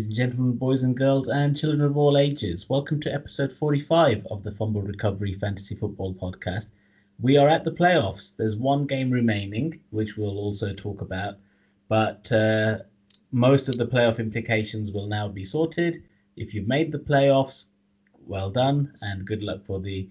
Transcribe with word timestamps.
ladies 0.00 0.18
and 0.18 0.30
gentlemen, 0.30 0.56
boys 0.56 0.82
and 0.82 0.96
girls, 0.96 1.28
and 1.28 1.54
children 1.54 1.82
of 1.82 1.94
all 1.94 2.16
ages. 2.16 2.70
Welcome 2.70 3.00
to 3.00 3.12
episode 3.12 3.52
45 3.52 4.26
of 4.30 4.42
the 4.42 4.50
Fumble 4.50 4.80
Recovery 4.80 5.34
Fantasy 5.34 5.74
Football 5.74 6.14
Podcast. 6.14 6.68
We 7.20 7.36
are 7.36 7.48
at 7.48 7.64
the 7.64 7.72
playoffs. 7.72 8.32
There's 8.38 8.56
one 8.56 8.86
game 8.86 9.10
remaining, 9.10 9.78
which 9.90 10.16
we'll 10.16 10.38
also 10.38 10.72
talk 10.72 11.02
about, 11.02 11.34
but 11.88 12.32
uh, 12.32 12.78
most 13.30 13.68
of 13.68 13.76
the 13.76 13.86
playoff 13.86 14.18
implications 14.18 14.90
will 14.90 15.06
now 15.06 15.28
be 15.28 15.44
sorted. 15.44 16.02
If 16.34 16.54
you've 16.54 16.66
made 16.66 16.92
the 16.92 16.98
playoffs, 16.98 17.66
well 18.26 18.48
done, 18.48 18.96
and 19.02 19.26
good 19.26 19.42
luck 19.42 19.66
for 19.66 19.80
the 19.80 20.08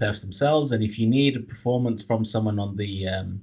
playoffs 0.00 0.20
themselves. 0.20 0.70
And 0.70 0.84
if 0.84 0.96
you 0.96 1.08
need 1.08 1.36
a 1.36 1.40
performance 1.40 2.04
from 2.04 2.24
someone 2.24 2.60
on 2.60 2.76
the 2.76 3.08
um, 3.08 3.42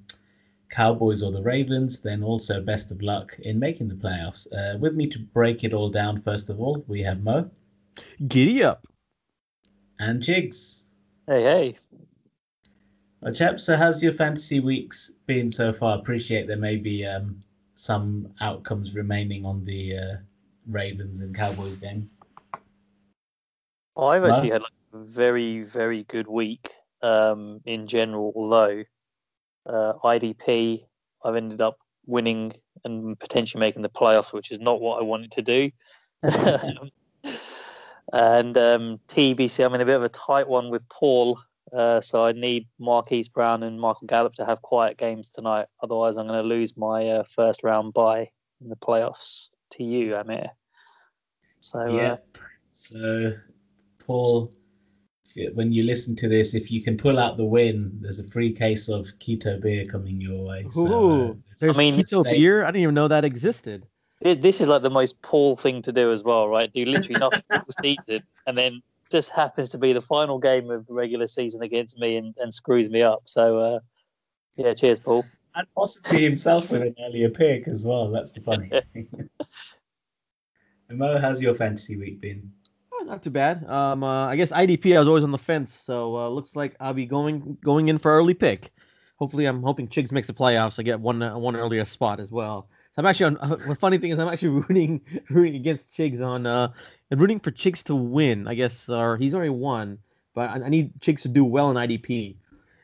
Cowboys 0.71 1.21
or 1.21 1.31
the 1.31 1.41
Ravens, 1.41 1.99
then 1.99 2.23
also 2.23 2.61
best 2.61 2.91
of 2.91 3.01
luck 3.01 3.37
in 3.39 3.59
making 3.59 3.89
the 3.89 3.95
playoffs. 3.95 4.47
Uh, 4.51 4.77
with 4.79 4.95
me 4.95 5.05
to 5.07 5.19
break 5.19 5.63
it 5.63 5.73
all 5.73 5.89
down, 5.89 6.21
first 6.21 6.49
of 6.49 6.59
all, 6.59 6.83
we 6.87 7.01
have 7.03 7.21
Mo. 7.23 7.49
Giddy 8.27 8.63
up. 8.63 8.87
And 9.99 10.21
Chigs. 10.21 10.85
Hey, 11.27 11.43
hey. 11.43 11.77
Well, 13.21 13.31
chap, 13.31 13.59
so 13.59 13.75
how's 13.75 14.01
your 14.01 14.13
fantasy 14.13 14.59
weeks 14.59 15.11
been 15.27 15.51
so 15.51 15.71
far? 15.71 15.99
Appreciate 15.99 16.47
there 16.47 16.57
may 16.57 16.77
be 16.77 17.05
um, 17.05 17.39
some 17.75 18.33
outcomes 18.41 18.95
remaining 18.95 19.45
on 19.45 19.63
the 19.63 19.95
uh, 19.95 20.15
Ravens 20.67 21.21
and 21.21 21.35
Cowboys 21.35 21.77
game. 21.77 22.09
I've 23.95 24.23
actually 24.23 24.49
had 24.49 24.61
like 24.61 24.71
a 24.93 24.97
very, 24.97 25.61
very 25.61 26.03
good 26.05 26.27
week 26.27 26.71
um, 27.03 27.61
in 27.65 27.85
general, 27.85 28.33
although 28.35 28.83
uh, 29.65 29.93
IDP, 30.03 30.85
I've 31.23 31.35
ended 31.35 31.61
up 31.61 31.77
winning 32.05 32.53
and 32.83 33.19
potentially 33.19 33.59
making 33.59 33.81
the 33.81 33.89
playoffs, 33.89 34.33
which 34.33 34.51
is 34.51 34.59
not 34.59 34.81
what 34.81 34.99
I 34.99 35.03
wanted 35.03 35.31
to 35.31 35.41
do. 35.41 35.71
and 38.13 38.57
um, 38.57 38.99
TBC, 39.07 39.65
I'm 39.65 39.73
in 39.73 39.81
a 39.81 39.85
bit 39.85 39.95
of 39.95 40.03
a 40.03 40.09
tight 40.09 40.47
one 40.47 40.69
with 40.69 40.87
Paul. 40.89 41.39
Uh, 41.71 42.01
so 42.01 42.25
I 42.25 42.33
need 42.33 42.67
Marquise 42.79 43.29
Brown 43.29 43.63
and 43.63 43.79
Michael 43.79 44.07
Gallup 44.07 44.33
to 44.35 44.45
have 44.45 44.61
quiet 44.61 44.97
games 44.97 45.29
tonight. 45.29 45.67
Otherwise, 45.81 46.17
I'm 46.17 46.27
going 46.27 46.39
to 46.39 46.45
lose 46.45 46.75
my 46.75 47.07
uh, 47.07 47.23
first 47.23 47.63
round 47.63 47.93
bye 47.93 48.29
in 48.61 48.69
the 48.69 48.75
playoffs 48.75 49.49
to 49.71 49.83
you, 49.83 50.15
Amir. 50.15 50.49
So, 51.59 51.85
yeah. 51.85 52.13
Uh, 52.13 52.17
so, 52.73 53.33
Paul, 54.05 54.51
when 55.53 55.71
you 55.71 55.85
listen 55.85 56.15
to 56.17 56.27
this, 56.27 56.53
if 56.53 56.71
you 56.71 56.81
can 56.81 56.97
pull 56.97 57.19
out 57.19 57.37
the 57.37 57.45
win, 57.45 57.97
there's 58.01 58.19
a 58.19 58.27
free 58.29 58.51
case 58.51 58.89
of 58.89 59.05
keto 59.19 59.61
beer 59.61 59.85
coming 59.85 60.19
your 60.19 60.37
way. 60.39 60.65
So, 60.69 60.81
Ooh, 60.81 61.31
uh, 61.31 61.33
there's 61.59 61.75
I 61.75 61.79
mean, 61.79 61.95
keto 61.95 62.23
beer. 62.23 62.63
I 62.63 62.67
didn't 62.67 62.83
even 62.83 62.95
know 62.95 63.07
that 63.07 63.25
existed. 63.25 63.85
It, 64.21 64.41
this 64.41 64.61
is 64.61 64.67
like 64.67 64.83
the 64.83 64.89
most 64.89 65.21
Paul 65.21 65.55
thing 65.55 65.81
to 65.81 65.91
do 65.91 66.11
as 66.11 66.23
well, 66.23 66.47
right? 66.47 66.71
Do 66.71 66.85
literally 66.85 67.19
nothing 67.19 67.43
for 67.49 67.63
the 67.65 67.73
season, 67.81 68.19
and 68.45 68.57
then 68.57 68.81
just 69.11 69.29
happens 69.31 69.69
to 69.69 69.77
be 69.77 69.93
the 69.93 70.01
final 70.01 70.39
game 70.39 70.69
of 70.71 70.87
the 70.87 70.93
regular 70.93 71.27
season 71.27 71.61
against 71.61 71.97
me 71.97 72.15
and, 72.15 72.33
and 72.37 72.53
screws 72.53 72.89
me 72.89 73.01
up. 73.01 73.23
So, 73.25 73.59
uh, 73.59 73.79
yeah, 74.55 74.73
cheers, 74.73 74.99
Paul. 74.99 75.25
And 75.55 75.67
possibly 75.75 76.23
himself 76.23 76.71
with 76.71 76.81
an 76.81 76.95
earlier 77.03 77.29
pick 77.29 77.67
as 77.67 77.85
well. 77.85 78.09
That's 78.09 78.31
the 78.31 78.41
funny 78.41 78.69
thing. 78.93 79.09
Mo, 80.89 81.19
how's 81.19 81.41
your 81.41 81.53
fantasy 81.53 81.97
week 81.97 82.21
been? 82.21 82.51
Not 83.11 83.21
too 83.21 83.29
bad. 83.29 83.69
Um, 83.69 84.03
uh, 84.03 84.27
I 84.27 84.37
guess 84.37 84.51
IDP 84.51 84.95
I 84.95 84.99
was 84.99 85.07
always 85.07 85.25
on 85.25 85.31
the 85.31 85.37
fence, 85.37 85.73
so 85.73 86.17
uh, 86.17 86.29
looks 86.29 86.55
like 86.55 86.75
I'll 86.79 86.93
be 86.93 87.05
going 87.05 87.57
going 87.63 87.89
in 87.89 87.97
for 87.97 88.11
early 88.11 88.33
pick. 88.33 88.71
Hopefully, 89.17 89.45
I'm 89.45 89.61
hoping 89.61 89.89
Chigs 89.89 90.11
makes 90.11 90.27
the 90.27 90.33
playoffs. 90.33 90.79
I 90.79 90.83
get 90.83 90.99
one 90.99 91.21
uh, 91.21 91.37
one 91.37 91.57
earlier 91.57 91.83
spot 91.85 92.21
as 92.21 92.31
well. 92.31 92.69
So 92.95 93.01
I'm 93.01 93.05
actually 93.05 93.25
on. 93.25 93.37
Uh, 93.37 93.55
the 93.67 93.75
funny 93.75 93.97
thing 93.97 94.11
is, 94.11 94.19
I'm 94.19 94.29
actually 94.29 94.49
rooting 94.69 95.01
rooting 95.29 95.55
against 95.55 95.91
Chigs 95.91 96.25
on 96.25 96.47
uh, 96.47 96.69
and 97.11 97.19
rooting 97.19 97.41
for 97.41 97.51
Chigs 97.51 97.83
to 97.83 97.95
win. 97.95 98.47
I 98.47 98.55
guess, 98.55 98.87
or 98.87 99.17
he's 99.17 99.35
already 99.35 99.49
won, 99.49 99.97
but 100.33 100.49
I, 100.49 100.63
I 100.63 100.69
need 100.69 100.93
Chigs 101.01 101.23
to 101.23 101.27
do 101.27 101.43
well 101.43 101.69
in 101.69 101.75
IDP. 101.75 102.37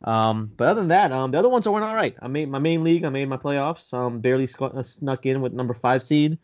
Um, 0.04 0.52
but 0.58 0.68
other 0.68 0.82
than 0.82 0.90
that, 0.90 1.12
um, 1.12 1.32
the 1.32 1.40
other 1.40 1.50
ones 1.50 1.66
are 1.66 1.72
went 1.72 1.86
all 1.86 1.96
right. 1.96 2.16
I 2.22 2.28
made 2.28 2.50
my 2.50 2.60
main 2.60 2.84
league. 2.84 3.06
I 3.06 3.10
made 3.10 3.30
my 3.30 3.38
playoffs. 3.38 3.94
Um, 3.94 4.20
barely 4.20 4.46
sc- 4.46 4.62
uh, 4.62 4.84
snuck 4.84 5.26
in 5.26 5.42
with 5.42 5.54
number 5.54 5.74
five 5.74 6.04
seed. 6.04 6.38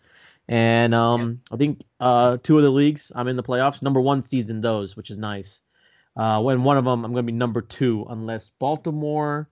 And 0.49 0.93
um, 0.93 1.39
I 1.51 1.57
think 1.57 1.81
uh, 1.99 2.37
two 2.43 2.57
of 2.57 2.63
the 2.63 2.69
leagues 2.69 3.11
I'm 3.15 3.27
in 3.27 3.35
the 3.35 3.43
playoffs. 3.43 3.81
Number 3.81 4.01
one 4.01 4.21
seeds 4.21 4.49
in 4.49 4.61
those, 4.61 4.95
which 4.95 5.09
is 5.09 5.17
nice. 5.17 5.61
Uh, 6.15 6.41
when 6.41 6.63
one 6.63 6.77
of 6.77 6.85
them 6.85 7.05
I'm 7.05 7.11
going 7.13 7.25
to 7.25 7.31
be 7.31 7.37
number 7.37 7.61
two, 7.61 8.05
unless 8.09 8.51
Baltimore 8.59 9.49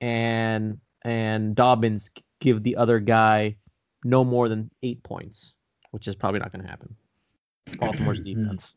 and 0.00 0.78
and 1.02 1.54
Dobbins 1.54 2.10
give 2.40 2.62
the 2.62 2.76
other 2.76 3.00
guy 3.00 3.56
no 4.04 4.22
more 4.22 4.48
than 4.48 4.70
eight 4.82 5.02
points, 5.02 5.54
which 5.90 6.06
is 6.06 6.14
probably 6.14 6.40
not 6.40 6.52
going 6.52 6.62
to 6.62 6.68
happen. 6.68 6.94
Baltimore's 7.78 8.20
defense. 8.24 8.74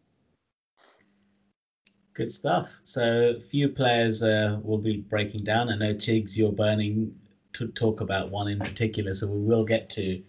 Good 2.13 2.31
stuff. 2.31 2.79
So, 2.83 3.35
a 3.37 3.39
few 3.39 3.69
players 3.69 4.23
uh, 4.23 4.59
will 4.63 4.79
be 4.79 5.01
breaking 5.01 5.43
down. 5.43 5.69
I 5.69 5.75
know 5.75 5.93
Chigs, 5.93 6.35
you're 6.35 6.51
burning 6.51 7.13
to 7.53 7.67
talk 7.67 8.01
about 8.01 8.31
one 8.31 8.47
in 8.47 8.57
particular, 8.57 9.13
so 9.13 9.27
we 9.27 9.39
will 9.39 9.63
get 9.63 9.89
to 9.91 10.23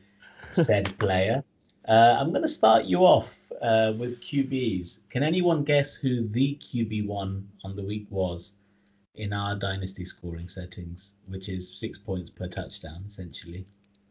said 0.53 0.97
player. 0.99 1.43
Uh, 1.89 2.17
I'm 2.19 2.31
going 2.31 2.43
to 2.43 2.49
start 2.49 2.85
you 2.85 3.01
off 3.01 3.39
uh, 3.63 3.93
with 3.99 4.21
QBs. 4.21 5.09
Can 5.09 5.23
anyone 5.23 5.65
guess 5.65 5.95
who 5.95 6.29
the 6.29 6.57
QB 6.57 7.07
one 7.07 7.49
on 7.65 7.77
the 7.77 7.83
week 7.83 8.07
was 8.11 8.55
in 9.15 9.33
our 9.33 9.55
dynasty 9.55 10.05
scoring 10.05 10.49
settings, 10.49 11.15
which 11.27 11.49
is 11.49 11.79
six 11.79 11.97
points 11.99 12.29
per 12.29 12.47
touchdown, 12.47 13.05
essentially? 13.07 13.67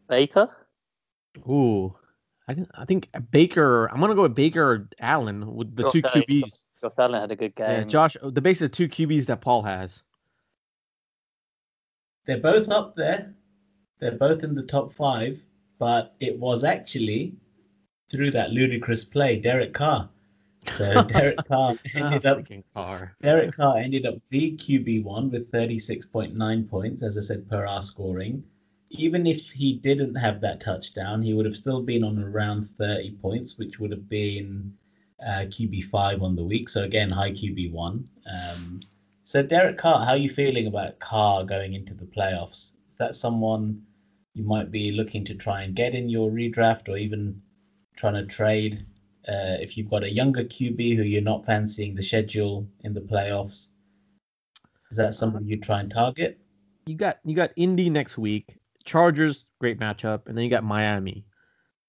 Baker. 0.08 0.48
Ooh, 1.48 1.94
I, 2.48 2.56
I 2.74 2.84
think 2.84 3.08
Baker. 3.30 3.86
I'm 3.86 3.98
going 3.98 4.10
to 4.10 4.16
go 4.16 4.22
with 4.22 4.34
Baker 4.34 4.62
or 4.62 4.88
Allen 5.00 5.54
with 5.54 5.76
the 5.76 5.84
Josh 5.84 5.92
two 5.92 6.02
Allen, 6.04 6.24
QBs. 6.28 6.64
Josh 6.82 6.92
Allen 6.98 7.20
had 7.20 7.30
a 7.30 7.36
good 7.36 7.54
game. 7.54 7.70
Yeah, 7.70 7.84
Josh. 7.84 8.16
The 8.22 8.40
base 8.40 8.60
of 8.60 8.72
two 8.72 8.88
QBs 8.88 9.26
that 9.26 9.40
Paul 9.40 9.62
has. 9.62 10.02
They're 12.26 12.40
both 12.40 12.68
up 12.68 12.94
there. 12.94 13.34
They're 14.00 14.16
both 14.16 14.42
in 14.42 14.54
the 14.54 14.62
top 14.62 14.92
five 14.92 15.40
but 15.78 16.14
it 16.20 16.38
was 16.38 16.64
actually 16.64 17.34
through 18.10 18.30
that 18.32 18.50
ludicrous 18.50 19.04
play, 19.04 19.38
Derek 19.38 19.74
Carr. 19.74 20.08
So 20.64 21.02
Derek 21.08 21.38
Carr 21.46 21.74
ended 21.94 22.26
up 22.26 22.44
Carr. 22.74 23.14
Derek 23.22 23.52
Carr 23.52 23.78
ended 23.78 24.06
up 24.06 24.14
the 24.30 24.52
QB 24.52 25.04
one 25.04 25.30
with 25.30 25.50
36.9 25.52 26.68
points, 26.68 27.02
as 27.02 27.16
I 27.16 27.20
said, 27.20 27.48
per 27.48 27.66
our 27.66 27.82
scoring. 27.82 28.42
Even 28.90 29.26
if 29.26 29.50
he 29.50 29.74
didn't 29.74 30.14
have 30.14 30.40
that 30.40 30.60
touchdown, 30.60 31.22
he 31.22 31.34
would 31.34 31.44
have 31.44 31.56
still 31.56 31.82
been 31.82 32.02
on 32.02 32.18
around 32.18 32.68
30 32.78 33.12
points, 33.20 33.58
which 33.58 33.78
would 33.78 33.90
have 33.90 34.08
been 34.08 34.72
uh, 35.24 35.44
QB 35.44 35.84
five 35.84 36.22
on 36.22 36.36
the 36.36 36.44
week. 36.44 36.68
So 36.68 36.84
again, 36.84 37.10
high 37.10 37.32
QB 37.32 37.72
one. 37.72 38.06
Um, 38.26 38.80
so 39.24 39.42
Derek 39.42 39.76
Carr, 39.76 40.06
how 40.06 40.12
are 40.12 40.16
you 40.16 40.30
feeling 40.30 40.66
about 40.66 40.98
Carr 41.00 41.44
going 41.44 41.74
into 41.74 41.92
the 41.92 42.06
playoffs? 42.06 42.72
Is 42.90 42.96
that 42.98 43.14
someone 43.14 43.82
you 44.38 44.44
might 44.44 44.70
be 44.70 44.92
looking 44.92 45.24
to 45.24 45.34
try 45.34 45.62
and 45.62 45.74
get 45.74 45.94
in 45.94 46.08
your 46.08 46.30
redraft 46.30 46.88
or 46.88 46.96
even 46.96 47.42
trying 47.96 48.14
to 48.14 48.24
trade 48.24 48.86
uh, 49.28 49.58
if 49.60 49.76
you've 49.76 49.90
got 49.90 50.04
a 50.04 50.10
younger 50.10 50.44
QB 50.44 50.96
who 50.96 51.02
you're 51.02 51.20
not 51.20 51.44
fancying 51.44 51.94
the 51.94 52.02
schedule 52.02 52.66
in 52.84 52.94
the 52.94 53.00
playoffs. 53.00 53.70
Is 54.90 54.96
that 54.96 55.12
something 55.12 55.44
you 55.44 55.58
try 55.58 55.80
and 55.80 55.90
target? 55.90 56.38
You 56.86 56.94
got 56.94 57.18
you 57.24 57.34
got 57.34 57.50
Indy 57.56 57.90
next 57.90 58.16
week, 58.16 58.56
Chargers, 58.84 59.46
great 59.58 59.78
matchup, 59.78 60.28
and 60.28 60.38
then 60.38 60.44
you 60.44 60.50
got 60.50 60.64
Miami. 60.64 61.26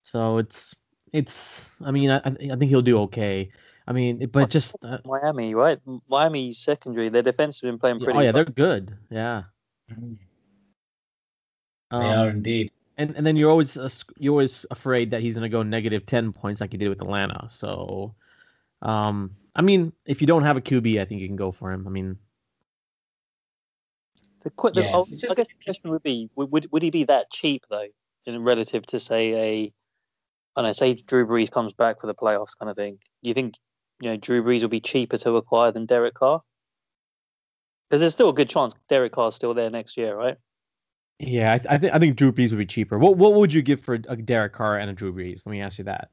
So 0.01 0.39
it's 0.39 0.75
it's. 1.13 1.69
I 1.85 1.91
mean, 1.91 2.09
I 2.11 2.17
I 2.25 2.55
think 2.57 2.63
he'll 2.63 2.81
do 2.81 2.99
okay. 3.01 3.51
I 3.87 3.93
mean, 3.93 4.27
but 4.31 4.49
just 4.49 4.75
uh, 4.83 4.97
Miami, 5.05 5.55
right? 5.55 5.79
Miami 6.09 6.51
secondary, 6.51 7.07
their 7.09 7.21
defense 7.21 7.61
has 7.61 7.69
been 7.69 7.79
playing 7.79 7.99
pretty. 7.99 8.17
Oh 8.17 8.21
yeah, 8.21 8.31
well. 8.31 8.43
they're 8.43 8.53
good. 8.53 8.97
Yeah. 9.09 9.43
Mm-hmm. 9.89 10.13
Um, 11.91 12.01
they 12.01 12.09
are 12.09 12.29
indeed. 12.29 12.71
And 12.97 13.15
and 13.15 13.25
then 13.25 13.35
you're 13.35 13.49
always 13.49 13.77
uh, 13.77 13.89
you're 14.17 14.33
always 14.33 14.65
afraid 14.71 15.11
that 15.11 15.21
he's 15.21 15.35
going 15.35 15.43
to 15.43 15.49
go 15.49 15.63
negative 15.63 16.05
ten 16.05 16.33
points 16.33 16.59
like 16.59 16.71
he 16.71 16.77
did 16.77 16.89
with 16.89 17.01
Atlanta. 17.01 17.47
So, 17.49 18.13
um, 18.81 19.35
I 19.55 19.61
mean, 19.61 19.93
if 20.05 20.21
you 20.21 20.27
don't 20.27 20.43
have 20.43 20.57
a 20.57 20.61
QB, 20.61 20.99
I 20.99 21.05
think 21.05 21.21
you 21.21 21.27
can 21.27 21.37
go 21.37 21.51
for 21.51 21.71
him. 21.71 21.87
I 21.87 21.91
mean, 21.91 22.17
the, 24.43 24.51
the 24.73 24.83
yeah, 24.83 24.91
oh, 24.93 25.03
I 25.03 25.15
guess 25.15 25.33
the 25.35 25.45
question 25.63 25.91
would 25.91 26.03
be: 26.03 26.29
would 26.35 26.67
would 26.71 26.83
he 26.83 26.89
be 26.89 27.05
that 27.05 27.31
cheap 27.31 27.63
though, 27.69 27.87
in 28.25 28.43
relative 28.43 28.85
to 28.87 28.99
say 28.99 29.33
a, 29.33 29.73
I 30.55 30.61
don't 30.61 30.69
know, 30.69 30.71
say 30.73 30.95
Drew 30.95 31.25
Brees 31.25 31.49
comes 31.51 31.73
back 31.73 31.99
for 31.99 32.07
the 32.07 32.15
playoffs 32.15 32.57
kind 32.57 32.69
of 32.69 32.75
thing? 32.75 32.99
Do 33.23 33.29
you 33.29 33.33
think 33.33 33.55
you 34.01 34.09
know 34.09 34.17
Drew 34.17 34.43
Brees 34.43 34.61
will 34.61 34.69
be 34.69 34.81
cheaper 34.81 35.17
to 35.17 35.37
acquire 35.37 35.71
than 35.71 35.85
Derek 35.85 36.15
Carr? 36.15 36.41
Because 37.89 38.01
there's 38.01 38.13
still 38.13 38.29
a 38.29 38.33
good 38.33 38.49
chance 38.49 38.73
Derek 38.87 39.13
Carr's 39.13 39.35
still 39.35 39.53
there 39.53 39.69
next 39.69 39.97
year, 39.97 40.15
right? 40.15 40.37
Yeah, 41.19 41.51
I, 41.51 41.75
I 41.75 41.77
think 41.77 41.93
I 41.93 41.99
think 41.99 42.15
Drew 42.15 42.31
Brees 42.31 42.51
would 42.51 42.57
be 42.57 42.65
cheaper. 42.65 42.97
What 42.97 43.17
what 43.17 43.33
would 43.33 43.53
you 43.53 43.61
give 43.61 43.81
for 43.81 43.95
a 43.95 44.15
Derek 44.15 44.53
Carr 44.53 44.77
and 44.77 44.89
a 44.89 44.93
Drew 44.93 45.13
Brees? 45.13 45.45
Let 45.45 45.51
me 45.51 45.61
ask 45.61 45.77
you 45.77 45.83
that. 45.83 46.11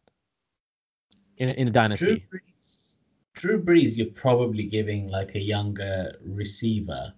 In 1.39 1.49
in 1.51 1.69
a 1.69 1.71
dynasty. 1.71 2.27
Drew 2.29 2.41
Brees, 2.41 2.97
Drew 3.35 3.63
Brees, 3.63 3.97
you're 3.97 4.09
probably 4.09 4.65
giving 4.65 5.09
like 5.09 5.35
a 5.37 5.41
younger 5.41 6.13
receiver, 6.25 7.13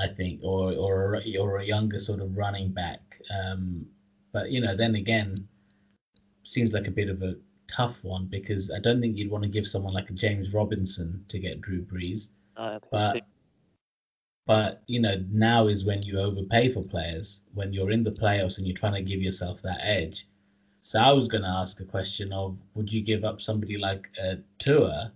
I 0.00 0.06
think, 0.06 0.40
or 0.42 0.72
or 0.72 1.20
or 1.38 1.58
a 1.58 1.64
younger 1.64 1.98
sort 1.98 2.20
of 2.20 2.34
running 2.36 2.72
back. 2.72 3.20
Um, 3.30 3.84
but 4.32 4.50
you 4.50 4.60
know, 4.62 4.74
then 4.74 4.94
again, 4.94 5.34
seems 6.44 6.72
like 6.72 6.86
a 6.86 6.90
bit 6.92 7.10
of 7.10 7.22
a 7.22 7.34
tough 7.66 8.02
one 8.04 8.26
because 8.26 8.70
I 8.70 8.78
don't 8.78 9.00
think 9.02 9.18
you'd 9.18 9.30
want 9.30 9.44
to 9.44 9.50
give 9.50 9.66
someone 9.66 9.92
like 9.92 10.08
a 10.08 10.14
James 10.14 10.54
Robinson 10.54 11.22
to 11.28 11.38
get 11.38 11.60
Drew 11.60 11.82
Brees. 11.82 12.30
Uh, 12.56 12.78
But 12.90 13.22
but 14.48 14.82
you 14.86 14.98
know 14.98 15.14
now 15.30 15.68
is 15.68 15.84
when 15.84 16.00
you 16.02 16.18
overpay 16.18 16.70
for 16.70 16.82
players 16.82 17.42
when 17.54 17.72
you're 17.72 17.92
in 17.92 18.02
the 18.02 18.10
playoffs 18.10 18.56
and 18.58 18.66
you're 18.66 18.74
trying 18.82 18.94
to 18.94 19.02
give 19.02 19.22
yourself 19.22 19.62
that 19.62 19.78
edge. 19.84 20.26
So 20.80 20.98
I 20.98 21.12
was 21.12 21.28
going 21.28 21.42
to 21.42 21.48
ask 21.62 21.80
a 21.80 21.84
question 21.84 22.32
of 22.32 22.56
would 22.74 22.90
you 22.90 23.02
give 23.02 23.22
up 23.24 23.40
somebody 23.42 23.76
like 23.76 24.08
a 24.20 24.38
Tua 24.58 25.12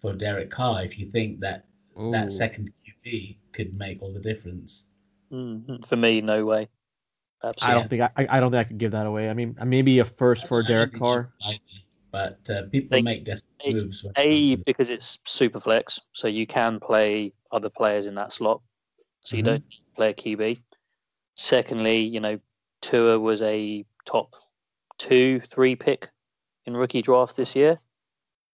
for 0.00 0.12
Derek 0.14 0.50
Carr 0.50 0.84
if 0.84 0.98
you 0.98 1.06
think 1.10 1.40
that 1.40 1.64
Ooh. 2.00 2.12
that 2.12 2.30
second 2.30 2.70
QB 2.80 3.36
could 3.52 3.76
make 3.76 4.00
all 4.02 4.12
the 4.14 4.20
difference? 4.20 4.86
Mhm. 5.32 5.84
for 5.86 5.96
me, 5.96 6.20
no 6.20 6.44
way. 6.44 6.68
Absolutely. 7.42 7.70
I 7.70 7.78
don't 7.80 7.88
think 7.90 8.02
I, 8.02 8.36
I 8.36 8.40
don't 8.40 8.50
think 8.52 8.60
I 8.66 8.68
could 8.68 8.78
give 8.78 8.92
that 8.92 9.06
away. 9.06 9.28
I 9.30 9.34
mean, 9.34 9.56
maybe 9.64 9.98
a 9.98 10.04
first 10.04 10.46
for 10.46 10.62
Derek 10.62 10.94
Carr. 10.94 11.32
but 12.12 12.38
uh, 12.50 12.62
people 12.70 12.90
They- 12.96 13.02
make 13.02 13.24
desperate 13.24 13.72
moves. 13.82 14.04
When 14.04 14.12
it 14.16 14.20
A 14.20 14.56
because 14.56 14.90
it's 14.90 15.18
super 15.24 15.58
flex, 15.58 15.98
so 16.12 16.28
you 16.28 16.46
can 16.46 16.78
play 16.78 17.32
other 17.52 17.70
players 17.70 18.06
in 18.06 18.14
that 18.16 18.32
slot, 18.32 18.62
so 19.22 19.36
you 19.36 19.42
Mhm. 19.42 19.46
don't 19.46 19.64
play 19.96 20.10
a 20.10 20.14
QB. 20.14 20.62
Secondly, 21.34 22.00
you 22.00 22.20
know, 22.20 22.38
Tua 22.82 23.18
was 23.18 23.42
a 23.42 23.84
top 24.04 24.34
two, 24.98 25.40
three 25.40 25.76
pick 25.76 26.10
in 26.66 26.76
rookie 26.76 27.02
draft 27.02 27.36
this 27.36 27.54
year. 27.56 27.80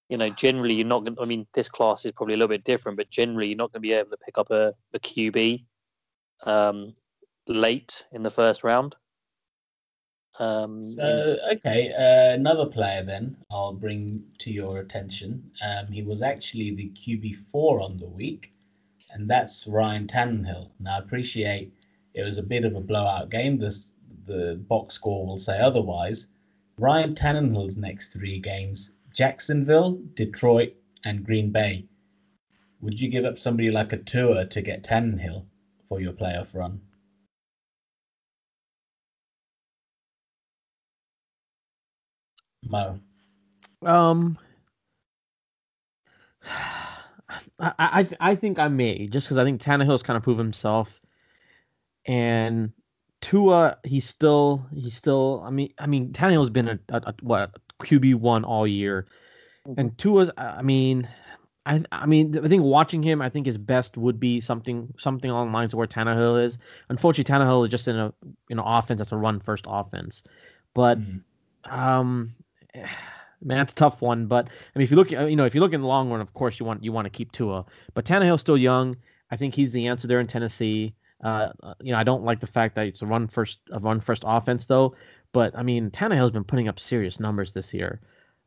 You 0.09 0.17
know, 0.17 0.31
generally 0.31 0.75
you're 0.75 0.87
not 0.87 1.05
going. 1.05 1.17
to 1.17 1.23
I 1.23 1.25
mean, 1.25 1.47
this 1.53 1.69
class 1.69 2.05
is 2.05 2.13
probably 2.13 2.35
a 2.35 2.37
little 2.37 2.49
bit 2.57 2.65
different, 2.65 2.97
but 2.97 3.11
generally 3.11 3.49
you're 3.49 3.57
not 3.57 3.73
going 3.73 3.83
to 3.83 3.89
be 3.89 3.93
able 3.93 4.11
to 4.11 4.17
pick 4.19 4.39
up 4.39 4.51
a, 4.51 4.75
a 4.95 5.01
QB 5.01 5.65
um, 6.45 6.95
late 7.49 8.07
in 8.13 8.23
the 8.23 8.31
first 8.31 8.63
round. 8.63 8.95
Um, 10.39 10.83
So 10.83 11.37
okay, 11.55 11.93
uh, 11.93 12.35
another 12.35 12.67
player 12.67 13.03
then 13.03 13.37
I'll 13.51 13.73
bring 13.73 14.23
to 14.39 14.51
your 14.53 14.79
attention. 14.79 15.51
Um, 15.67 15.87
he 15.91 16.03
was 16.03 16.23
actually 16.23 16.75
the 16.75 16.91
QB 16.91 17.37
four 17.51 17.81
on 17.81 17.97
the 17.97 18.07
week, 18.07 18.53
and 19.17 19.31
that's 19.31 19.67
Ryan 19.67 20.07
Tannehill. 20.07 20.69
Now 20.79 20.97
I 20.97 20.99
appreciate 20.99 21.73
it 22.13 22.23
was 22.23 22.37
a 22.37 22.43
bit 22.43 22.67
of 22.67 22.77
a 22.77 22.81
blowout 22.81 23.31
game. 23.31 23.59
The 23.59 24.61
box 24.69 24.95
score 24.95 25.27
will 25.27 25.39
say 25.39 25.59
otherwise. 25.59 26.29
Ryan 26.79 27.15
Tannehill's 27.15 27.79
next 27.79 28.13
three 28.13 28.39
games: 28.39 28.93
Jacksonville, 29.11 29.99
Detroit, 30.13 30.75
and 31.05 31.25
Green 31.25 31.51
Bay. 31.51 31.87
Would 32.83 33.01
you 33.01 33.09
give 33.09 33.25
up 33.25 33.39
somebody 33.39 33.71
like 33.71 33.95
a 33.95 33.97
tour 33.97 34.45
to 34.45 34.61
get 34.61 34.83
Tannehill 34.85 35.47
for 35.89 35.99
your 35.99 36.13
playoff 36.13 36.55
run? 36.55 36.83
Mo. 42.69 43.01
Um, 43.83 44.37
I 47.61 47.73
I 47.79 48.31
I 48.33 48.35
think 48.35 48.59
I 48.59 48.69
may 48.69 49.07
just 49.09 49.27
because 49.27 49.39
I 49.39 49.45
think 49.45 49.63
Tannehill's 49.63 50.03
kind 50.03 50.17
of 50.17 50.23
proved 50.23 50.39
himself, 50.39 51.01
and 52.07 52.73
Tua 53.21 53.79
he's 53.85 54.09
still 54.09 54.67
he's 54.75 54.95
still 54.95 55.43
I 55.45 55.51
mean 55.51 55.73
I 55.79 55.87
mean 55.87 56.13
Tannehill's 56.13 56.51
been 56.51 56.69
a, 56.69 56.79
a, 56.91 56.97
a 57.07 57.15
what 57.23 57.53
QB 57.81 58.17
one 58.17 58.45
all 58.45 58.67
year, 58.67 59.07
and 59.77 59.97
Tua's 59.99 60.31
I 60.37 60.63
mean. 60.63 61.09
I, 61.69 61.83
I 61.91 62.07
mean 62.07 62.39
I 62.39 62.47
think 62.47 62.63
watching 62.63 63.03
him 63.03 63.21
I 63.21 63.29
think 63.29 63.45
his 63.45 63.59
best 63.59 63.97
would 63.97 64.21
be 64.21 64.41
something 64.41 64.95
something 64.99 65.29
along 65.29 65.49
the 65.49 65.53
lines 65.53 65.73
of 65.73 65.79
where 65.79 65.89
Tannehill 65.89 66.41
is. 66.45 66.59
Unfortunately, 66.91 67.35
Tannehill 67.35 67.65
is 67.65 67.73
just 67.73 67.89
in 67.89 67.97
a 67.97 68.15
you 68.49 68.55
know 68.55 68.63
offense 68.65 68.99
that's 68.99 69.11
a 69.11 69.17
run 69.17 69.41
first 69.41 69.65
offense, 69.67 70.23
but 70.75 70.99
Mm. 71.01 71.23
um, 71.65 72.37
man, 73.43 73.59
that's 73.59 73.73
a 73.73 73.77
tough 73.77 74.03
one. 74.03 74.27
But 74.27 74.47
I 74.47 74.79
mean, 74.79 74.85
if 74.85 74.91
you 74.91 74.97
look, 74.97 75.11
you 75.11 75.37
know, 75.37 75.45
if 75.45 75.55
you 75.55 75.61
look 75.61 75.73
in 75.73 75.81
the 75.81 75.87
long 75.87 76.11
run, 76.11 76.21
of 76.21 76.33
course 76.35 76.59
you 76.61 76.67
want 76.67 76.83
you 76.85 76.93
want 76.93 77.07
to 77.07 77.11
keep 77.11 77.33
Tua. 77.33 77.65
But 77.95 78.05
Tannehill's 78.05 78.41
still 78.41 78.57
young. 78.59 78.97
I 79.31 79.37
think 79.37 79.55
he's 79.55 79.73
the 79.73 79.87
answer 79.87 80.07
there 80.07 80.21
in 80.21 80.27
Tennessee. 80.27 80.95
Uh, 81.25 81.49
uh, 81.63 81.75
you 81.81 81.93
know, 81.93 81.99
I 81.99 82.05
don't 82.05 82.25
like 82.25 82.41
the 82.41 82.47
fact 82.47 82.75
that 82.75 82.87
it's 82.87 83.03
a 83.03 83.07
run 83.07 83.27
first 83.29 83.61
a 83.73 83.79
run 83.79 84.01
first 84.01 84.23
offense 84.27 84.67
though. 84.67 84.95
But 85.33 85.57
I 85.57 85.63
mean, 85.63 85.91
Tannehill's 85.91 86.31
been 86.33 86.45
putting 86.45 86.69
up 86.69 86.79
serious 86.79 87.19
numbers 87.21 87.53
this 87.53 87.73
year. 87.75 88.01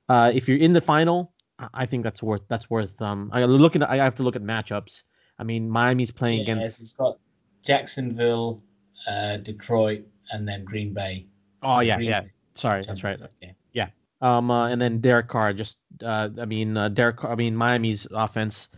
Uh, 0.07 0.31
if 0.33 0.47
you're 0.47 0.57
in 0.57 0.73
the 0.73 0.81
final, 0.81 1.33
I- 1.73 1.85
think 1.85 2.03
that's 2.03 2.23
worth 2.23 2.41
that's 2.47 2.69
worth. 2.69 2.99
Um, 3.01 3.29
I 3.33 3.43
look 3.43 3.75
at 3.75 3.83
I 3.89 3.97
have 3.97 4.15
to 4.15 4.23
look 4.23 4.35
at 4.35 4.41
matchups. 4.43 5.03
I 5.37 5.43
mean, 5.43 5.69
Miami's 5.69 6.11
playing 6.11 6.39
Yes, 6.39 6.47
against. 6.47 6.79
he's 6.79 6.93
got 6.93 7.17
Jacksonville, 7.63 8.61
uh, 9.07 9.37
Detroit, 9.37 10.01
and 10.31 10.47
then 10.47 10.63
Green 10.63 10.93
Bay. 10.93 11.27
Oh 11.63 11.75
So 11.75 11.81
yeah, 11.81 11.95
Green 11.97 12.09
yeah. 12.09 12.21
Bay, 12.21 12.31
Sorry, 12.55 12.81
that's 12.81 13.03
right. 13.03 13.19
Okay. 13.21 13.55
Um, 14.21 14.51
uh, 14.51 14.67
and 14.69 14.81
then 14.81 14.99
Derek 14.99 15.27
Carr, 15.27 15.53
just 15.53 15.77
uh, 16.03 16.29
I 16.39 16.45
mean, 16.45 16.75
uh, 16.75 16.89
Derek. 16.89 17.17
Carr, 17.17 17.31
I 17.31 17.35
mean, 17.35 17.55
Miami's 17.55 18.05
offense 18.11 18.69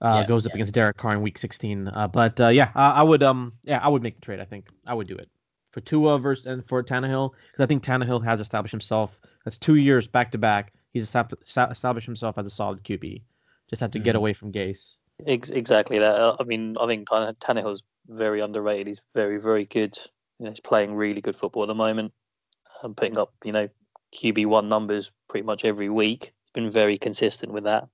uh, 0.00 0.20
Yeah, 0.22 0.26
goes 0.26 0.46
up 0.46 0.52
yeah. 0.52 0.56
against 0.56 0.74
Derek 0.74 0.96
Carr 0.96 1.12
in 1.12 1.20
Week 1.22 1.38
16. 1.38 1.88
Uh, 1.88 2.08
but 2.08 2.40
uh, 2.40 2.48
yeah, 2.48 2.70
I, 2.74 2.90
I 2.92 3.02
would 3.02 3.22
um, 3.22 3.52
yeah, 3.64 3.78
I 3.82 3.88
would 3.88 4.02
make 4.02 4.14
the 4.16 4.20
trade. 4.22 4.40
I 4.40 4.44
think 4.44 4.68
I 4.86 4.94
would 4.94 5.06
do 5.08 5.16
it 5.16 5.28
for 5.72 5.80
Tua 5.80 6.18
versus 6.18 6.46
and 6.46 6.66
for 6.66 6.82
Tannehill 6.82 7.32
because 7.50 7.64
I 7.64 7.66
think 7.66 7.82
Tannehill 7.84 8.24
has 8.24 8.40
established 8.40 8.72
himself. 8.72 9.20
That's 9.44 9.58
two 9.58 9.76
years 9.76 10.06
back 10.06 10.32
to 10.32 10.38
back. 10.38 10.72
He's 10.92 11.04
established 11.04 12.06
himself 12.06 12.38
as 12.38 12.46
a 12.46 12.50
solid 12.50 12.82
QB. 12.84 13.22
Just 13.68 13.80
have 13.80 13.90
to 13.92 13.98
get 13.98 14.14
Mhm. 14.14 14.18
away 14.18 14.32
from 14.34 14.52
Gase. 14.52 14.96
Ex- 15.26 15.50
exactly 15.50 15.98
that. 15.98 16.14
Uh, 16.14 16.36
I 16.38 16.44
mean, 16.44 16.76
I 16.78 16.86
think 16.86 17.08
Tan- 17.08 17.34
Tannehill's 17.36 17.82
very 18.08 18.40
underrated. 18.40 18.86
He's 18.88 19.00
very, 19.14 19.38
very 19.40 19.64
good. 19.64 19.96
You 20.38 20.44
know, 20.44 20.50
he's 20.50 20.60
playing 20.60 20.94
really 20.94 21.20
good 21.20 21.36
football 21.36 21.62
at 21.62 21.68
the 21.68 21.74
moment. 21.74 22.12
and 22.82 22.96
putting 22.96 23.16
up, 23.16 23.32
you 23.44 23.52
know, 23.52 23.68
QB 24.14 24.46
one 24.46 24.68
numbers 24.68 25.10
pretty 25.28 25.46
much 25.46 25.64
every 25.64 25.88
week. 25.88 26.32
He's 26.44 26.52
been 26.54 26.70
very 26.70 26.98
consistent 26.98 27.52
with 27.52 27.64
that. 27.64 27.88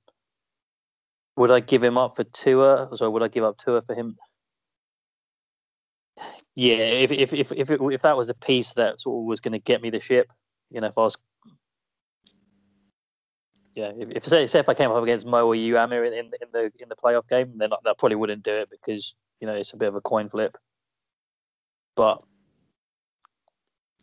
Would 1.37 1.51
I 1.51 1.61
give 1.61 1.85
him 1.85 1.97
up 1.97 2.17
for 2.17 2.25
Tua? 2.25 2.89
So 2.95 3.11
would 3.11 3.23
I 3.23 3.29
give 3.29 3.45
up 3.45 3.59
Tua 3.59 3.83
for 3.83 3.95
him? 3.95 4.17
Yeah, 6.57 6.75
if 6.77 7.13
if 7.13 7.33
if 7.33 7.53
if, 7.53 7.71
it, 7.71 7.81
if 7.81 8.03
that 8.03 8.17
was 8.17 8.29
a 8.29 8.35
piece 8.35 8.73
that 8.73 9.01
sort 9.01 9.23
of 9.23 9.27
was 9.27 9.39
going 9.39 9.53
to 9.53 9.61
get 9.61 9.81
me 9.81 9.91
the 9.91 10.01
ship, 10.01 10.27
you 10.71 10.81
know, 10.81 10.89
if 10.89 10.99
I 10.99 11.03
was, 11.03 11.17
yeah, 13.77 13.93
if, 13.97 14.11
if 14.11 14.25
say, 14.25 14.43
if 14.43 14.69
I 14.69 14.75
came 14.75 14.91
up 14.91 15.01
against 15.01 15.25
Mo 15.25 15.47
or 15.47 15.55
you, 15.55 15.79
Amir, 15.79 16.05
in, 16.05 16.13
in 16.13 16.27
in 16.27 16.49
the 16.53 16.73
in 16.81 16.89
the 16.89 16.97
playoff 16.97 17.29
game, 17.29 17.53
then 17.57 17.73
I 17.73 17.93
probably 17.97 18.17
wouldn't 18.17 18.43
do 18.43 18.55
it 18.55 18.71
because 18.71 19.15
you 19.41 19.47
know 19.47 19.55
it's 19.55 19.73
a 19.73 19.77
bit 19.77 19.89
of 19.89 19.95
a 19.95 20.01
coin 20.01 20.29
flip. 20.29 20.59
But 21.95 22.25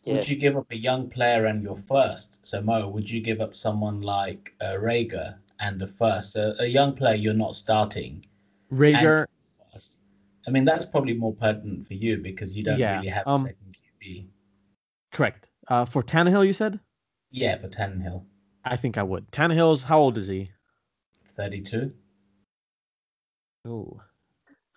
yeah, 0.06 0.14
Would 0.14 0.28
you 0.28 0.36
give 0.36 0.56
up 0.56 0.70
a 0.70 0.76
young 0.76 1.08
player 1.10 1.46
and 1.46 1.62
your 1.62 1.76
first? 1.76 2.38
So 2.46 2.62
Mo, 2.62 2.88
would 2.88 3.10
you 3.10 3.20
give 3.20 3.40
up 3.40 3.54
someone 3.56 4.00
like 4.02 4.54
uh, 4.60 4.74
Reagor 4.74 5.34
and 5.58 5.82
a 5.82 5.86
first, 5.88 6.36
a, 6.36 6.54
a 6.62 6.66
young 6.66 6.94
player 6.94 7.16
you're 7.16 7.34
not 7.34 7.56
starting 7.56 8.24
Reagor, 8.72 9.26
first? 9.72 9.98
I 10.46 10.50
mean, 10.52 10.62
that's 10.64 10.84
probably 10.86 11.14
more 11.14 11.34
pertinent 11.34 11.88
for 11.88 11.94
you 11.94 12.18
because 12.18 12.54
you 12.56 12.62
don't 12.62 12.78
Yeah, 12.78 12.96
really 12.98 13.08
have 13.08 13.26
a 13.26 13.30
um, 13.30 13.40
second 13.42 13.74
QB. 14.00 14.28
correct. 15.12 15.48
Uh, 15.66 15.84
for 15.84 16.04
Tannehill, 16.04 16.46
you 16.46 16.52
said. 16.52 16.78
Yeah, 17.32 17.58
for 17.58 17.66
Tannehill, 17.68 18.24
I 18.64 18.76
think 18.76 18.96
I 18.96 19.02
would. 19.02 19.28
Tannehill's 19.32 19.82
how 19.82 19.98
old 19.98 20.16
is 20.18 20.28
he? 20.28 20.50
32. 21.34 21.82
Oh, 23.66 24.00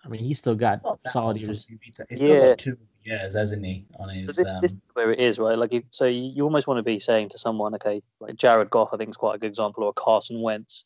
I 0.04 0.08
mean, 0.08 0.24
he's 0.24 0.40
still 0.40 0.56
got 0.56 0.80
solid 1.06 1.40
years. 1.40 1.64
QB 1.70 1.94
to- 1.94 2.16
still 2.16 2.26
Yeah. 2.34 2.48
got 2.48 2.58
two 2.58 2.76
years, 3.04 3.34
hasn't 3.34 3.64
he, 3.64 3.84
on 3.98 4.08
So 4.08 4.14
his? 4.14 4.36
this, 4.36 4.48
um, 4.48 4.60
this 4.62 4.72
is 4.72 4.78
where 4.94 5.12
it 5.12 5.18
is, 5.18 5.38
right? 5.38 5.56
Like, 5.56 5.72
if, 5.72 5.84
so 5.90 6.06
you, 6.06 6.32
you 6.34 6.44
almost 6.44 6.66
want 6.66 6.78
to 6.78 6.82
be 6.82 6.98
saying 6.98 7.30
to 7.30 7.38
someone, 7.38 7.74
okay, 7.74 8.02
like 8.20 8.36
Jared 8.36 8.70
Goff, 8.70 8.90
I 8.92 8.96
think 8.96 9.10
is 9.10 9.16
quite 9.16 9.36
a 9.36 9.38
good 9.38 9.48
example, 9.48 9.84
or 9.84 9.92
Carson 9.92 10.40
Wentz, 10.40 10.84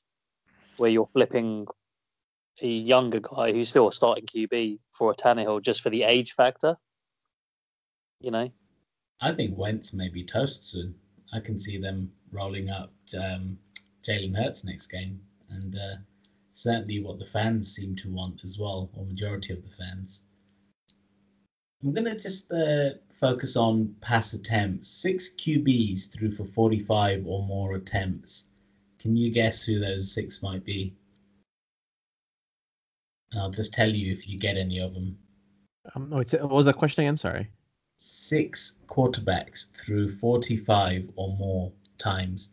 where 0.76 0.90
you're 0.90 1.09
flipping 1.12 1.66
a 2.62 2.68
younger 2.68 3.21
guy 3.21 3.52
who's 3.52 3.68
still 3.68 3.88
a 3.88 3.92
starting 3.92 4.26
QB 4.26 4.78
for 4.92 5.11
a 5.11 5.14
Tannehill 5.14 5.62
just 5.62 5.80
for 5.80 5.90
the 5.90 6.02
age 6.04 6.33
factor. 6.33 6.76
You 8.21 8.30
know, 8.30 8.50
I 9.21 9.33
think 9.33 9.59
Wentz 9.59 9.92
may 9.92 10.09
be 10.09 10.25
toast 10.25 10.71
soon. 10.71 10.94
I 11.33 11.40
can 11.40 11.59
see 11.59 11.78
them 11.78 12.11
rolling 12.30 12.71
up 12.71 12.92
um, 13.21 13.59
Jalen 14.06 14.37
Hurts 14.37 14.64
next 14.64 14.87
game, 14.87 15.21
and 15.50 15.75
uh, 15.76 15.97
certainly 16.52 17.02
what 17.02 17.18
the 17.18 17.25
fans 17.25 17.75
seem 17.75 17.97
to 17.97 18.11
want 18.11 18.40
as 18.44 18.59
well, 18.59 18.90
or 18.94 19.04
majority 19.04 19.52
of 19.52 19.62
the 19.62 19.75
fans. 19.75 20.25
I'm 21.84 21.92
gonna 21.92 22.16
just 22.16 22.50
uh, 22.50 22.90
focus 23.10 23.56
on 23.56 23.94
pass 24.00 24.32
attempts. 24.32 24.88
Six 24.88 25.30
QBs 25.30 26.10
through 26.12 26.32
for 26.32 26.44
45 26.44 27.26
or 27.26 27.44
more 27.46 27.74
attempts. 27.74 28.48
Can 28.98 29.14
you 29.16 29.30
guess 29.30 29.62
who 29.62 29.78
those 29.80 30.10
six 30.10 30.42
might 30.42 30.64
be? 30.64 30.94
And 33.32 33.42
I'll 33.42 33.50
just 33.50 33.74
tell 33.74 33.90
you 33.90 34.12
if 34.12 34.26
you 34.26 34.38
get 34.38 34.56
any 34.56 34.78
of 34.78 34.94
them. 34.94 35.18
Um, 35.94 36.10
oh, 36.12 36.20
it's, 36.20 36.32
what 36.32 36.50
was 36.50 36.64
that 36.66 36.76
question 36.76 37.04
again? 37.04 37.18
Sorry. 37.18 37.50
six 37.96 38.78
quarterbacks 38.86 39.70
through 39.76 40.10
45 40.16 41.10
or 41.16 41.36
more 41.36 41.72
times 41.98 42.50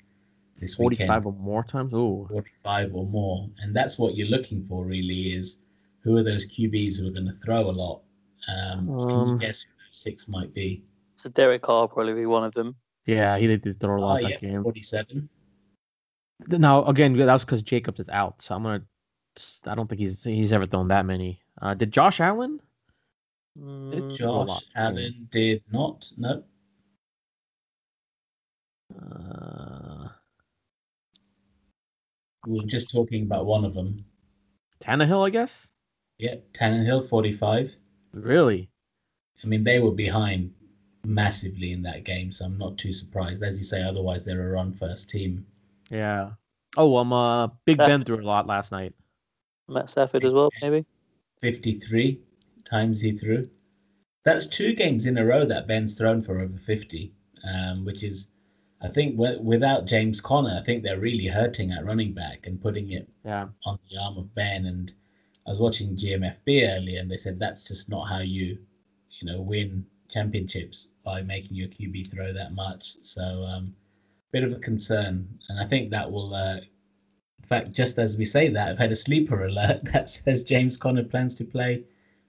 this 0.59 0.77
weekend. 0.77 1.07
45 1.09 1.25
or 1.25 1.33
more 1.33 1.63
times? 1.63 1.93
Ooh. 1.93 2.27
45 2.29 2.95
or 2.95 3.05
more. 3.05 3.49
And 3.59 3.75
that's 3.75 3.97
what 3.97 4.15
you're 4.15 4.27
looking 4.27 4.63
for, 4.65 4.85
really, 4.85 5.29
is 5.29 5.59
who 6.01 6.17
are 6.17 6.23
those 6.23 6.45
QBs 6.45 6.99
who 6.99 7.07
are 7.07 7.11
going 7.11 7.27
to 7.27 7.33
throw 7.45 7.59
a 7.59 7.71
lot? 7.71 8.01
Um, 8.47 8.87
so 8.99 9.07
can 9.07 9.19
you 9.19 9.31
Um, 9.33 9.37
guess 9.37 9.61
who 9.61 9.71
those 9.73 9.95
six 9.97 10.27
might 10.27 10.53
be? 10.53 10.83
so 11.15 11.29
Derek 11.29 11.61
Carr 11.61 11.87
probably 11.87 12.13
be 12.13 12.25
one 12.25 12.43
of 12.43 12.53
them. 12.53 12.75
Yeah, 13.05 13.37
he 13.37 13.45
did 13.47 13.79
throw 13.79 13.97
a 13.97 14.01
lot 14.01 14.19
Oh, 14.19 14.23
that 14.23 14.29
yeah, 14.31 14.37
game. 14.51 14.63
47. 14.63 15.29
Now 16.47 16.83
again, 16.85 17.15
that 17.17 17.25
was 17.31 17.45
because 17.45 17.61
Jacobs 17.61 17.99
is 17.99 18.09
out, 18.09 18.41
so 18.41 18.55
I'm 18.55 18.63
gonna. 18.63 18.83
I 19.65 19.75
don't 19.75 19.87
think 19.87 19.99
he's 19.99 20.23
he's 20.23 20.51
ever 20.53 20.65
thrown 20.65 20.87
that 20.87 21.05
many. 21.05 21.39
Uh, 21.61 21.73
did 21.75 21.91
Josh 21.91 22.19
Allen? 22.19 22.59
Mm, 23.59 23.91
Did 23.91 24.15
Josh 24.17 24.47
lot. 24.47 24.63
Allen 24.75 25.27
did 25.29 25.61
not. 25.71 26.11
No. 26.17 26.43
Uh, 28.99 30.07
We 32.47 32.59
were 32.59 32.65
just 32.65 32.89
talking 32.89 33.23
about 33.23 33.45
one 33.45 33.63
of 33.65 33.73
them. 33.75 33.97
Tannehill, 34.79 35.25
I 35.27 35.29
guess. 35.29 35.67
Yeah, 36.17 36.35
Tannehill, 36.53 37.07
45. 37.07 37.75
Really? 38.13 38.69
I 39.43 39.47
mean, 39.47 39.63
they 39.63 39.79
were 39.79 39.91
behind 39.91 40.51
massively 41.03 41.71
in 41.71 41.81
that 41.83 42.03
game, 42.05 42.31
so 42.31 42.45
I'm 42.45 42.57
not 42.57 42.77
too 42.77 42.93
surprised. 42.93 43.41
As 43.43 43.57
you 43.57 43.63
say, 43.63 43.81
otherwise 43.83 44.23
they're 44.25 44.47
a 44.47 44.51
run 44.51 44.73
first 44.73 45.09
team. 45.09 45.45
Yeah. 45.89 46.31
Oh, 46.77 46.95
um, 46.97 47.11
uh, 47.11 47.47
Big 47.65 47.77
Ben 47.77 48.03
threw 48.03 48.21
a 48.21 48.23
lot 48.25 48.47
last 48.47 48.71
night. 48.71 48.93
Matt 49.67 49.89
Stafford 49.89 50.23
as 50.25 50.33
well, 50.33 50.49
maybe. 50.61 50.85
53 51.41 52.19
times 52.65 53.01
he 53.01 53.11
threw. 53.13 53.43
That's 54.23 54.45
two 54.45 54.73
games 54.73 55.05
in 55.05 55.17
a 55.17 55.25
row 55.25 55.45
that 55.45 55.67
Ben's 55.67 55.97
thrown 55.97 56.21
for 56.21 56.39
over 56.39 56.57
50, 56.57 57.11
um, 57.51 57.83
which 57.83 58.03
is, 58.03 58.29
I 58.81 58.87
think, 58.89 59.17
w- 59.17 59.41
without 59.41 59.87
James 59.87 60.21
Conner, 60.21 60.55
I 60.59 60.63
think 60.63 60.83
they're 60.83 60.99
really 60.99 61.27
hurting 61.27 61.71
at 61.71 61.83
running 61.85 62.13
back 62.13 62.45
and 62.45 62.61
putting 62.61 62.91
it 62.91 63.09
Yeah. 63.25 63.47
on 63.65 63.79
the 63.89 63.97
arm 63.97 64.17
of 64.17 64.33
Ben. 64.35 64.65
And 64.67 64.93
I 65.45 65.49
was 65.49 65.59
watching 65.59 65.95
GMFB 65.95 66.77
earlier, 66.77 66.99
and 66.99 67.09
they 67.09 67.17
said 67.17 67.39
that's 67.39 67.67
just 67.67 67.89
not 67.89 68.07
how 68.07 68.19
you, 68.19 68.57
you 69.19 69.27
know, 69.27 69.41
win 69.41 69.85
championships 70.09 70.89
by 71.03 71.21
making 71.21 71.57
your 71.57 71.67
QB 71.67 72.11
throw 72.11 72.31
that 72.33 72.53
much. 72.53 72.97
So, 73.01 73.43
um, 73.45 73.73
bit 74.31 74.43
of 74.43 74.51
a 74.51 74.59
concern, 74.59 75.27
and 75.49 75.59
I 75.59 75.65
think 75.65 75.89
that 75.91 76.09
will. 76.09 76.33
Uh, 76.33 76.57
in 76.57 77.47
fact, 77.47 77.71
just 77.71 77.97
as 77.97 78.17
we 78.17 78.23
say 78.23 78.47
that, 78.49 78.69
I've 78.69 78.79
had 78.79 78.91
a 78.91 78.95
sleeper 78.95 79.45
alert 79.45 79.83
that 79.93 80.09
says 80.09 80.43
James 80.43 80.77
Conner 80.77 81.03
plans 81.03 81.35
to 81.35 81.43
play 81.43 81.83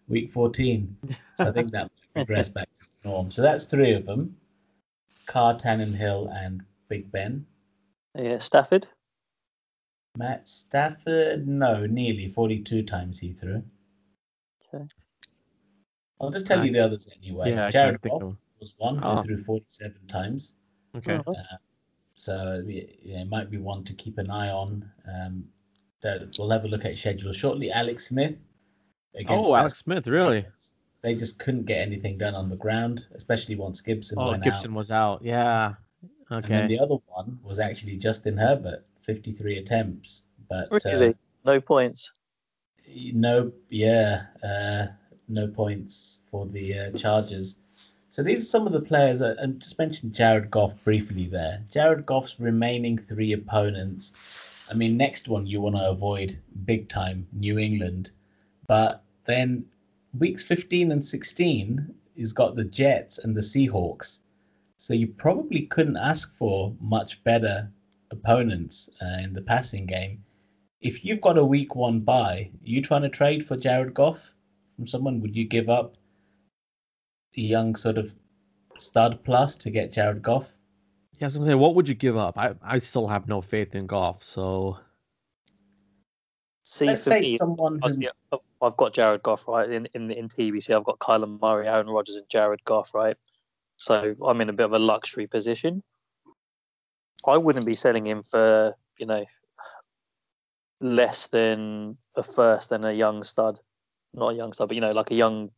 Week 0.09 0.31
14. 0.31 0.97
So 1.37 1.49
I 1.49 1.53
think 1.53 1.71
that 1.71 1.91
might 2.15 2.21
regress 2.23 2.49
back 2.49 2.69
to 3.03 3.09
norm. 3.09 3.31
So 3.31 3.43
that's 3.43 3.67
three 3.67 3.93
of 3.93 4.07
them: 4.07 4.37
Carr, 5.27 5.55
Tannehill, 5.55 6.35
and 6.35 6.63
Big 6.89 7.13
Ben. 7.13 7.47
Yeah, 8.19 8.39
Stafford. 8.39 8.89
Matt 10.17 10.47
Stafford, 10.47 11.47
no, 11.49 11.87
nearly 11.87 12.29
42 12.29 12.83
times 12.83 13.19
he 13.19 13.33
threw. 13.33 13.63
Okay. 14.75 14.85
I'll 16.21 16.31
just 16.31 16.47
tell 16.47 16.65
you 16.65 16.73
the 16.73 16.81
others 16.85 17.09
anyway. 17.17 17.51
Yeah, 17.51 17.69
Jared 17.71 18.03
can't 18.03 18.21
Goff 18.21 18.35
was 18.59 18.75
one 18.79 18.97
who 18.97 19.05
Oh. 19.05 19.23
threw 19.23 19.39
47 19.39 20.07
times. 20.07 20.57
Okay. 20.97 21.19
Oh, 21.27 21.35
So 22.15 22.63
yeah, 22.67 23.21
it 23.23 23.29
might 23.29 23.51
be 23.51 23.57
one 23.59 23.83
to 23.85 23.95
keep 23.95 24.19
an 24.19 24.31
eye 24.31 24.51
on. 24.51 24.89
Um, 25.13 25.49
that- 26.03 26.37
we'll 26.39 26.51
have 26.51 26.65
a 26.65 26.69
look 26.69 26.85
at 26.85 26.97
schedule 26.99 27.33
shortly. 27.33 27.71
Alex 27.71 28.07
Smith. 28.09 28.39
against 29.15 29.51
Oh, 29.51 29.55
Alex 29.55 29.77
Smith, 29.77 30.07
really? 30.07 30.47
They 31.03 31.15
just 31.15 31.39
couldn't 31.39 31.65
get 31.67 31.81
anything 31.83 32.17
done 32.17 32.35
on 32.35 32.49
the 32.49 32.57
ground, 32.57 33.07
especially 33.13 33.57
once 33.57 33.83
Gibson 33.83 34.17
went 34.17 34.25
out. 34.25 34.29
Oh, 34.29 34.31
went 34.33 34.45
Gibson 34.45 34.71
out. 34.71 34.77
was 34.77 34.91
out. 34.91 35.23
Yeah. 35.23 35.75
Okay. 36.31 36.37
And 36.37 36.45
then 36.45 36.69
the 36.69 36.79
other 36.79 36.95
one 37.09 37.39
was 37.43 37.59
actually 37.59 37.99
Justin 37.99 38.39
Herbert, 38.39 38.87
53 39.03 39.59
attempts, 39.59 40.25
but 40.49 40.69
Really? 40.85 41.09
uh, 41.11 41.13
No 41.45 41.61
points. 41.61 42.13
no, 43.13 43.53
yeah, 43.69 44.27
uh, 44.43 44.87
no 45.29 45.49
points 45.49 46.23
for 46.31 46.47
the 46.47 46.79
uh, 46.79 46.91
Chargers. 46.93 47.59
So 48.11 48.23
these 48.23 48.43
are 48.43 48.47
some 48.47 48.67
of 48.67 48.73
the 48.73 48.81
players. 48.81 49.23
Uh, 49.23 49.35
and 49.39 49.61
just 49.61 49.79
mentioned 49.79 50.15
Jared 50.15 50.51
Goff 50.51 50.75
briefly 50.85 51.27
there. 51.27 51.63
Jared 51.71 52.05
Goff's 52.05 52.39
remaining 52.39 52.99
three 52.99 53.33
opponents. 53.33 54.13
I 54.71 54.75
mean, 54.75 54.97
next 54.97 55.29
one 55.29 55.47
you 55.47 55.61
want 55.61 55.77
to 55.77 55.89
avoid 55.89 56.39
big 56.65 56.89
time, 56.89 57.27
New 57.33 57.59
England, 57.59 58.13
but 58.67 59.03
then 59.25 59.65
weeks 60.19 60.43
15 60.43 60.93
and 60.93 61.05
16 61.05 61.95
he's 62.15 62.33
got 62.33 62.55
the 62.57 62.65
Jets 62.65 63.19
and 63.19 63.35
the 63.35 63.41
Seahawks. 63.41 64.21
So 64.77 64.93
you 64.95 65.07
probably 65.07 65.63
couldn't 65.63 65.97
ask 65.97 66.35
for 66.35 66.75
much 66.81 67.23
better 67.25 67.71
opponents 68.13 68.89
uh, 69.01 69.19
in 69.23 69.33
the 69.33 69.43
passing 69.43 69.87
game. 69.87 70.23
If 70.81 71.05
you've 71.05 71.21
got 71.21 71.39
a 71.39 71.45
week 71.45 71.75
one 71.75 72.01
bye, 72.01 72.51
are 72.53 72.59
you 72.63 72.83
trying 72.83 73.03
to 73.03 73.09
trade 73.09 73.47
for 73.47 73.57
Jared 73.57 73.95
Goff 73.95 74.33
from 74.77 74.87
someone? 74.87 75.21
Would 75.21 75.35
you 75.37 75.45
give 75.47 75.69
up 75.69 75.97
the 77.35 77.43
young 77.43 77.75
sort 77.77 77.99
of 77.99 78.15
stud 78.79 79.23
plus 79.25 79.57
to 79.57 79.71
get 79.71 79.93
Jared 79.93 80.23
Goff? 80.23 80.51
Yeah, 81.19 81.25
I 81.25 81.29
was 81.29 81.35
gonna 81.35 81.47
say, 81.47 81.55
what 81.55 81.75
would 81.75 81.89
you 81.89 81.95
give 81.95 82.17
up? 82.17 82.37
I, 82.37 82.55
I 82.63 82.79
still 82.79 83.07
have 83.07 83.29
no 83.29 83.41
faith 83.41 83.75
in 83.75 83.87
Goff, 83.87 84.23
so 84.23 84.79
See, 86.65 86.87
Let's 86.87 87.05
for 87.05 87.11
say 87.11 87.21
me, 87.21 87.37
someone 87.37 87.81
who, 87.83 87.89
I've- 88.33 88.39
I've 88.63 88.77
got 88.77 88.95
Jared 88.95 89.23
Goff 89.25 89.47
right 89.49 89.69
in 89.69 89.87
in 89.95 90.11
in 90.13 90.29
TBC. 90.29 90.75
I've 90.75 90.85
got 90.85 90.99
Kyler 91.01 91.41
Murray, 91.41 91.67
Aaron 91.67 91.89
Rodgers, 91.89 92.15
and 92.17 92.29
Jared 92.29 92.63
Goff 92.65 92.95
right. 92.95 93.17
So 93.77 94.15
I'm 94.25 94.41
in 94.41 94.49
a 94.49 94.53
bit 94.53 94.65
of 94.67 94.73
a 94.73 94.79
luxury 94.79 95.27
position. 95.27 95.83
I 97.31 97.37
wouldn't 97.37 97.67
be 97.67 97.75
selling 97.75 98.07
him 98.07 98.23
for 98.23 98.75
you 98.99 99.07
know 99.07 99.25
less 100.81 101.29
than 101.29 101.97
a 102.17 102.23
first 102.23 102.73
and 102.73 102.85
a 102.85 102.93
young 102.93 103.23
stud, 103.23 103.61
not 104.15 104.31
a 104.31 104.35
young 104.35 104.53
stud, 104.53 104.69
but 104.69 104.75
you 104.75 104.81
know 104.81 104.93
like 104.93 105.11
a 105.11 105.15
young 105.15 105.51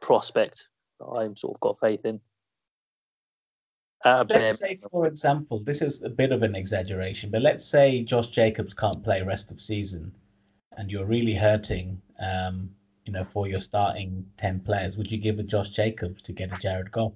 prospect. 0.00 0.68
that 0.98 1.06
I'm 1.06 1.36
sort 1.36 1.56
of 1.56 1.60
got 1.60 1.78
faith 1.78 2.04
in. 2.04 2.20
Bare 4.02 4.24
let's 4.24 4.60
say, 4.60 4.76
for 4.76 5.06
example, 5.06 5.62
this 5.62 5.82
is 5.82 6.02
a 6.02 6.08
bit 6.08 6.32
of 6.32 6.42
an 6.42 6.54
exaggeration, 6.54 7.30
but 7.30 7.42
let's 7.42 7.64
say 7.64 8.02
Josh 8.02 8.28
Jacobs 8.28 8.72
can't 8.72 9.02
play 9.04 9.20
rest 9.20 9.52
of 9.52 9.60
season, 9.60 10.10
and 10.78 10.90
you're 10.90 11.04
really 11.04 11.34
hurting, 11.34 12.00
um, 12.18 12.70
you 13.04 13.12
know, 13.12 13.24
for 13.24 13.46
your 13.46 13.60
starting 13.60 14.24
ten 14.38 14.60
players. 14.60 14.96
Would 14.96 15.12
you 15.12 15.18
give 15.18 15.38
a 15.38 15.42
Josh 15.42 15.68
Jacobs 15.70 16.22
to 16.22 16.32
get 16.32 16.50
a 16.50 16.60
Jared 16.60 16.90
Goff 16.92 17.14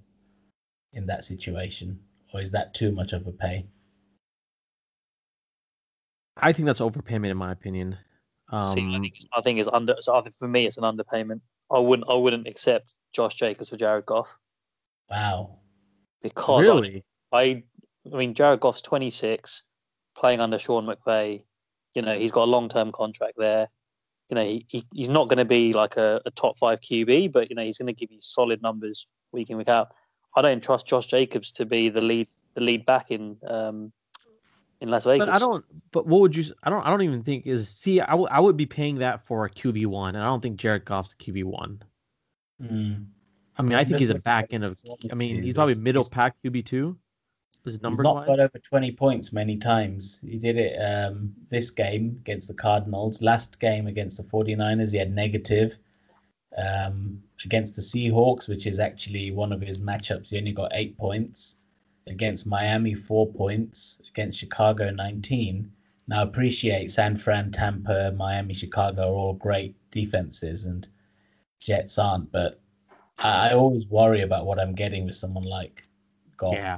in 0.92 1.06
that 1.06 1.24
situation, 1.24 1.98
or 2.34 2.42
is 2.42 2.50
that 2.50 2.74
too 2.74 2.92
much 2.92 3.14
of 3.14 3.26
a 3.26 3.32
pay? 3.32 3.66
I 6.36 6.52
think 6.52 6.66
that's 6.66 6.80
overpayment 6.80 7.28
in 7.30 7.36
my 7.36 7.52
opinion. 7.52 7.96
Um, 8.50 8.62
See, 8.62 8.80
I 8.82 8.98
think 9.00 9.12
it's, 9.14 9.26
I 9.36 9.40
think 9.40 9.58
it's 9.58 9.68
under. 9.72 9.94
So 10.00 10.14
I 10.14 10.20
think 10.20 10.34
for 10.34 10.48
me, 10.48 10.66
it's 10.66 10.76
an 10.76 10.84
underpayment. 10.84 11.40
I 11.72 11.78
wouldn't. 11.78 12.08
I 12.10 12.14
wouldn't 12.14 12.46
accept 12.46 12.92
Josh 13.14 13.34
Jacobs 13.34 13.68
for 13.68 13.76
Jared 13.76 14.06
Goff 14.06 14.36
Wow. 15.10 15.58
because 16.22 16.66
I- 16.66 16.70
really, 16.70 17.04
I, 17.32 17.62
I 18.12 18.16
mean, 18.16 18.34
Jared 18.34 18.60
Goff's 18.60 18.82
26, 18.82 19.62
playing 20.16 20.40
under 20.40 20.58
Sean 20.58 20.86
McVay. 20.86 21.42
You 21.94 22.02
know, 22.02 22.18
he's 22.18 22.32
got 22.32 22.44
a 22.44 22.50
long 22.50 22.68
term 22.68 22.92
contract 22.92 23.34
there. 23.38 23.68
You 24.28 24.34
know, 24.34 24.44
he, 24.44 24.66
he 24.68 24.84
he's 24.92 25.08
not 25.08 25.28
going 25.28 25.38
to 25.38 25.44
be 25.44 25.72
like 25.72 25.96
a, 25.96 26.20
a 26.26 26.30
top 26.32 26.56
five 26.58 26.80
QB, 26.80 27.32
but 27.32 27.48
you 27.50 27.56
know, 27.56 27.62
he's 27.62 27.78
going 27.78 27.86
to 27.86 27.92
give 27.92 28.10
you 28.10 28.18
solid 28.20 28.60
numbers 28.62 29.06
week 29.32 29.50
in 29.50 29.56
week 29.56 29.68
out. 29.68 29.88
I 30.36 30.42
don't 30.42 30.62
trust 30.62 30.86
Josh 30.86 31.06
Jacobs 31.06 31.52
to 31.52 31.64
be 31.66 31.88
the 31.88 32.00
lead 32.00 32.26
the 32.54 32.60
lead 32.60 32.84
back 32.84 33.10
in 33.10 33.36
um 33.48 33.92
in 34.84 34.90
Las 34.90 35.04
Vegas. 35.04 35.26
but 35.26 35.34
I 35.34 35.38
don't. 35.38 35.64
But 35.90 36.06
what 36.06 36.20
would 36.20 36.36
you? 36.36 36.54
I 36.62 36.70
don't. 36.70 36.86
I 36.86 36.90
don't 36.90 37.02
even 37.02 37.22
think 37.22 37.46
is. 37.46 37.68
See, 37.68 38.00
I 38.00 38.14
would- 38.14 38.30
I 38.30 38.38
would 38.40 38.56
be 38.56 38.66
paying 38.66 38.98
that 38.98 39.24
for 39.26 39.44
a 39.44 39.50
QB 39.50 39.86
one, 39.86 40.14
and 40.14 40.22
I 40.22 40.26
don't 40.26 40.40
think 40.40 40.56
Jared 40.58 40.84
Goff's 40.84 41.12
a 41.12 41.22
QB 41.22 41.44
one. 41.44 41.82
Mm. 42.62 43.06
I 43.56 43.62
mean, 43.62 43.74
I 43.74 43.80
I'm 43.80 43.86
think 43.88 43.98
he's 44.00 44.10
a 44.10 44.16
back 44.20 44.52
end 44.52 44.64
of. 44.64 44.80
I 45.10 45.14
mean, 45.14 45.42
he's 45.42 45.54
probably 45.54 45.74
middle 45.80 46.02
he's- 46.02 46.08
pack 46.08 46.36
QB 46.44 46.64
two. 46.64 46.96
His 47.64 47.74
He's 47.76 47.82
numbers 47.82 48.04
not 48.04 48.14
wise. 48.16 48.26
got 48.26 48.40
over 48.40 48.58
20 48.58 48.92
points 48.92 49.32
many 49.32 49.56
times. 49.56 50.20
He 50.20 50.36
did 50.38 50.58
it 50.58 50.76
um, 50.80 51.32
this 51.48 51.70
game 51.70 52.18
against 52.20 52.46
the 52.46 52.52
Cardinals. 52.52 53.22
Last 53.22 53.58
game 53.58 53.86
against 53.86 54.18
the 54.18 54.22
49ers, 54.24 54.92
he 54.92 54.98
had 54.98 55.14
negative. 55.14 55.78
Um, 56.58 57.22
against 57.44 57.74
the 57.74 57.80
Seahawks, 57.80 58.48
which 58.50 58.66
is 58.66 58.78
actually 58.78 59.30
one 59.30 59.50
of 59.50 59.60
his 59.62 59.80
matchups, 59.80 60.28
he 60.30 60.38
only 60.38 60.52
got 60.52 60.72
eight 60.74 60.96
points. 60.98 61.56
Against 62.06 62.46
Miami, 62.46 62.94
four 62.94 63.26
points. 63.32 64.00
Against 64.10 64.38
Chicago, 64.38 64.90
19. 64.90 65.70
Now, 66.06 66.22
appreciate 66.22 66.90
San 66.90 67.16
Fran, 67.16 67.50
Tampa, 67.50 68.12
Miami, 68.14 68.52
Chicago 68.52 69.02
are 69.02 69.14
all 69.14 69.32
great 69.34 69.74
defenses, 69.90 70.66
and 70.66 70.86
Jets 71.60 71.98
aren't. 71.98 72.30
But 72.30 72.60
I, 73.20 73.50
I 73.50 73.54
always 73.54 73.86
worry 73.86 74.20
about 74.20 74.44
what 74.44 74.60
I'm 74.60 74.74
getting 74.74 75.06
with 75.06 75.14
someone 75.14 75.44
like 75.44 75.84
Goff. 76.36 76.54
Yeah, 76.54 76.76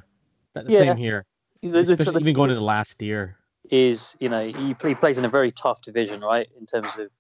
that, 0.55 0.71
Yeah. 0.71 0.79
same 0.79 0.97
here. 0.97 1.25
The- 1.63 1.71
the- 1.71 1.81
Especially 1.95 2.13
the- 2.13 2.19
even 2.21 2.35
going 2.35 2.51
into 2.51 2.61
the 2.61 2.65
last 2.67 3.03
year. 3.03 3.37
is 3.71 4.17
you 4.21 4.29
know 4.29 4.47
he, 4.47 4.75
play, 4.75 4.95
plays 4.95 5.19
in 5.19 5.25
a 5.25 5.29
very 5.29 5.51
tough 5.51 5.83
division, 5.83 6.21
right? 6.21 6.49
In 6.57 6.67
terms 6.67 6.87
of 6.97 7.11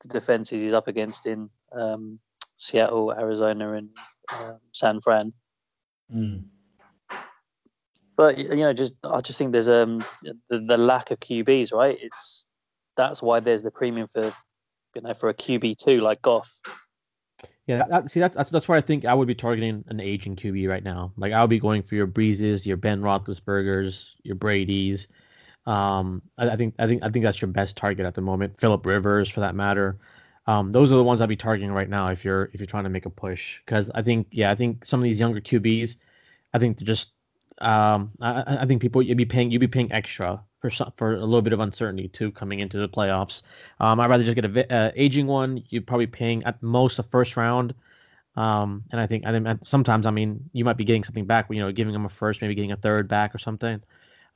the 0.00 0.08
defenses 0.08 0.62
he's 0.62 0.72
up 0.72 0.88
against 0.88 1.26
in 1.26 1.50
um, 1.72 2.18
Seattle, 2.56 3.12
Arizona, 3.12 3.72
and 3.74 3.90
um, 4.38 4.56
San 4.72 4.98
Fran. 5.00 5.34
Mm. 6.14 6.44
But 8.20 8.36
you 8.36 8.54
know, 8.54 8.74
just 8.74 8.92
I 9.02 9.22
just 9.22 9.38
think 9.38 9.52
there's 9.52 9.70
um 9.70 10.04
the, 10.50 10.60
the 10.60 10.76
lack 10.76 11.10
of 11.10 11.20
QBs, 11.20 11.72
right? 11.72 11.96
It's 11.98 12.46
that's 12.94 13.22
why 13.22 13.40
there's 13.40 13.62
the 13.62 13.70
premium 13.70 14.08
for 14.08 14.24
you 14.94 15.00
know 15.00 15.14
for 15.14 15.30
a 15.30 15.34
QB 15.34 15.78
two 15.78 16.02
like 16.02 16.20
Goff. 16.20 16.60
Yeah, 17.66 17.82
that, 17.88 18.10
see 18.10 18.20
that's, 18.20 18.36
that's 18.36 18.50
that's 18.50 18.68
where 18.68 18.76
I 18.76 18.82
think 18.82 19.06
I 19.06 19.14
would 19.14 19.26
be 19.26 19.34
targeting 19.34 19.84
an 19.88 20.00
aging 20.00 20.36
QB 20.36 20.68
right 20.68 20.84
now. 20.84 21.14
Like 21.16 21.32
I 21.32 21.40
would 21.40 21.48
be 21.48 21.58
going 21.58 21.82
for 21.82 21.94
your 21.94 22.06
Breezes, 22.06 22.66
your 22.66 22.76
Ben 22.76 23.00
Roethlisberger's, 23.00 24.16
your 24.22 24.36
Brady's. 24.36 25.06
Um, 25.64 26.20
I, 26.36 26.50
I, 26.50 26.56
think 26.56 26.74
I 26.78 26.86
think 26.86 27.02
I 27.02 27.08
think 27.08 27.24
that's 27.24 27.40
your 27.40 27.50
best 27.50 27.74
target 27.74 28.04
at 28.04 28.14
the 28.14 28.20
moment. 28.20 28.60
Philip 28.60 28.84
Rivers, 28.84 29.30
for 29.30 29.40
that 29.40 29.54
matter. 29.54 29.96
Um, 30.46 30.72
those 30.72 30.92
are 30.92 30.96
the 30.96 31.04
ones 31.04 31.22
I'd 31.22 31.30
be 31.30 31.36
targeting 31.36 31.72
right 31.72 31.88
now 31.88 32.08
if 32.08 32.22
you're 32.22 32.50
if 32.52 32.60
you're 32.60 32.66
trying 32.66 32.84
to 32.84 32.90
make 32.90 33.06
a 33.06 33.10
push. 33.10 33.60
Because 33.64 33.90
I 33.94 34.02
think 34.02 34.26
yeah, 34.30 34.50
I 34.50 34.54
think 34.56 34.84
some 34.84 35.00
of 35.00 35.04
these 35.04 35.18
younger 35.18 35.40
QBs, 35.40 35.96
I 36.52 36.58
think 36.58 36.76
they're 36.76 36.86
just 36.86 37.12
um, 37.60 38.10
I, 38.20 38.58
I 38.60 38.66
think 38.66 38.80
people 38.80 39.02
you'd 39.02 39.18
be 39.18 39.24
paying 39.24 39.50
you'd 39.50 39.60
be 39.60 39.68
paying 39.68 39.92
extra 39.92 40.42
for 40.60 40.70
some, 40.70 40.92
for 40.96 41.14
a 41.14 41.24
little 41.24 41.42
bit 41.42 41.52
of 41.52 41.60
uncertainty 41.60 42.08
too 42.08 42.30
coming 42.32 42.60
into 42.60 42.78
the 42.78 42.88
playoffs. 42.88 43.42
Um, 43.80 44.00
I'd 44.00 44.10
rather 44.10 44.24
just 44.24 44.34
get 44.34 44.44
a 44.44 44.74
uh, 44.74 44.90
aging 44.96 45.26
one. 45.26 45.62
You're 45.68 45.82
probably 45.82 46.06
paying 46.06 46.44
at 46.44 46.62
most 46.62 46.98
a 46.98 47.02
first 47.02 47.36
round. 47.36 47.74
Um, 48.36 48.84
and 48.92 49.00
I 49.00 49.06
think 49.06 49.26
I 49.26 49.32
think 49.32 49.46
sometimes 49.64 50.06
I 50.06 50.10
mean 50.10 50.48
you 50.52 50.64
might 50.64 50.76
be 50.76 50.84
getting 50.84 51.04
something 51.04 51.26
back. 51.26 51.46
You 51.50 51.60
know, 51.60 51.72
giving 51.72 51.92
them 51.92 52.06
a 52.06 52.08
first, 52.08 52.40
maybe 52.40 52.54
getting 52.54 52.72
a 52.72 52.76
third 52.76 53.08
back 53.08 53.34
or 53.34 53.38
something. 53.38 53.82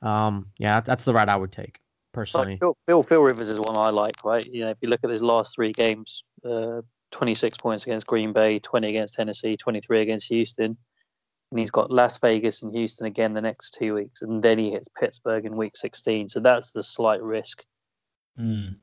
Um, 0.01 0.47
yeah, 0.57 0.81
that's 0.81 1.05
the 1.05 1.13
route 1.13 1.29
I 1.29 1.35
would 1.35 1.51
take 1.51 1.79
personally. 2.11 2.57
Phil, 2.59 2.77
Phil, 2.85 3.03
Phil 3.03 3.21
Rivers 3.21 3.49
is 3.49 3.59
one 3.59 3.77
I 3.77 3.89
like, 3.89 4.23
right? 4.23 4.45
You 4.45 4.65
know, 4.65 4.69
if 4.69 4.77
you 4.81 4.89
look 4.89 5.03
at 5.03 5.09
his 5.09 5.23
last 5.23 5.55
three 5.55 5.71
games, 5.71 6.23
uh, 6.43 6.81
26 7.11 7.57
points 7.57 7.85
against 7.85 8.05
Green 8.05 8.33
Bay, 8.33 8.59
20 8.59 8.87
against 8.89 9.15
Tennessee, 9.15 9.57
23 9.57 10.01
against 10.01 10.27
Houston 10.27 10.77
and 11.51 11.59
he's 11.59 11.71
got 11.71 11.91
Las 11.91 12.17
Vegas 12.19 12.63
and 12.63 12.73
Houston 12.75 13.05
again 13.05 13.33
the 13.33 13.41
next 13.41 13.75
two 13.77 13.95
weeks, 13.95 14.21
and 14.21 14.41
then 14.41 14.57
he 14.57 14.71
hits 14.71 14.87
Pittsburgh 14.99 15.45
in 15.45 15.55
Week 15.55 15.75
16. 15.77 16.29
So 16.29 16.39
that's 16.39 16.71
the 16.71 16.83
slight 16.83 17.21
risk. 17.21 17.63
Mm. 18.39 18.75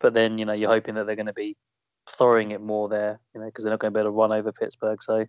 But 0.00 0.14
then 0.14 0.38
you 0.38 0.44
know 0.44 0.52
you're 0.52 0.68
hoping 0.68 0.94
that 0.96 1.06
they're 1.06 1.16
going 1.16 1.26
to 1.26 1.32
be 1.32 1.56
throwing 2.08 2.52
it 2.52 2.60
more 2.60 2.88
there, 2.88 3.18
you 3.34 3.40
know, 3.40 3.46
because 3.46 3.64
they're 3.64 3.72
not 3.72 3.80
going 3.80 3.92
to 3.92 3.96
be 3.96 4.00
able 4.00 4.12
to 4.12 4.18
run 4.18 4.32
over 4.32 4.52
Pittsburgh. 4.52 5.02
So. 5.02 5.26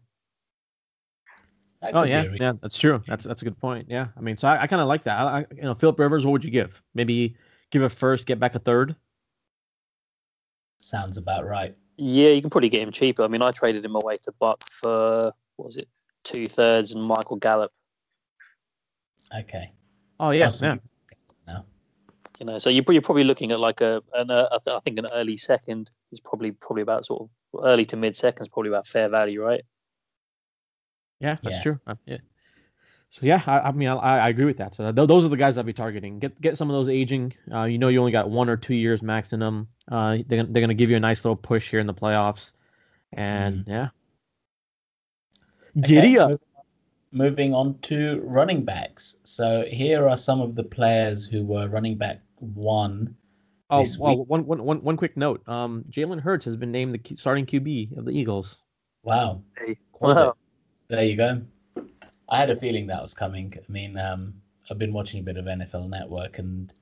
Oh 1.93 2.03
yeah, 2.03 2.25
yeah, 2.39 2.53
that's 2.59 2.77
true. 2.77 3.01
That's 3.07 3.23
that's 3.23 3.43
a 3.43 3.45
good 3.45 3.57
point. 3.59 3.85
Yeah, 3.87 4.07
I 4.17 4.21
mean, 4.21 4.35
so 4.35 4.47
I, 4.47 4.63
I 4.63 4.67
kind 4.67 4.81
of 4.81 4.87
like 4.87 5.03
that. 5.03 5.19
I, 5.19 5.45
you 5.55 5.61
know, 5.61 5.75
Philip 5.75 5.99
Rivers, 5.99 6.25
what 6.25 6.31
would 6.31 6.43
you 6.43 6.49
give? 6.49 6.81
Maybe 6.95 7.35
give 7.71 7.83
a 7.83 7.89
first, 7.89 8.25
get 8.25 8.39
back 8.39 8.55
a 8.55 8.59
third. 8.59 8.95
Sounds 10.79 11.17
about 11.17 11.45
right. 11.45 11.75
Yeah, 11.97 12.29
you 12.29 12.41
can 12.41 12.49
probably 12.49 12.69
get 12.69 12.81
him 12.81 12.91
cheaper. 12.91 13.23
I 13.23 13.27
mean, 13.27 13.43
I 13.43 13.51
traded 13.51 13.85
him 13.85 13.95
away 13.95 14.17
to 14.23 14.31
Buck 14.39 14.63
for 14.69 15.31
what 15.57 15.65
was 15.65 15.77
it, 15.77 15.87
two 16.27 16.47
thirds, 16.47 16.93
and 16.93 17.03
Michael 17.03 17.37
Gallup. 17.37 17.71
Okay. 19.35 19.69
Oh 20.19 20.31
yeah, 20.31 20.47
awesome. 20.47 20.81
yeah. 21.47 21.53
No. 21.53 21.65
You 22.39 22.45
know, 22.45 22.57
so 22.57 22.69
you're, 22.69 22.83
you're 22.89 23.01
probably 23.01 23.23
looking 23.23 23.51
at 23.51 23.59
like 23.59 23.81
a, 23.81 24.01
an, 24.13 24.29
uh, 24.29 24.47
I 24.67 24.79
think 24.81 24.99
an 24.99 25.07
early 25.13 25.37
second 25.37 25.89
is 26.11 26.19
probably 26.19 26.51
probably 26.51 26.81
about 26.81 27.05
sort 27.05 27.23
of 27.23 27.63
early 27.63 27.85
to 27.85 27.97
mid 27.97 28.15
seconds, 28.15 28.47
probably 28.49 28.69
about 28.69 28.87
fair 28.87 29.09
value, 29.09 29.41
right? 29.41 29.61
Yeah, 31.19 31.35
that's 31.41 31.57
yeah. 31.57 31.63
true. 31.63 31.79
Uh, 31.87 31.95
yeah. 32.05 32.17
So 33.09 33.25
yeah, 33.25 33.41
I, 33.47 33.59
I 33.59 33.71
mean, 33.71 33.87
I, 33.87 34.19
I, 34.19 34.29
agree 34.29 34.43
with 34.43 34.57
that. 34.57 34.75
So 34.75 34.91
th- 34.91 35.07
those 35.07 35.23
are 35.23 35.29
the 35.29 35.37
guys 35.37 35.57
I'd 35.57 35.65
be 35.65 35.71
targeting. 35.71 36.19
Get 36.19 36.39
get 36.41 36.57
some 36.57 36.69
of 36.69 36.73
those 36.73 36.89
aging. 36.89 37.33
Uh, 37.51 37.63
you 37.63 37.77
know, 37.77 37.87
you 37.87 37.99
only 37.99 38.11
got 38.11 38.29
one 38.29 38.49
or 38.49 38.57
two 38.57 38.75
years 38.75 39.01
maximum. 39.01 39.67
Uh, 39.89 40.17
they're 40.27 40.43
they're 40.43 40.61
gonna 40.61 40.73
give 40.73 40.89
you 40.89 40.97
a 40.97 40.99
nice 40.99 41.23
little 41.23 41.37
push 41.37 41.69
here 41.69 41.79
in 41.79 41.87
the 41.87 41.93
playoffs, 41.93 42.51
and 43.13 43.65
mm. 43.65 43.67
yeah, 43.67 43.89
Giddy 45.81 46.17
up. 46.17 46.41
Moving 47.11 47.53
on 47.53 47.77
to 47.79 48.21
running 48.23 48.65
backs. 48.65 49.17
So 49.23 49.65
here 49.69 50.07
are 50.09 50.17
some 50.17 50.41
of 50.41 50.55
the 50.55 50.63
players 50.63 51.25
who 51.25 51.45
were 51.45 51.67
running 51.67 51.97
back 51.97 52.21
one. 52.39 53.15
Oh, 53.69 53.83
well, 53.99 54.25
one, 54.25 54.45
one, 54.45 54.63
one, 54.63 54.81
one 54.83 54.97
quick 54.97 55.17
note. 55.17 55.47
Um, 55.47 55.83
Jalen 55.89 56.21
Hurts 56.21 56.45
has 56.45 56.55
been 56.55 56.71
named 56.71 56.93
the 56.93 57.15
starting 57.17 57.45
QB 57.45 57.97
of 57.97 58.05
the 58.05 58.11
Eagles. 58.11 58.57
Wow. 59.03 59.41
Hey. 59.57 59.77
Wow. 59.99 60.35
There 60.89 61.03
you 61.03 61.15
go. 61.15 61.41
I 62.29 62.37
had 62.37 62.49
a 62.49 62.55
feeling 62.55 62.87
that 62.87 63.01
was 63.01 63.13
coming. 63.13 63.53
I 63.57 63.71
mean, 63.71 63.97
um, 63.97 64.33
I've 64.69 64.77
been 64.77 64.93
watching 64.93 65.19
a 65.19 65.23
bit 65.23 65.37
of 65.37 65.45
NFL 65.45 65.89
Network, 65.89 66.39
and 66.39 66.73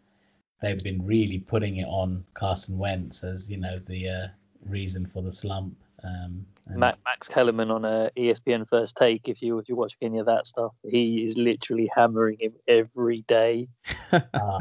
they've 0.61 0.83
been 0.83 1.05
really 1.05 1.39
putting 1.39 1.77
it 1.77 1.85
on 1.85 2.23
Carson 2.33 2.77
Wentz 2.77 3.23
as 3.23 3.49
you 3.49 3.57
know 3.57 3.79
the 3.87 4.09
uh, 4.09 4.27
reason 4.65 5.05
for 5.05 5.21
the 5.21 5.31
slump. 5.31 5.75
Um, 6.03 6.45
Max 6.69 7.29
Kellerman 7.29 7.71
on 7.71 7.85
a 7.85 8.09
ESPN 8.17 8.67
First 8.67 8.97
Take. 8.97 9.27
If 9.27 9.41
you 9.41 9.59
if 9.59 9.69
you 9.69 9.75
watch 9.75 9.95
any 10.01 10.19
of 10.19 10.25
that 10.25 10.47
stuff, 10.47 10.73
he 10.83 11.23
is 11.23 11.37
literally 11.37 11.89
hammering 11.95 12.37
him 12.39 12.53
every 12.67 13.21
day. 13.23 13.67
uh, 14.11 14.21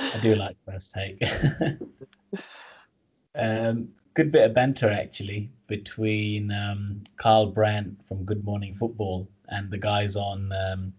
I 0.00 0.18
do 0.20 0.34
like 0.34 0.56
First 0.64 0.94
Take. 0.94 1.22
um, 3.34 3.88
good 4.14 4.32
bit 4.32 4.44
of 4.44 4.54
banter 4.54 4.90
actually 4.90 5.50
between 5.66 6.50
um, 6.52 7.02
Kyle 7.16 7.46
Brandt 7.46 8.06
from 8.06 8.24
Good 8.24 8.44
Morning 8.44 8.74
Football 8.74 9.28
and 9.48 9.70
the 9.70 9.78
guys 9.78 10.16
on 10.16 10.52
um, 10.52 10.92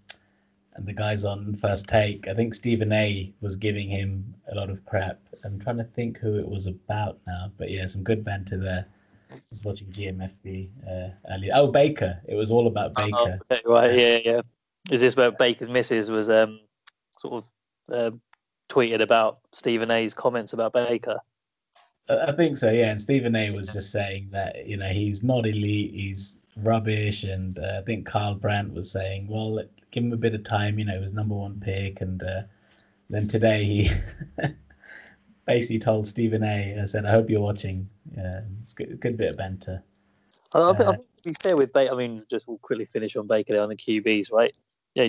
and 0.76 0.86
the 0.86 0.94
guys 0.94 1.26
on 1.26 1.56
First 1.56 1.88
Take. 1.88 2.28
I 2.28 2.34
think 2.34 2.54
Stephen 2.54 2.94
A 2.94 3.34
was 3.42 3.56
giving 3.56 3.90
him 3.90 4.36
a 4.52 4.56
lot 4.56 4.70
of 4.70 4.86
crap. 4.86 5.20
I'm 5.44 5.60
trying 5.60 5.78
to 5.78 5.84
think 5.84 6.20
who 6.20 6.38
it 6.38 6.48
was 6.48 6.68
about 6.68 7.20
now, 7.26 7.52
but 7.58 7.72
yeah, 7.72 7.86
some 7.88 8.04
good 8.04 8.24
banter 8.24 8.58
there. 8.58 8.86
I 9.32 9.36
was 9.50 9.64
watching 9.64 9.88
GMFB 9.88 10.70
uh, 10.88 11.10
earlier. 11.32 11.52
Oh, 11.56 11.68
Baker. 11.68 12.22
It 12.28 12.36
was 12.36 12.52
all 12.52 12.68
about 12.68 12.94
oh, 12.98 13.06
Baker. 13.06 13.40
Oh, 13.52 13.56
okay, 13.56 13.62
right, 13.66 13.94
yeah, 13.96 14.20
yeah. 14.24 14.42
Is 14.92 15.02
this 15.02 15.16
where 15.16 15.32
Baker's 15.32 15.70
missus 15.70 16.10
was 16.10 16.30
um, 16.30 16.62
sort 17.18 17.44
of 17.44 17.52
uh, 17.94 18.16
tweeted 18.70 19.02
about 19.02 19.40
Stephen 19.52 19.92
A's 19.92 20.14
comments 20.14 20.54
about 20.54 20.74
Baker? 20.74 21.20
I 22.10 22.32
think 22.32 22.58
so, 22.58 22.72
yeah. 22.72 22.92
And 22.92 23.02
Stephen 23.02 23.36
A 23.36 23.52
was 23.52 23.74
just 23.74 23.92
saying 23.92 24.30
that 24.32 24.66
you 24.66 24.78
know 24.78 24.88
he's 24.88 25.24
not 25.24 25.46
elite, 25.46 25.94
he's 25.94 26.38
rubbish, 26.58 27.24
and 27.24 27.58
uh, 27.60 27.80
I 27.80 27.82
think 27.82 28.06
Kyle 28.06 28.36
Brandt 28.36 28.74
was 28.74 28.90
saying, 28.90 29.28
well, 29.28 29.62
give 29.92 30.04
him 30.04 30.14
a 30.14 30.18
bit 30.18 30.34
of 30.34 30.44
time. 30.44 30.80
You 30.80 30.86
know, 30.86 30.94
he 30.94 31.00
was 31.00 31.14
number 31.14 31.36
one 31.36 31.60
pick, 31.60 32.02
and 32.02 32.22
uh, 32.24 32.44
then 33.10 33.28
today 33.28 33.66
he 33.66 33.90
basically 35.48 35.80
told 35.80 36.08
Stephen 36.08 36.44
A. 36.44 36.80
I 36.80 36.86
said, 36.86 37.06
"I 37.06 37.12
hope 37.12 37.30
you're 37.30 37.42
watching." 37.42 37.90
Yeah, 38.16 38.42
it's 38.62 38.74
good, 38.74 38.92
a 38.92 38.96
good 38.96 39.18
bit 39.18 39.30
of 39.30 39.38
banter. 39.38 39.82
I, 40.54 40.60
I, 40.60 40.78
think, 40.78 40.90
uh, 40.90 40.94
to 40.94 41.24
be 41.30 41.34
fair 41.42 41.58
with 41.58 41.74
Baker, 41.74 41.94
I 41.94 41.98
mean, 41.98 42.24
just 42.30 42.48
we'll 42.48 42.60
quickly 42.60 42.86
finish 42.86 43.16
on 43.16 43.26
Baker 43.26 43.54
there 43.54 43.64
on 43.64 43.70
the 43.70 43.76
QBs, 43.76 44.32
right? 44.32 44.56
Yeah, 44.94 45.08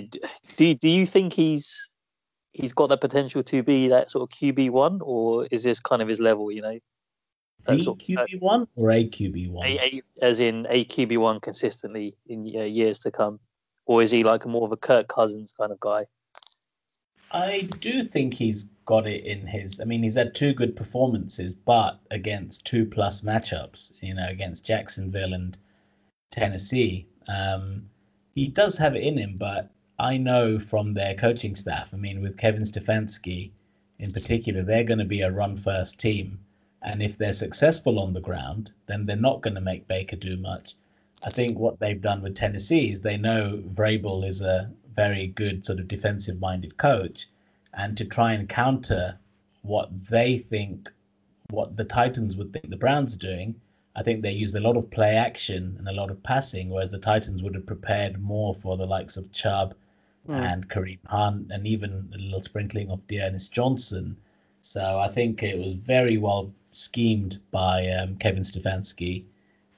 do 0.57 0.73
do 0.73 0.89
you 0.89 1.05
think 1.05 1.33
he's 1.33 1.93
he's 2.53 2.73
got 2.73 2.89
the 2.89 2.97
potential 2.97 3.43
to 3.43 3.61
be 3.61 3.87
that 3.89 4.09
sort 4.09 4.23
of 4.23 4.37
QB 4.37 4.71
one, 4.71 4.99
or 5.03 5.47
is 5.51 5.63
this 5.63 5.79
kind 5.79 6.01
of 6.01 6.07
his 6.07 6.19
level? 6.19 6.51
You 6.51 6.61
know, 6.61 6.79
the 7.65 7.79
sort 7.79 7.99
QB 7.99 8.39
one 8.39 8.67
or 8.75 8.91
a 8.91 9.03
QB 9.03 9.51
one, 9.51 10.01
as 10.21 10.39
in 10.39 10.65
a 10.69 10.85
QB 10.85 11.17
one 11.17 11.39
consistently 11.39 12.15
in 12.27 12.51
uh, 12.55 12.63
years 12.63 12.99
to 12.99 13.11
come, 13.11 13.39
or 13.85 14.01
is 14.01 14.11
he 14.11 14.23
like 14.23 14.45
more 14.45 14.65
of 14.65 14.71
a 14.71 14.77
Kirk 14.77 15.07
Cousins 15.07 15.53
kind 15.57 15.71
of 15.71 15.79
guy? 15.79 16.05
I 17.31 17.69
do 17.79 18.03
think 18.03 18.33
he's 18.33 18.65
got 18.89 19.05
it 19.05 19.23
in 19.23 19.45
his. 19.45 19.79
I 19.79 19.83
mean, 19.83 20.01
he's 20.01 20.15
had 20.15 20.33
two 20.33 20.51
good 20.51 20.75
performances, 20.75 21.53
but 21.53 21.99
against 22.09 22.65
two 22.65 22.87
plus 22.87 23.21
matchups, 23.21 23.91
you 24.01 24.15
know, 24.15 24.27
against 24.27 24.65
Jacksonville 24.65 25.35
and 25.35 25.55
Tennessee. 26.31 27.05
Um, 27.27 27.87
he 28.33 28.47
does 28.47 28.79
have 28.79 28.95
it 28.95 29.03
in 29.03 29.15
him, 29.15 29.35
but 29.37 29.69
I 29.99 30.17
know 30.17 30.57
from 30.57 30.95
their 30.95 31.13
coaching 31.13 31.55
staff, 31.55 31.93
I 31.93 31.97
mean, 31.97 32.19
with 32.19 32.37
Kevin 32.37 32.63
Stefanski 32.63 33.51
in 33.99 34.11
particular, 34.11 34.63
they're 34.63 34.83
going 34.83 34.97
to 34.97 35.05
be 35.05 35.21
a 35.21 35.29
run 35.31 35.55
first 35.55 35.99
team. 35.99 36.39
And 36.81 37.03
if 37.03 37.15
they're 37.15 37.31
successful 37.31 37.99
on 37.99 38.13
the 38.13 38.21
ground, 38.21 38.71
then 38.87 39.05
they're 39.05 39.15
not 39.15 39.41
going 39.41 39.53
to 39.53 39.61
make 39.61 39.87
Baker 39.87 40.15
do 40.15 40.35
much. 40.35 40.73
I 41.23 41.29
think 41.29 41.59
what 41.59 41.79
they've 41.79 42.01
done 42.01 42.23
with 42.23 42.33
Tennessee 42.33 42.89
is 42.89 43.01
they 43.01 43.17
know 43.17 43.61
Vrabel 43.71 44.27
is 44.27 44.41
a 44.41 44.71
very 44.95 45.27
good 45.27 45.63
sort 45.63 45.79
of 45.79 45.87
defensive 45.87 46.39
minded 46.39 46.77
coach 46.77 47.27
and 47.73 47.95
to 47.97 48.05
try 48.05 48.33
and 48.33 48.49
counter 48.49 49.17
what 49.61 49.89
they 50.09 50.37
think 50.37 50.91
what 51.49 51.75
the 51.75 51.83
Titans 51.83 52.37
would 52.37 52.53
think 52.53 52.69
the 52.69 52.77
Browns 52.77 53.15
are 53.15 53.19
doing, 53.19 53.55
I 53.95 54.03
think 54.03 54.21
they 54.21 54.31
used 54.31 54.55
a 54.55 54.59
lot 54.59 54.77
of 54.77 54.89
play 54.91 55.15
action 55.15 55.75
and 55.77 55.87
a 55.87 55.93
lot 55.93 56.11
of 56.11 56.21
passing, 56.23 56.69
whereas 56.69 56.91
the 56.91 56.99
Titans 56.99 57.41
would 57.41 57.55
have 57.55 57.65
prepared 57.65 58.21
more 58.21 58.53
for 58.53 58.77
the 58.77 58.85
likes 58.85 59.17
of 59.17 59.31
Chubb 59.31 59.73
mm. 60.27 60.35
and 60.35 60.69
Kareem 60.69 60.99
Hunt 61.07 61.51
and 61.51 61.67
even 61.67 62.09
a 62.13 62.17
little 62.17 62.43
sprinkling 62.43 62.89
of 62.91 63.05
D'Ernest 63.07 63.51
Johnson. 63.51 64.15
So 64.61 64.99
I 64.99 65.07
think 65.07 65.41
it 65.41 65.57
was 65.57 65.73
very 65.73 66.17
well 66.17 66.51
schemed 66.71 67.39
by 67.51 67.89
um, 67.89 68.15
Kevin 68.17 68.43
Stefanski 68.43 69.23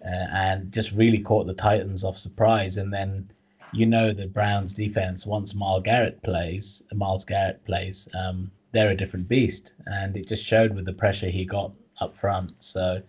uh, 0.04 0.28
and 0.34 0.72
just 0.72 0.92
really 0.92 1.20
caught 1.20 1.48
the 1.48 1.54
Titans 1.54 2.04
off 2.04 2.18
surprise. 2.18 2.78
And 2.78 2.92
then 2.92 3.30
you 3.74 3.86
know 3.86 4.12
the 4.12 4.28
Browns 4.28 4.74
defense 4.74 5.26
once 5.26 5.56
Myles 5.56 5.84
Garrett 5.84 6.22
plays, 6.24 6.84
Myles 6.94 7.26
Garrett 7.26 7.64
plays, 7.66 8.08
um, 8.14 8.52
they're 8.72 8.92
a 8.92 8.96
different 8.96 9.28
beast, 9.28 9.76
and 9.86 10.16
it 10.18 10.28
just 10.28 10.46
showed 10.46 10.74
with 10.74 10.86
the 10.86 10.94
pressure 10.94 11.30
he 11.30 11.46
got 11.46 11.74
up 12.00 12.18
front. 12.18 12.54
So 12.60 13.02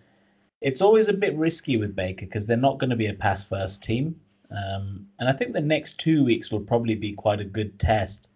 it's 0.61 0.81
always 0.81 1.09
a 1.09 1.13
bit 1.13 1.35
risky 1.35 1.77
with 1.77 1.95
Baker 1.95 2.25
because 2.25 2.45
they're 2.45 2.57
not 2.57 2.79
going 2.79 2.89
to 2.89 2.95
be 2.95 3.07
a 3.07 3.13
pass 3.13 3.43
first 3.43 3.83
team, 3.83 4.19
um, 4.51 5.07
and 5.19 5.27
I 5.27 5.33
think 5.33 5.53
the 5.53 5.61
next 5.61 5.99
two 5.99 6.23
weeks 6.23 6.51
will 6.51 6.61
probably 6.61 6.95
be 6.95 7.13
quite 7.13 7.41
a 7.41 7.45
good 7.45 7.79
test 7.79 8.29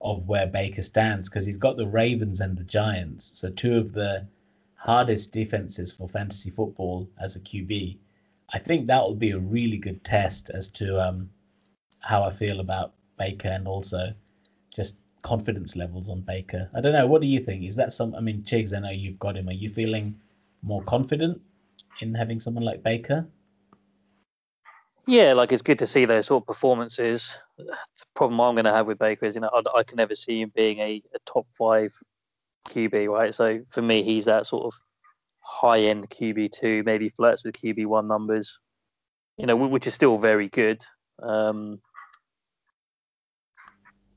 of 0.00 0.28
where 0.28 0.46
Baker 0.46 0.82
stands 0.82 1.28
because 1.28 1.46
he's 1.46 1.56
got 1.56 1.76
the 1.76 1.86
Ravens 1.86 2.40
and 2.40 2.56
the 2.56 2.64
Giants, 2.64 3.24
so 3.24 3.50
two 3.50 3.76
of 3.76 3.92
the 3.92 4.26
hardest 4.74 5.32
defenses 5.32 5.92
for 5.92 6.08
fantasy 6.08 6.50
football 6.50 7.08
as 7.20 7.36
a 7.36 7.40
QB. 7.40 7.98
I 8.50 8.58
think 8.58 8.86
that 8.86 9.02
will 9.02 9.14
be 9.14 9.30
a 9.30 9.38
really 9.38 9.78
good 9.78 10.04
test 10.04 10.50
as 10.50 10.70
to 10.72 11.00
um, 11.00 11.30
how 12.02 12.22
I 12.22 12.30
feel 12.30 12.60
about 12.60 12.94
Baker 13.18 13.48
and 13.48 13.66
also 13.66 14.12
just 14.74 14.98
confidence 15.22 15.76
levels 15.76 16.08
on 16.08 16.20
Baker. 16.20 16.68
I 16.74 16.80
don't 16.80 16.92
know. 16.92 17.06
What 17.06 17.20
do 17.20 17.26
you 17.26 17.38
think? 17.38 17.64
Is 17.64 17.76
that 17.76 17.92
some? 17.92 18.14
I 18.14 18.20
mean, 18.20 18.42
Chigs, 18.42 18.74
I 18.74 18.80
know 18.80 18.90
you've 18.90 19.18
got 19.18 19.36
him. 19.36 19.48
Are 19.48 19.52
you 19.52 19.70
feeling 19.70 20.14
more 20.62 20.82
confident 20.82 21.40
in 22.00 22.14
having 22.14 22.40
someone 22.40 22.64
like 22.64 22.82
Baker? 22.82 23.26
Yeah, 25.06 25.32
like 25.32 25.50
it's 25.50 25.62
good 25.62 25.80
to 25.80 25.86
see 25.86 26.04
those 26.04 26.26
sort 26.26 26.42
of 26.42 26.46
performances. 26.46 27.36
The 27.58 27.74
problem 28.14 28.40
I'm 28.40 28.54
going 28.54 28.66
to 28.66 28.72
have 28.72 28.86
with 28.86 28.98
Baker 28.98 29.26
is, 29.26 29.34
you 29.34 29.40
know, 29.40 29.50
I, 29.52 29.78
I 29.78 29.82
can 29.82 29.96
never 29.96 30.14
see 30.14 30.40
him 30.40 30.52
being 30.54 30.78
a, 30.78 31.02
a, 31.14 31.18
top 31.26 31.46
five 31.58 31.92
QB, 32.68 33.08
right? 33.08 33.34
So 33.34 33.60
for 33.68 33.82
me, 33.82 34.04
he's 34.04 34.26
that 34.26 34.46
sort 34.46 34.66
of 34.66 34.78
high 35.40 35.80
end 35.80 36.08
QB 36.08 36.52
two, 36.52 36.84
maybe 36.84 37.08
flirts 37.08 37.44
with 37.44 37.56
QB 37.56 37.86
one 37.86 38.06
numbers, 38.06 38.60
you 39.38 39.46
know, 39.46 39.56
which 39.56 39.88
is 39.88 39.94
still 39.94 40.18
very 40.18 40.48
good. 40.48 40.84
Um, 41.20 41.80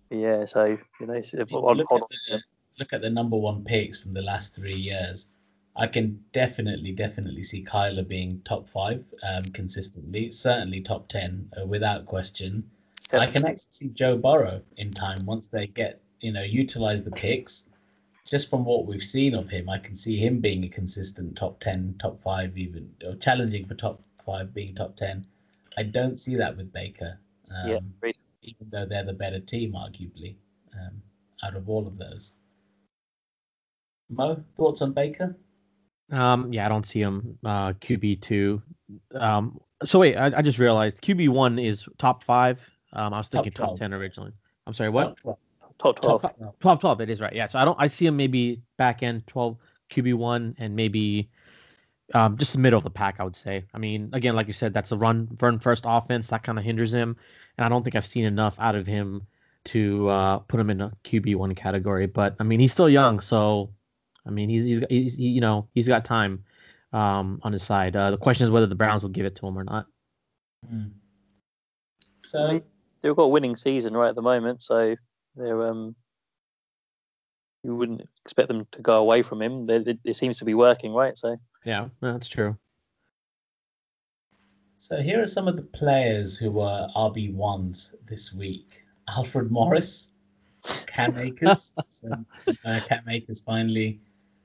yeah, 0.09 0.45
so 0.45 0.65
you 0.99 1.07
know, 1.07 1.13
look, 1.13 1.91
at 1.91 2.01
the, 2.29 2.41
look 2.79 2.93
at 2.93 3.01
the 3.01 3.09
number 3.09 3.37
one 3.37 3.63
picks 3.63 3.99
from 3.99 4.13
the 4.13 4.21
last 4.21 4.55
three 4.55 4.75
years. 4.75 5.29
I 5.77 5.87
can 5.87 6.23
definitely, 6.31 6.93
definitely 6.93 7.43
see 7.43 7.63
Kyler 7.63 8.07
being 8.07 8.41
top 8.45 8.69
five 8.69 9.03
um, 9.23 9.41
consistently, 9.53 10.31
certainly 10.31 10.79
top 10.79 11.09
10 11.09 11.51
uh, 11.61 11.65
without 11.65 12.05
question. 12.05 12.63
I 13.11 13.25
can 13.25 13.45
actually 13.45 13.71
see 13.71 13.89
Joe 13.89 14.17
Burrow 14.17 14.61
in 14.77 14.91
time 14.91 15.17
once 15.25 15.47
they 15.47 15.67
get, 15.67 16.01
you 16.21 16.31
know, 16.31 16.43
utilize 16.43 17.03
the 17.03 17.11
picks. 17.11 17.65
Just 18.25 18.49
from 18.49 18.65
what 18.65 18.85
we've 18.85 19.03
seen 19.03 19.35
of 19.35 19.49
him, 19.49 19.69
I 19.69 19.77
can 19.77 19.95
see 19.95 20.17
him 20.17 20.39
being 20.39 20.63
a 20.63 20.69
consistent 20.69 21.35
top 21.35 21.59
10, 21.59 21.95
top 21.99 22.21
five, 22.21 22.57
even, 22.57 22.89
or 23.05 23.15
challenging 23.15 23.65
for 23.65 23.75
top 23.75 24.01
five, 24.25 24.53
being 24.53 24.73
top 24.73 24.95
10. 24.95 25.23
I 25.77 25.83
don't 25.83 26.19
see 26.19 26.35
that 26.35 26.55
with 26.57 26.71
Baker. 26.73 27.19
Um, 27.51 27.69
yeah. 27.69 28.11
Even 28.45 28.67
though 28.69 28.85
they're 28.85 29.05
the 29.05 29.13
better 29.13 29.39
team, 29.39 29.73
arguably, 29.73 30.35
um, 30.73 31.01
out 31.43 31.55
of 31.55 31.69
all 31.69 31.87
of 31.87 31.97
those. 31.97 32.35
Mo, 34.09 34.43
thoughts 34.55 34.81
on 34.81 34.93
Baker? 34.93 35.35
Um, 36.11 36.53
yeah, 36.53 36.65
I 36.65 36.69
don't 36.69 36.85
see 36.85 37.01
him 37.01 37.37
uh, 37.43 37.73
QB 37.73 38.21
two. 38.21 38.61
Um, 39.15 39.59
so 39.83 39.99
wait, 39.99 40.15
I, 40.15 40.37
I 40.37 40.41
just 40.41 40.59
realized 40.59 41.01
QB 41.01 41.29
one 41.29 41.57
is 41.57 41.85
top 41.97 42.23
five. 42.23 42.61
Um, 42.93 43.13
I 43.13 43.17
was 43.17 43.27
thinking 43.27 43.51
top, 43.51 43.69
top 43.69 43.79
ten 43.79 43.93
originally. 43.93 44.31
I'm 44.67 44.73
sorry, 44.73 44.89
what? 44.89 45.17
Top, 45.23 45.39
top 45.79 45.99
12. 45.99 46.21
Top, 46.21 46.59
12, 46.59 46.79
12, 46.79 47.01
It 47.01 47.09
is 47.09 47.19
right. 47.19 47.33
Yeah. 47.33 47.47
So 47.47 47.59
I 47.59 47.65
don't. 47.65 47.77
I 47.79 47.87
see 47.87 48.05
him 48.05 48.15
maybe 48.15 48.61
back 48.77 49.03
end 49.03 49.25
twelve 49.27 49.57
QB 49.91 50.13
one 50.15 50.55
and 50.59 50.75
maybe 50.75 51.29
um, 52.13 52.37
just 52.37 52.53
the 52.53 52.59
middle 52.59 52.77
of 52.77 52.83
the 52.83 52.89
pack. 52.89 53.15
I 53.19 53.23
would 53.23 53.35
say. 53.35 53.65
I 53.73 53.77
mean, 53.77 54.09
again, 54.13 54.35
like 54.35 54.47
you 54.47 54.53
said, 54.53 54.73
that's 54.73 54.91
a 54.91 54.97
run 54.97 55.27
run 55.41 55.59
first 55.59 55.83
offense 55.87 56.27
that 56.29 56.43
kind 56.43 56.59
of 56.59 56.65
hinders 56.65 56.93
him, 56.93 57.17
and 57.57 57.65
I 57.65 57.69
don't 57.69 57.83
think 57.83 57.95
I've 57.95 58.05
seen 58.05 58.25
enough 58.25 58.57
out 58.59 58.75
of 58.75 58.85
him 58.85 59.25
to 59.65 60.07
uh, 60.09 60.39
put 60.39 60.59
him 60.59 60.69
in 60.69 60.81
a 60.81 60.91
QB 61.03 61.35
one 61.35 61.55
category. 61.55 62.05
But 62.05 62.35
I 62.39 62.43
mean, 62.43 62.59
he's 62.59 62.71
still 62.71 62.89
young, 62.89 63.19
so 63.19 63.71
I 64.25 64.29
mean, 64.29 64.49
he's 64.49 64.65
he's, 64.65 64.79
he's 64.89 65.15
he, 65.15 65.27
you 65.29 65.41
know 65.41 65.67
he's 65.73 65.87
got 65.87 66.05
time 66.05 66.43
um, 66.93 67.39
on 67.43 67.53
his 67.53 67.63
side. 67.63 67.95
Uh, 67.95 68.11
the 68.11 68.17
question 68.17 68.43
is 68.43 68.51
whether 68.51 68.67
the 68.67 68.75
Browns 68.75 69.01
will 69.01 69.09
give 69.09 69.25
it 69.25 69.35
to 69.37 69.47
him 69.47 69.57
or 69.57 69.63
not. 69.63 69.87
Mm. 70.71 70.91
So 72.19 72.61
they've 73.01 73.15
got 73.15 73.23
a 73.23 73.27
winning 73.27 73.55
season 73.55 73.95
right 73.95 74.09
at 74.09 74.15
the 74.15 74.21
moment, 74.21 74.63
so 74.63 74.95
they're 75.35 75.67
um 75.67 75.95
you 77.63 77.75
wouldn't 77.75 78.07
expect 78.23 78.47
them 78.47 78.67
to 78.71 78.81
go 78.81 78.97
away 78.97 79.23
from 79.23 79.41
him. 79.41 79.69
It, 79.69 79.97
it 80.03 80.15
seems 80.15 80.37
to 80.39 80.45
be 80.45 80.53
working, 80.53 80.93
right? 80.93 81.17
So 81.17 81.35
yeah, 81.65 81.87
that's 82.01 82.27
true. 82.27 82.55
So 84.77 85.01
here 85.01 85.21
are 85.21 85.27
some 85.27 85.47
of 85.47 85.55
the 85.55 85.63
players 85.63 86.37
who 86.37 86.51
were 86.51 86.87
RB 86.95 87.33
ones 87.33 87.95
this 88.05 88.33
week: 88.33 88.83
Alfred 89.09 89.51
Morris, 89.51 90.11
Cam 90.85 91.17
Akers. 91.17 91.73
so, 91.89 92.09
uh, 92.65 92.79
Cam 92.87 93.03
Akers 93.09 93.41
finally 93.41 93.99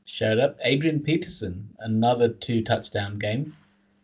showed 0.05 0.39
up. 0.39 0.57
Adrian 0.63 1.01
Peterson, 1.01 1.69
another 1.81 2.29
two 2.29 2.63
touchdown 2.63 3.19
game. 3.19 3.55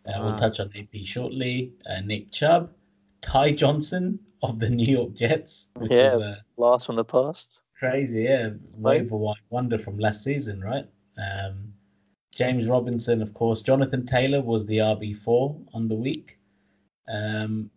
Uh, 0.07 0.13
wow. 0.15 0.27
We'll 0.27 0.37
touch 0.37 0.61
on 0.61 0.71
AP 0.77 1.05
shortly. 1.05 1.73
Uh, 1.89 2.01
Nick 2.01 2.31
Chubb, 2.31 2.71
Ty 3.23 3.53
Johnson 3.53 4.19
of 4.43 4.61
the 4.61 4.71
New 4.71 4.93
York 4.93 5.15
Jets, 5.15 5.69
which 5.77 5.91
yeah, 5.91 6.07
is 6.07 6.19
a 6.19 6.45
last 6.57 6.87
from 6.87 6.97
the 6.97 7.05
past. 7.05 7.63
Crazy, 7.79 8.23
yeah. 8.23 8.51
Wave 8.79 9.13
of 9.13 9.35
wonder 9.51 9.79
from 9.79 9.99
last 9.99 10.23
season, 10.23 10.61
right? 10.61 10.87
Um, 11.19 11.73
James 12.37 12.69
Robinson, 12.69 13.23
of 13.23 13.33
course. 13.33 13.63
Jonathan 13.63 14.05
Taylor 14.05 14.43
was 14.43 14.67
the 14.67 14.79
RB4 14.79 15.69
on 15.73 15.89
the 15.89 15.95
week. 15.95 16.39
Um, 17.09 17.71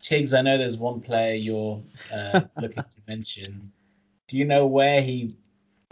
Chigs, 0.00 0.36
I 0.36 0.42
know 0.42 0.58
there's 0.58 0.76
one 0.76 1.00
player 1.00 1.36
you're 1.36 1.82
uh, 2.12 2.42
looking 2.60 2.84
to 2.84 3.00
mention. 3.08 3.72
Do 4.28 4.36
you 4.36 4.44
know 4.44 4.66
where 4.66 5.00
he 5.00 5.34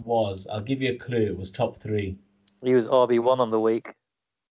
was. 0.05 0.47
I'll 0.51 0.61
give 0.61 0.81
you 0.81 0.91
a 0.91 0.97
clue. 0.97 1.25
It 1.25 1.37
was 1.37 1.49
top 1.49 1.77
three. 1.77 2.17
He 2.63 2.73
was 2.73 2.87
RB 2.87 3.19
one 3.19 3.39
on 3.39 3.49
the 3.49 3.59
week. 3.59 3.93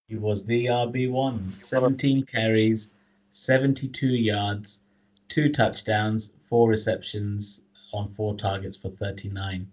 He 0.09 0.17
was 0.17 0.45
the 0.45 0.67
RB 0.67 1.11
one. 1.11 1.55
Seventeen 1.59 2.25
carries, 2.25 2.91
seventy-two 3.31 4.09
yards, 4.09 4.81
two 5.29 5.49
touchdowns, 5.49 6.33
four 6.43 6.69
receptions 6.69 7.63
on 7.93 8.09
four 8.09 8.35
targets 8.35 8.77
for 8.77 8.91
thirty-nine. 8.91 9.69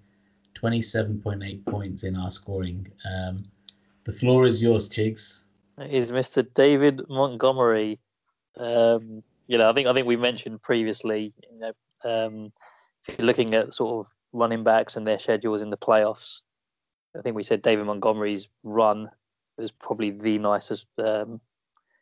27.8 0.56 1.66
points 1.66 2.04
in 2.04 2.18
our 2.18 2.30
scoring. 2.30 2.86
Um, 3.06 3.38
the 4.10 4.18
floor 4.18 4.46
is 4.46 4.62
yours, 4.62 4.90
Chigs. 4.90 5.46
Is 5.90 6.12
Mr. 6.12 6.46
David 6.54 7.02
Montgomery. 7.10 8.00
Um, 8.58 9.24
you 9.48 9.58
know, 9.58 9.70
I 9.70 9.74
think 9.74 9.88
I 9.88 9.94
think 9.94 10.08
we 10.08 10.18
mentioned 10.18 10.62
previously. 10.62 11.32
You 11.52 11.60
know, 11.60 11.74
um, 12.04 12.52
if 13.08 13.18
you're 13.18 13.28
looking 13.28 13.54
at 13.54 13.74
sort 13.74 14.06
of 14.06 14.12
running 14.34 14.64
backs 14.64 14.96
and 14.96 15.06
their 15.06 15.20
schedules 15.20 15.62
in 15.62 15.70
the 15.70 15.78
playoffs. 15.78 16.42
I 17.18 17.22
think 17.22 17.36
we 17.36 17.44
said 17.44 17.62
David 17.62 17.86
Montgomery's 17.86 18.50
run 18.64 19.10
was 19.58 19.72
probably 19.72 20.12
the 20.12 20.38
nicest 20.38 20.86
um, 21.00 21.42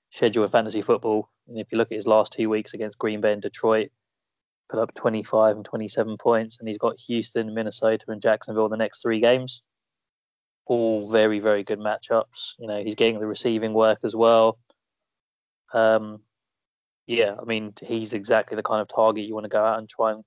schedule 0.10 0.44
in 0.44 0.50
fantasy 0.50 0.82
football. 0.82 1.30
And 1.48 1.60
if 1.60 1.72
you 1.72 1.78
look 1.78 1.92
at 1.92 1.96
his 1.96 2.08
last 2.08 2.34
two 2.34 2.50
weeks 2.50 2.74
against 2.74 3.00
Green 3.00 3.22
Bay 3.22 3.34
and 3.34 3.42
Detroit, 3.42 3.90
put 4.70 4.80
up 4.80 4.94
25 4.96 5.56
and 5.56 5.66
27 5.66 6.18
points, 6.18 6.60
and 6.60 6.68
he's 6.68 6.78
got 6.78 7.00
Houston, 7.08 7.54
Minnesota, 7.54 8.06
and 8.10 8.22
Jacksonville 8.22 8.70
the 8.70 8.78
next 8.78 9.02
three 9.02 9.22
games. 9.22 9.64
All 10.68 11.10
very, 11.10 11.40
very 11.40 11.64
good 11.64 11.80
matchups. 11.80 12.54
You 12.60 12.68
know, 12.68 12.84
he's 12.84 12.96
getting 12.96 13.20
the 13.20 13.28
receiving 13.28 13.74
work 13.74 14.00
as 14.04 14.16
well. 14.16 14.60
Um, 15.74 16.22
yeah, 17.08 17.36
I 17.42 17.46
mean, 17.46 17.74
he's 17.82 18.14
exactly 18.14 18.56
the 18.56 18.64
kind 18.64 18.82
of 18.82 18.88
target 18.88 19.26
you 19.26 19.34
want 19.34 19.46
to 19.46 19.50
go 19.50 19.64
out 19.64 19.80
and 19.80 19.90
try 19.90 20.12
and 20.12 20.24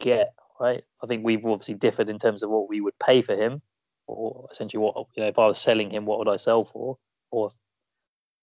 get 0.00 0.32
right? 0.62 0.84
I 1.02 1.06
think 1.06 1.24
we've 1.24 1.44
obviously 1.44 1.74
differed 1.74 2.08
in 2.08 2.18
terms 2.18 2.42
of 2.42 2.50
what 2.50 2.68
we 2.68 2.80
would 2.80 2.98
pay 2.98 3.20
for 3.20 3.34
him, 3.34 3.60
or 4.06 4.48
essentially 4.50 4.80
what 4.80 4.94
you 5.16 5.22
know 5.22 5.28
if 5.28 5.38
I 5.38 5.46
was 5.46 5.58
selling 5.58 5.90
him, 5.90 6.06
what 6.06 6.18
would 6.18 6.28
I 6.28 6.36
sell 6.36 6.64
for? 6.64 6.98
Or 7.30 7.50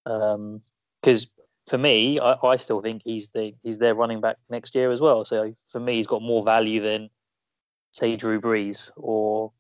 um, 0.06 0.62
because 1.02 1.28
for 1.68 1.78
me, 1.78 2.20
I, 2.20 2.36
I 2.44 2.58
still 2.58 2.82
think 2.82 3.04
he's 3.06 3.30
the 3.30 3.54
he's 3.64 3.78
their 3.78 3.96
running 3.96 4.22
back 4.22 4.38
next 4.50 4.76
year 4.76 4.92
as 4.92 5.02
well. 5.02 5.24
So 5.24 5.54
for 5.68 5.80
me, 5.80 5.96
he's 5.96 6.08
got 6.08 6.22
more 6.22 6.44
value 6.44 6.82
than 6.82 7.10
say 7.92 8.16
Drew 8.16 8.42
Brees 8.42 8.92
or 8.98 9.52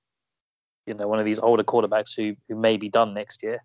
you 0.90 0.96
know 0.96 1.08
one 1.08 1.20
of 1.20 1.26
these 1.26 1.40
older 1.40 1.64
quarterbacks 1.64 2.16
who 2.16 2.36
who 2.48 2.56
may 2.56 2.76
be 2.76 2.90
done 2.90 3.14
next 3.14 3.42
year. 3.44 3.64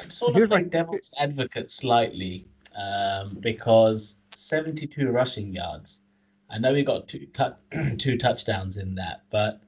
I'm 0.00 0.10
sort 0.10 0.36
of 0.36 0.50
like 0.50 0.70
devil's 0.70 1.12
advocate 1.20 1.70
slightly 1.70 2.46
um, 2.76 3.30
because 3.40 4.20
72 4.34 5.10
rushing 5.10 5.52
yards 5.52 6.02
I 6.50 6.58
know 6.58 6.74
he 6.74 6.82
got 6.82 7.08
two 7.08 7.26
two 7.98 8.16
touchdowns 8.16 8.76
in 8.76 8.94
that, 8.94 9.22
but 9.30 9.60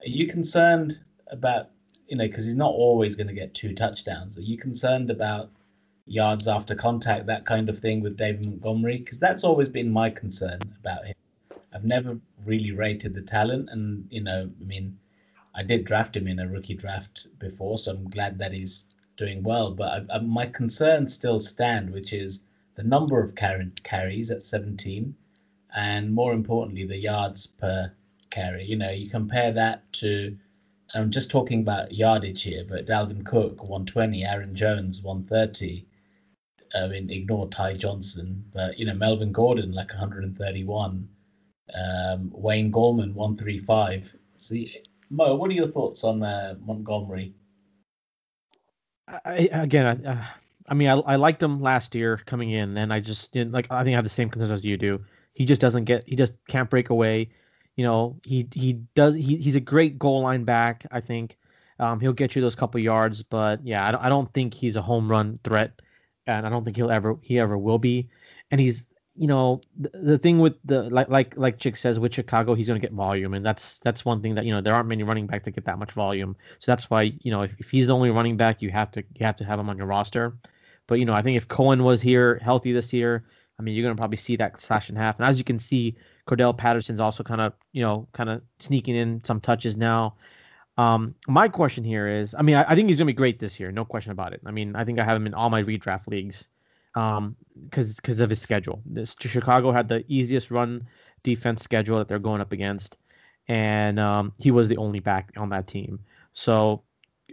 are 0.00 0.08
you 0.08 0.26
concerned 0.26 1.00
about 1.28 1.70
you 2.06 2.16
know 2.16 2.26
because 2.26 2.44
he's 2.44 2.54
not 2.54 2.72
always 2.72 3.16
going 3.16 3.26
to 3.26 3.32
get 3.32 3.54
two 3.54 3.74
touchdowns? 3.74 4.38
Are 4.38 4.42
you 4.42 4.56
concerned 4.56 5.10
about 5.10 5.50
yards 6.06 6.48
after 6.48 6.74
contact, 6.74 7.26
that 7.26 7.46
kind 7.46 7.68
of 7.68 7.78
thing 7.78 8.00
with 8.00 8.16
David 8.16 8.46
Montgomery? 8.48 8.98
Because 8.98 9.18
that's 9.18 9.44
always 9.44 9.68
been 9.68 9.90
my 9.90 10.10
concern 10.10 10.60
about 10.78 11.06
him. 11.06 11.14
I've 11.72 11.84
never 11.84 12.18
really 12.44 12.72
rated 12.72 13.14
the 13.14 13.22
talent, 13.22 13.68
and 13.70 14.06
you 14.10 14.22
know, 14.22 14.50
I 14.60 14.64
mean, 14.64 14.98
I 15.54 15.62
did 15.62 15.84
draft 15.84 16.16
him 16.16 16.26
in 16.26 16.38
a 16.38 16.48
rookie 16.48 16.74
draft 16.74 17.26
before, 17.38 17.78
so 17.78 17.92
I'm 17.92 18.10
glad 18.10 18.38
that 18.38 18.52
he's 18.52 18.84
doing 19.16 19.42
well. 19.42 19.72
But 19.72 20.10
I, 20.10 20.16
I, 20.16 20.18
my 20.20 20.46
concerns 20.46 21.14
still 21.14 21.40
stand, 21.40 21.90
which 21.90 22.12
is 22.12 22.42
the 22.74 22.82
number 22.82 23.22
of 23.22 23.34
carry, 23.34 23.70
carries 23.82 24.30
at 24.30 24.42
17 24.42 25.14
and 25.74 26.12
more 26.12 26.32
importantly, 26.32 26.84
the 26.84 26.96
yards 26.96 27.46
per 27.46 27.92
carry. 28.30 28.64
You 28.64 28.76
know, 28.76 28.90
you 28.90 29.08
compare 29.08 29.52
that 29.52 29.92
to, 29.94 30.36
I'm 30.94 31.10
just 31.10 31.30
talking 31.30 31.60
about 31.60 31.94
yardage 31.94 32.42
here, 32.42 32.64
but 32.66 32.86
Dalvin 32.86 33.24
Cook 33.24 33.62
120, 33.68 34.24
Aaron 34.24 34.54
Jones 34.54 35.02
130. 35.02 35.86
I 36.74 36.88
mean, 36.88 37.10
ignore 37.10 37.48
Ty 37.48 37.74
Johnson, 37.74 38.44
but 38.52 38.78
you 38.78 38.86
know 38.86 38.94
Melvin 38.94 39.32
Gordon 39.32 39.72
like 39.72 39.90
131, 39.90 41.08
um, 41.74 42.30
Wayne 42.32 42.72
Gallman, 42.72 43.14
135. 43.14 44.12
See, 44.36 44.82
Mo, 45.10 45.34
what 45.34 45.50
are 45.50 45.54
your 45.54 45.68
thoughts 45.68 46.04
on 46.04 46.22
uh, 46.22 46.54
Montgomery? 46.64 47.34
I, 49.08 49.48
again, 49.52 49.86
I, 49.86 50.10
uh, 50.10 50.24
I 50.68 50.74
mean, 50.74 50.88
I, 50.88 50.94
I 51.00 51.16
liked 51.16 51.42
him 51.42 51.60
last 51.60 51.94
year 51.94 52.20
coming 52.26 52.50
in, 52.50 52.76
and 52.76 52.92
I 52.92 53.00
just 53.00 53.32
didn't 53.32 53.52
like. 53.52 53.66
I 53.70 53.82
think 53.82 53.94
I 53.94 53.96
have 53.96 54.04
the 54.04 54.10
same 54.10 54.30
concerns 54.30 54.52
as 54.52 54.64
you 54.64 54.76
do. 54.76 55.04
He 55.34 55.44
just 55.44 55.60
doesn't 55.60 55.84
get. 55.84 56.04
He 56.06 56.14
just 56.14 56.34
can't 56.46 56.70
break 56.70 56.90
away. 56.90 57.30
You 57.76 57.84
know, 57.84 58.16
he 58.22 58.48
he 58.54 58.74
does. 58.94 59.14
He, 59.14 59.36
he's 59.36 59.56
a 59.56 59.60
great 59.60 59.98
goal 59.98 60.22
line 60.22 60.44
back. 60.44 60.86
I 60.92 61.00
think 61.00 61.36
um, 61.80 61.98
he'll 61.98 62.12
get 62.12 62.36
you 62.36 62.42
those 62.42 62.54
couple 62.54 62.78
yards, 62.78 63.22
but 63.22 63.64
yeah, 63.66 63.86
I 63.86 63.90
don't, 63.90 64.04
I 64.04 64.08
don't 64.08 64.32
think 64.32 64.54
he's 64.54 64.76
a 64.76 64.82
home 64.82 65.10
run 65.10 65.40
threat, 65.42 65.80
and 66.26 66.46
I 66.46 66.50
don't 66.50 66.64
think 66.64 66.76
he'll 66.76 66.90
ever 66.90 67.16
he 67.22 67.40
ever 67.40 67.58
will 67.58 67.78
be. 67.78 68.08
And 68.52 68.60
he's 68.60 68.86
you 69.20 69.26
know 69.26 69.60
the, 69.78 69.90
the 69.92 70.18
thing 70.18 70.38
with 70.38 70.54
the 70.64 70.84
like 70.84 71.10
like 71.10 71.36
like 71.36 71.58
Chick 71.58 71.76
says 71.76 71.98
with 71.98 72.14
Chicago, 72.14 72.54
he's 72.54 72.68
going 72.68 72.80
to 72.80 72.84
get 72.84 72.94
volume, 72.94 73.34
and 73.34 73.44
that's 73.44 73.78
that's 73.80 74.02
one 74.02 74.22
thing 74.22 74.34
that 74.34 74.46
you 74.46 74.52
know 74.54 74.62
there 74.62 74.74
aren't 74.74 74.88
many 74.88 75.02
running 75.02 75.26
backs 75.26 75.44
that 75.44 75.50
get 75.50 75.66
that 75.66 75.78
much 75.78 75.92
volume. 75.92 76.34
So 76.58 76.72
that's 76.72 76.88
why 76.88 77.12
you 77.20 77.30
know 77.30 77.42
if, 77.42 77.54
if 77.58 77.68
he's 77.68 77.88
the 77.88 77.94
only 77.94 78.10
running 78.10 78.38
back, 78.38 78.62
you 78.62 78.70
have 78.70 78.90
to 78.92 79.04
you 79.14 79.26
have 79.26 79.36
to 79.36 79.44
have 79.44 79.60
him 79.60 79.68
on 79.68 79.76
your 79.76 79.86
roster. 79.86 80.38
But 80.86 81.00
you 81.00 81.04
know 81.04 81.12
I 81.12 81.20
think 81.20 81.36
if 81.36 81.46
Cohen 81.48 81.84
was 81.84 82.00
here 82.00 82.40
healthy 82.42 82.72
this 82.72 82.94
year, 82.94 83.26
I 83.58 83.62
mean 83.62 83.74
you're 83.74 83.82
going 83.82 83.94
to 83.94 84.00
probably 84.00 84.16
see 84.16 84.36
that 84.36 84.58
slash 84.58 84.88
in 84.88 84.96
half. 84.96 85.18
And 85.18 85.28
as 85.28 85.36
you 85.36 85.44
can 85.44 85.58
see, 85.58 85.96
Cordarrelle 86.26 86.56
Patterson's 86.56 86.98
also 86.98 87.22
kind 87.22 87.42
of 87.42 87.52
you 87.72 87.82
know 87.82 88.08
kind 88.14 88.30
of 88.30 88.40
sneaking 88.58 88.96
in 88.96 89.22
some 89.22 89.38
touches 89.38 89.76
now. 89.76 90.14
Um, 90.78 91.14
my 91.28 91.46
question 91.46 91.84
here 91.84 92.08
is, 92.08 92.34
I 92.34 92.40
mean, 92.40 92.56
I, 92.56 92.64
I 92.70 92.74
think 92.74 92.88
he's 92.88 92.96
gonna 92.96 93.08
be 93.08 93.12
great 93.12 93.38
this 93.38 93.60
year, 93.60 93.70
no 93.70 93.84
question 93.84 94.12
about 94.12 94.32
it. 94.32 94.40
I 94.46 94.50
mean, 94.50 94.74
I 94.74 94.86
think 94.86 94.98
I 94.98 95.04
have 95.04 95.18
him 95.18 95.26
in 95.26 95.34
all 95.34 95.50
my 95.50 95.62
redraft 95.62 96.06
leagues 96.06 96.48
um, 96.94 97.36
because 97.64 97.96
because 97.96 98.20
of 98.20 98.30
his 98.30 98.40
schedule. 98.40 98.82
This 98.86 99.16
Chicago 99.18 99.72
had 99.72 99.88
the 99.88 100.04
easiest 100.08 100.50
run 100.50 100.86
defense 101.22 101.62
schedule 101.62 101.98
that 101.98 102.08
they're 102.08 102.18
going 102.18 102.40
up 102.40 102.52
against, 102.52 102.96
and 103.48 103.98
um, 103.98 104.32
he 104.38 104.50
was 104.50 104.68
the 104.68 104.76
only 104.76 105.00
back 105.00 105.32
on 105.36 105.50
that 105.50 105.66
team. 105.66 106.00
So 106.32 106.82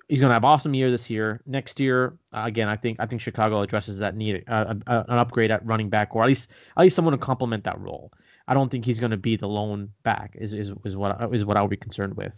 he's 0.07 0.19
going 0.19 0.29
to 0.29 0.33
have 0.33 0.43
awesome 0.43 0.73
year 0.73 0.89
this 0.89 1.09
year. 1.09 1.41
Next 1.45 1.79
year, 1.79 2.17
again, 2.33 2.67
I 2.67 2.75
think 2.75 2.99
I 2.99 3.05
think 3.05 3.21
Chicago 3.21 3.61
addresses 3.61 3.97
that 3.99 4.15
need, 4.15 4.43
uh, 4.47 4.75
uh, 4.87 5.03
an 5.07 5.17
upgrade 5.17 5.51
at 5.51 5.65
running 5.65 5.89
back, 5.89 6.15
or 6.15 6.23
at 6.23 6.27
least 6.27 6.49
at 6.77 6.81
least 6.81 6.95
someone 6.95 7.13
to 7.13 7.17
complement 7.17 7.63
that 7.65 7.79
role. 7.79 8.11
I 8.47 8.53
don't 8.53 8.69
think 8.69 8.85
he's 8.85 8.99
going 8.99 9.11
to 9.11 9.17
be 9.17 9.35
the 9.35 9.47
lone 9.47 9.91
back. 10.03 10.35
Is 10.39 10.53
is 10.53 10.71
is 10.85 10.95
what 10.95 11.33
is 11.33 11.45
what 11.45 11.57
I 11.57 11.61
would 11.61 11.69
be 11.69 11.77
concerned 11.77 12.15
with. 12.15 12.33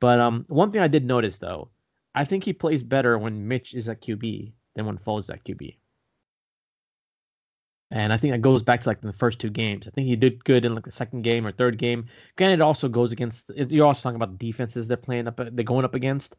But 0.00 0.18
um, 0.18 0.46
one 0.48 0.72
thing 0.72 0.80
I 0.80 0.88
did 0.88 1.04
notice 1.04 1.38
though, 1.38 1.68
I 2.14 2.24
think 2.24 2.44
he 2.44 2.52
plays 2.52 2.82
better 2.82 3.18
when 3.18 3.46
Mitch 3.46 3.74
is 3.74 3.88
at 3.88 4.00
QB 4.00 4.52
than 4.74 4.86
when 4.86 4.98
Foles 4.98 5.20
is 5.20 5.30
at 5.30 5.44
QB. 5.44 5.76
And 7.92 8.12
I 8.12 8.16
think 8.16 8.32
that 8.32 8.40
goes 8.40 8.62
back 8.62 8.82
to 8.82 8.88
like 8.88 9.00
the 9.00 9.12
first 9.12 9.40
two 9.40 9.50
games. 9.50 9.88
I 9.88 9.90
think 9.90 10.06
he 10.06 10.14
did 10.14 10.44
good 10.44 10.64
in 10.64 10.74
like 10.74 10.84
the 10.84 10.92
second 10.92 11.22
game 11.22 11.44
or 11.46 11.50
third 11.50 11.76
game. 11.76 12.06
Granted, 12.36 12.54
it 12.54 12.62
also 12.62 12.88
goes 12.88 13.10
against. 13.10 13.50
You're 13.54 13.86
also 13.86 14.02
talking 14.02 14.16
about 14.16 14.38
the 14.38 14.46
defenses 14.46 14.86
they're 14.86 14.96
playing 14.96 15.26
up, 15.26 15.36
they're 15.36 15.64
going 15.64 15.84
up 15.84 15.94
against. 15.94 16.36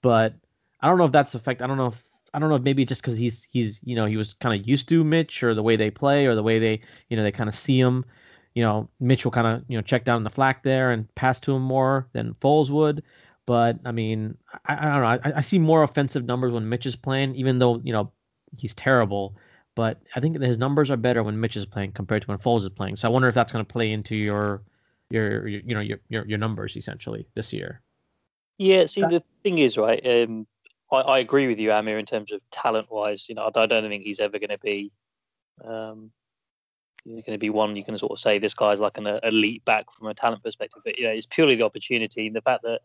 But 0.00 0.34
I 0.80 0.88
don't 0.88 0.98
know 0.98 1.04
if 1.04 1.12
that's 1.12 1.34
effect. 1.34 1.60
I 1.60 1.66
don't 1.66 1.76
know 1.76 1.86
if 1.86 2.02
I 2.34 2.38
don't 2.38 2.48
know 2.48 2.56
if 2.56 2.62
maybe 2.62 2.84
just 2.84 3.02
because 3.02 3.16
he's 3.16 3.46
he's 3.50 3.80
you 3.84 3.96
know 3.96 4.06
he 4.06 4.16
was 4.16 4.34
kind 4.34 4.58
of 4.58 4.66
used 4.66 4.88
to 4.88 5.04
Mitch 5.04 5.42
or 5.42 5.54
the 5.54 5.62
way 5.62 5.76
they 5.76 5.90
play 5.90 6.26
or 6.26 6.34
the 6.34 6.42
way 6.42 6.58
they 6.58 6.80
you 7.08 7.16
know 7.16 7.22
they 7.22 7.32
kind 7.32 7.48
of 7.48 7.54
see 7.54 7.78
him. 7.78 8.04
You 8.54 8.62
know, 8.62 8.88
Mitch 9.00 9.24
will 9.24 9.32
kind 9.32 9.46
of 9.46 9.64
you 9.68 9.76
know 9.76 9.82
check 9.82 10.04
down 10.04 10.24
the 10.24 10.30
flack 10.30 10.62
there 10.62 10.92
and 10.92 11.12
pass 11.14 11.40
to 11.40 11.54
him 11.54 11.62
more 11.62 12.08
than 12.12 12.34
Foles 12.34 12.70
would. 12.70 13.02
But 13.46 13.78
I 13.84 13.92
mean, 13.92 14.36
I, 14.66 14.74
I 14.74 14.92
don't 14.92 15.02
know. 15.02 15.30
I, 15.32 15.38
I 15.38 15.40
see 15.40 15.58
more 15.58 15.82
offensive 15.82 16.24
numbers 16.24 16.52
when 16.52 16.68
Mitch 16.68 16.86
is 16.86 16.96
playing, 16.96 17.34
even 17.34 17.58
though 17.58 17.80
you 17.82 17.92
know 17.92 18.12
he's 18.56 18.74
terrible. 18.74 19.36
But 19.74 20.02
I 20.14 20.20
think 20.20 20.40
his 20.40 20.58
numbers 20.58 20.90
are 20.90 20.96
better 20.96 21.22
when 21.22 21.40
Mitch 21.40 21.56
is 21.56 21.64
playing 21.64 21.92
compared 21.92 22.22
to 22.22 22.28
when 22.28 22.38
Foles 22.38 22.62
is 22.62 22.68
playing. 22.68 22.96
So 22.96 23.08
I 23.08 23.10
wonder 23.10 23.28
if 23.28 23.34
that's 23.34 23.52
going 23.52 23.64
to 23.64 23.72
play 23.72 23.92
into 23.92 24.14
your, 24.14 24.62
your, 25.10 25.48
your 25.48 25.60
you 25.60 25.74
know, 25.74 25.80
your, 25.80 25.98
your, 26.08 26.26
your 26.26 26.38
numbers 26.38 26.76
essentially 26.76 27.26
this 27.34 27.52
year. 27.52 27.80
Yeah. 28.58 28.86
See, 28.86 29.00
the 29.00 29.22
thing 29.42 29.58
is, 29.58 29.78
right. 29.78 30.06
Um, 30.06 30.46
I, 30.92 30.96
I 30.96 31.18
agree 31.20 31.46
with 31.46 31.58
you, 31.58 31.72
Amir, 31.72 31.98
in 31.98 32.06
terms 32.06 32.32
of 32.32 32.40
talent 32.50 32.90
wise. 32.90 33.28
You 33.28 33.34
know, 33.34 33.50
I, 33.54 33.60
I 33.60 33.66
don't 33.66 33.88
think 33.88 34.04
he's 34.04 34.20
ever 34.20 34.38
going 34.38 34.50
to 34.50 34.58
be, 34.58 34.92
um, 35.64 36.10
he's 37.04 37.24
going 37.24 37.34
to 37.34 37.38
be 37.38 37.50
one 37.50 37.74
you 37.74 37.84
can 37.84 37.96
sort 37.96 38.12
of 38.12 38.18
say 38.18 38.38
this 38.38 38.54
guy's 38.54 38.78
like 38.78 38.98
an 38.98 39.06
elite 39.22 39.64
back 39.64 39.90
from 39.90 40.08
a 40.08 40.14
talent 40.14 40.44
perspective. 40.44 40.82
But 40.84 40.98
you 40.98 41.04
know, 41.04 41.12
it's 41.12 41.26
purely 41.26 41.54
the 41.54 41.64
opportunity 41.64 42.26
and 42.26 42.36
the 42.36 42.42
fact 42.42 42.62
that 42.64 42.82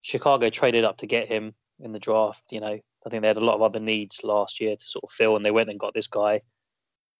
Chicago 0.00 0.48
traded 0.48 0.84
up 0.84 0.96
to 0.98 1.06
get 1.06 1.28
him 1.28 1.54
in 1.78 1.92
the 1.92 1.98
draft. 1.98 2.44
You 2.50 2.60
know, 2.60 2.80
I 3.06 3.10
think 3.10 3.22
they 3.22 3.28
had 3.28 3.36
a 3.36 3.44
lot 3.44 3.56
of 3.56 3.62
other 3.62 3.80
needs 3.80 4.20
last 4.22 4.60
year 4.60 4.76
to 4.76 4.86
sort 4.86 5.04
of 5.04 5.10
fill, 5.10 5.36
and 5.36 5.44
they 5.44 5.50
went 5.50 5.70
and 5.70 5.80
got 5.80 5.94
this 5.94 6.06
guy. 6.06 6.40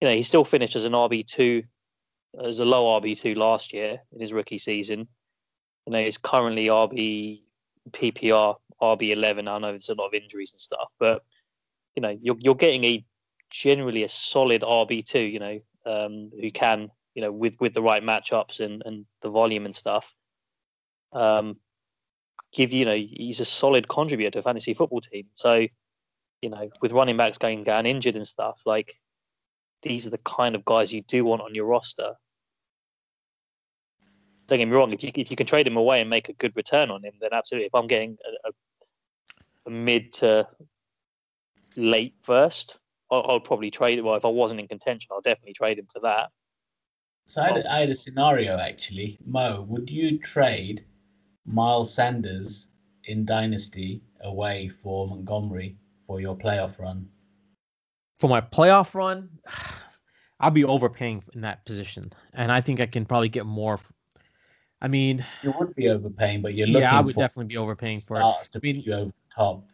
You 0.01 0.09
know, 0.09 0.15
he 0.15 0.23
still 0.23 0.45
finished 0.45 0.77
as 0.77 0.85
an 0.85 0.93
RB 0.93 1.27
two, 1.27 1.63
as 2.43 2.59
a 2.59 2.65
low 2.65 3.01
RB 3.01 3.19
two 3.19 3.35
last 3.35 3.73
year 3.73 4.01
in 4.13 4.21
his 4.21 4.33
rookie 4.33 4.59
season. 4.59 5.09
You 5.87 5.93
know, 5.93 6.03
he's 6.03 6.19
currently 6.19 6.67
RB 6.67 7.43
PPR 7.91 8.57
RB 8.81 9.11
eleven. 9.11 9.49
I 9.49 9.59
know 9.59 9.71
there's 9.71 9.89
a 9.89 9.95
lot 9.95 10.07
of 10.07 10.15
injuries 10.15 10.53
and 10.53 10.61
stuff, 10.61 10.93
but 10.99 11.23
you 11.97 12.03
know, 12.03 12.17
you're 12.21 12.37
you're 12.39 12.55
getting 12.55 12.85
a 12.85 13.05
generally 13.51 14.05
a 14.05 14.09
solid 14.09 14.63
RB 14.63 15.05
two. 15.05 15.27
You 15.27 15.39
know, 15.39 15.61
um, 15.87 16.31
who 16.41 16.51
can 16.51 16.91
you 17.15 17.23
know 17.23 17.33
with 17.33 17.57
with 17.61 17.75
the 17.75 17.83
right 17.83 18.03
matchups 18.03 18.61
and 18.61 18.83
and 18.87 19.05
the 19.23 19.31
volume 19.31 19.67
and 19.67 19.75
stuff. 19.75 20.15
Um, 21.13 21.57
give 22.53 22.73
you 22.73 22.85
know 22.85 22.95
he's 22.95 23.41
a 23.41 23.45
solid 23.45 23.89
contributor 23.89 24.31
to 24.31 24.43
fantasy 24.43 24.75
football 24.75 25.01
team. 25.01 25.27
So, 25.35 25.67
you 26.43 26.51
know, 26.51 26.71
with 26.81 26.93
running 26.93 27.17
backs 27.17 27.39
going 27.39 27.65
down 27.65 27.87
injured 27.87 28.17
and 28.17 28.27
stuff, 28.27 28.61
like 28.67 28.99
these 29.83 30.07
are 30.07 30.11
the 30.11 30.19
kind 30.19 30.55
of 30.55 30.65
guys 30.65 30.93
you 30.93 31.03
do 31.03 31.25
want 31.25 31.43
on 31.43 31.55
your 31.55 31.67
roster. 31.67 32.15
Don't 34.49 34.59
get 34.59 34.69
me 34.69 34.75
wrong, 34.75 34.93
if 34.93 35.03
you 35.03 35.11
if 35.15 35.31
you 35.31 35.37
can 35.37 35.47
trade 35.47 35.67
him 35.67 35.77
away 35.77 36.01
and 36.01 36.11
make 36.11 36.29
a 36.29 36.35
good 36.35 36.57
return 36.57 36.91
on 36.91 37.03
him, 37.05 37.15
then 37.21 37.31
absolutely. 37.33 37.67
If 37.67 37.75
I'm 37.75 37.87
getting 37.87 38.19
a, 38.45 38.51
a, 39.67 39.71
mid 39.71 40.13
to 40.15 40.47
late 41.77 42.15
first, 42.23 42.79
I'll, 43.11 43.25
I'll, 43.29 43.41
probably 43.41 43.71
trade 43.71 43.99
it. 43.99 44.03
Well, 44.03 44.17
if 44.17 44.25
I 44.25 44.29
wasn't 44.29 44.61
in 44.61 44.69
contention, 44.69 45.09
I'll 45.13 45.21
definitely 45.23 45.55
trade 45.55 45.79
him 45.79 45.87
for 45.91 46.01
that. 46.01 46.31
So 47.29 47.41
I 47.41 47.47
had, 47.47 47.67
I 47.67 47.79
had 47.79 47.91
a 47.91 47.95
scenario 47.95 48.59
actually. 48.59 49.19
Mo, 49.25 49.65
would 49.69 49.89
you 49.89 50.19
trade 50.19 50.85
Miles 51.47 51.95
Sanders 51.95 52.69
in 53.05 53.25
Dynasty 53.25 54.03
away 54.23 54.69
for 54.69 55.09
Montgomery 55.09 55.77
for 56.07 56.21
your 56.21 56.37
playoff 56.37 56.79
run? 56.79 57.09
For 58.19 58.29
my 58.29 58.41
playoff 58.41 58.95
run, 58.95 59.29
I'll 60.41 60.51
be 60.51 60.65
overpaying 60.65 61.25
in 61.35 61.41
that 61.43 61.65
position, 61.65 62.13
and 62.33 62.51
I 62.51 62.61
think 62.61 62.81
I 62.81 62.87
can 62.87 63.05
probably 63.05 63.29
get 63.29 63.47
more. 63.47 63.81
I 64.81 64.89
mean, 64.89 65.25
you 65.43 65.55
would 65.59 65.75
be 65.77 65.89
overpaying, 65.89 66.43
but 66.43 66.55
you're 66.55 66.67
looking. 66.67 66.83
Yeah, 66.83 66.99
I 66.99 67.01
would 67.01 67.15
definitely 67.15 67.47
be 67.47 67.57
overpaying 67.57 68.01
for 68.01 68.17
it. 68.17 68.49
To 68.51 68.61
mean, 68.61 68.83
you 68.85 68.93
over 68.93 69.13
top. 69.35 69.65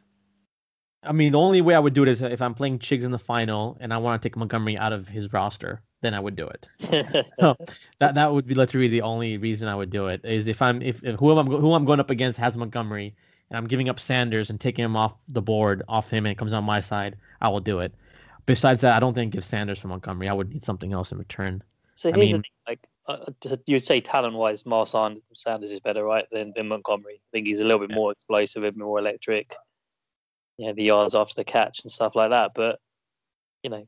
I 1.02 1.12
mean, 1.12 1.32
the 1.32 1.38
only 1.38 1.62
way 1.62 1.74
I 1.74 1.78
would 1.78 1.94
do 1.94 2.02
it 2.02 2.08
is 2.08 2.20
if 2.20 2.42
I'm 2.42 2.54
playing 2.54 2.80
Chigs 2.80 3.04
in 3.04 3.12
the 3.12 3.18
final 3.18 3.78
and 3.80 3.94
I 3.94 3.98
want 3.98 4.20
to 4.20 4.28
take 4.28 4.36
Montgomery 4.36 4.76
out 4.76 4.92
of 4.92 5.08
his 5.08 5.32
roster 5.32 5.80
then 6.00 6.14
I 6.14 6.20
would 6.20 6.36
do 6.36 6.46
it. 6.46 6.66
so 7.40 7.56
that 7.98 8.14
that 8.14 8.32
would 8.32 8.46
be 8.46 8.54
literally 8.54 8.88
the 8.88 9.02
only 9.02 9.36
reason 9.36 9.68
I 9.68 9.74
would 9.74 9.90
do 9.90 10.06
it 10.06 10.20
is 10.24 10.48
if 10.48 10.62
I'm 10.62 10.80
if, 10.82 11.02
if 11.02 11.16
who 11.16 11.36
I'm 11.36 11.46
who 11.46 11.72
I'm 11.72 11.84
going 11.84 12.00
up 12.00 12.10
against 12.10 12.38
has 12.38 12.56
Montgomery 12.56 13.14
and 13.50 13.56
I'm 13.56 13.66
giving 13.66 13.88
up 13.88 13.98
Sanders 13.98 14.50
and 14.50 14.60
taking 14.60 14.84
him 14.84 14.96
off 14.96 15.14
the 15.28 15.42
board 15.42 15.82
off 15.88 16.08
him 16.10 16.26
and 16.26 16.32
it 16.32 16.38
comes 16.38 16.52
on 16.52 16.64
my 16.64 16.80
side, 16.80 17.16
I 17.40 17.48
will 17.48 17.60
do 17.60 17.80
it. 17.80 17.94
Besides 18.46 18.80
that, 18.82 18.94
I 18.94 19.00
don't 19.00 19.14
think 19.14 19.32
give 19.32 19.44
Sanders 19.44 19.78
for 19.78 19.88
Montgomery. 19.88 20.28
I 20.28 20.32
would 20.32 20.50
need 20.50 20.62
something 20.62 20.92
else 20.92 21.12
in 21.12 21.18
return. 21.18 21.62
So 21.96 22.12
here's 22.12 22.16
I 22.16 22.20
mean, 22.20 22.36
the 22.36 22.42
thing, 22.42 22.52
like 22.66 22.88
uh, 23.08 23.56
you'd 23.66 23.84
say 23.84 24.00
talent 24.00 24.34
wise, 24.34 24.64
Miles 24.64 24.90
Sanders 25.34 25.70
is 25.70 25.80
better, 25.80 26.04
right, 26.04 26.26
than, 26.30 26.52
than 26.54 26.68
Montgomery. 26.68 27.14
I 27.14 27.28
think 27.32 27.46
he's 27.46 27.60
a 27.60 27.64
little 27.64 27.80
bit 27.86 27.94
more 27.94 28.12
explosive, 28.12 28.62
a 28.62 28.66
bit 28.66 28.76
more 28.76 28.98
electric. 28.98 29.54
Yeah, 30.58 30.72
the 30.72 30.84
yards 30.84 31.14
after 31.14 31.34
the 31.34 31.44
catch 31.44 31.82
and 31.82 31.90
stuff 31.90 32.14
like 32.14 32.30
that. 32.30 32.52
But 32.54 32.80
you 33.62 33.70
know, 33.70 33.86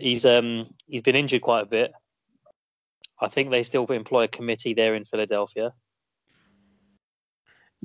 he's 0.00 0.26
um 0.26 0.66
he's 0.86 1.02
been 1.02 1.16
injured 1.16 1.42
quite 1.42 1.62
a 1.62 1.66
bit. 1.66 1.92
I 3.20 3.28
think 3.28 3.50
they 3.50 3.62
still 3.62 3.86
employ 3.86 4.24
a 4.24 4.28
committee 4.28 4.74
there 4.74 4.94
in 4.94 5.04
Philadelphia. 5.04 5.72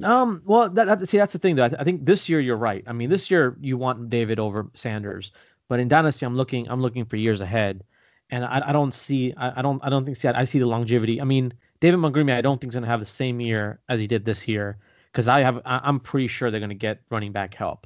Um. 0.02 0.42
Well, 0.46 0.70
that, 0.70 0.86
that 0.86 1.08
see 1.10 1.18
that's 1.18 1.34
the 1.34 1.40
thing 1.40 1.56
though. 1.56 1.66
I, 1.66 1.70
th- 1.70 1.82
I, 1.82 1.84
think 1.84 2.06
this 2.06 2.28
year 2.28 2.40
you're 2.40 2.58
right. 2.58 2.84
I 2.88 2.94
mean, 2.94 3.10
this 3.10 3.30
year 3.30 3.58
you 3.62 3.78
want 3.78 4.10
David 4.10 4.40
over 4.40 4.70
Sanders, 4.74 5.32
but 5.70 5.80
in 5.80 5.88
Dynasty 5.88 6.26
I'm 6.26 6.36
looking 6.36 6.68
I'm 6.68 6.82
looking 6.82 7.06
for 7.06 7.16
years 7.16 7.42
ahead, 7.42 7.84
and 8.32 8.44
I, 8.44 8.70
I 8.70 8.72
don't 8.72 8.94
see 8.94 9.34
I, 9.38 9.60
I 9.60 9.62
don't 9.62 9.84
I 9.84 9.90
don't 9.90 10.04
think 10.04 10.18
see 10.18 10.28
I, 10.28 10.42
I 10.42 10.44
see 10.46 10.58
the 10.58 10.66
longevity. 10.66 11.22
I 11.22 11.26
mean, 11.26 11.54
David 11.80 11.98
Montgomery 11.98 12.36
I 12.36 12.42
don't 12.42 12.60
think 12.60 12.72
is 12.72 12.76
going 12.76 12.84
to 12.84 12.90
have 12.90 13.02
the 13.02 13.06
same 13.06 13.40
year 13.40 13.80
as 13.88 14.02
he 14.02 14.08
did 14.08 14.26
this 14.26 14.48
year 14.48 14.78
because 15.12 15.28
I 15.28 15.42
have 15.42 15.62
I, 15.64 15.80
I'm 15.84 16.00
pretty 16.00 16.28
sure 16.28 16.50
they're 16.50 16.60
going 16.60 16.70
to 16.70 16.76
get 16.76 17.02
running 17.12 17.32
back 17.32 17.54
help, 17.54 17.86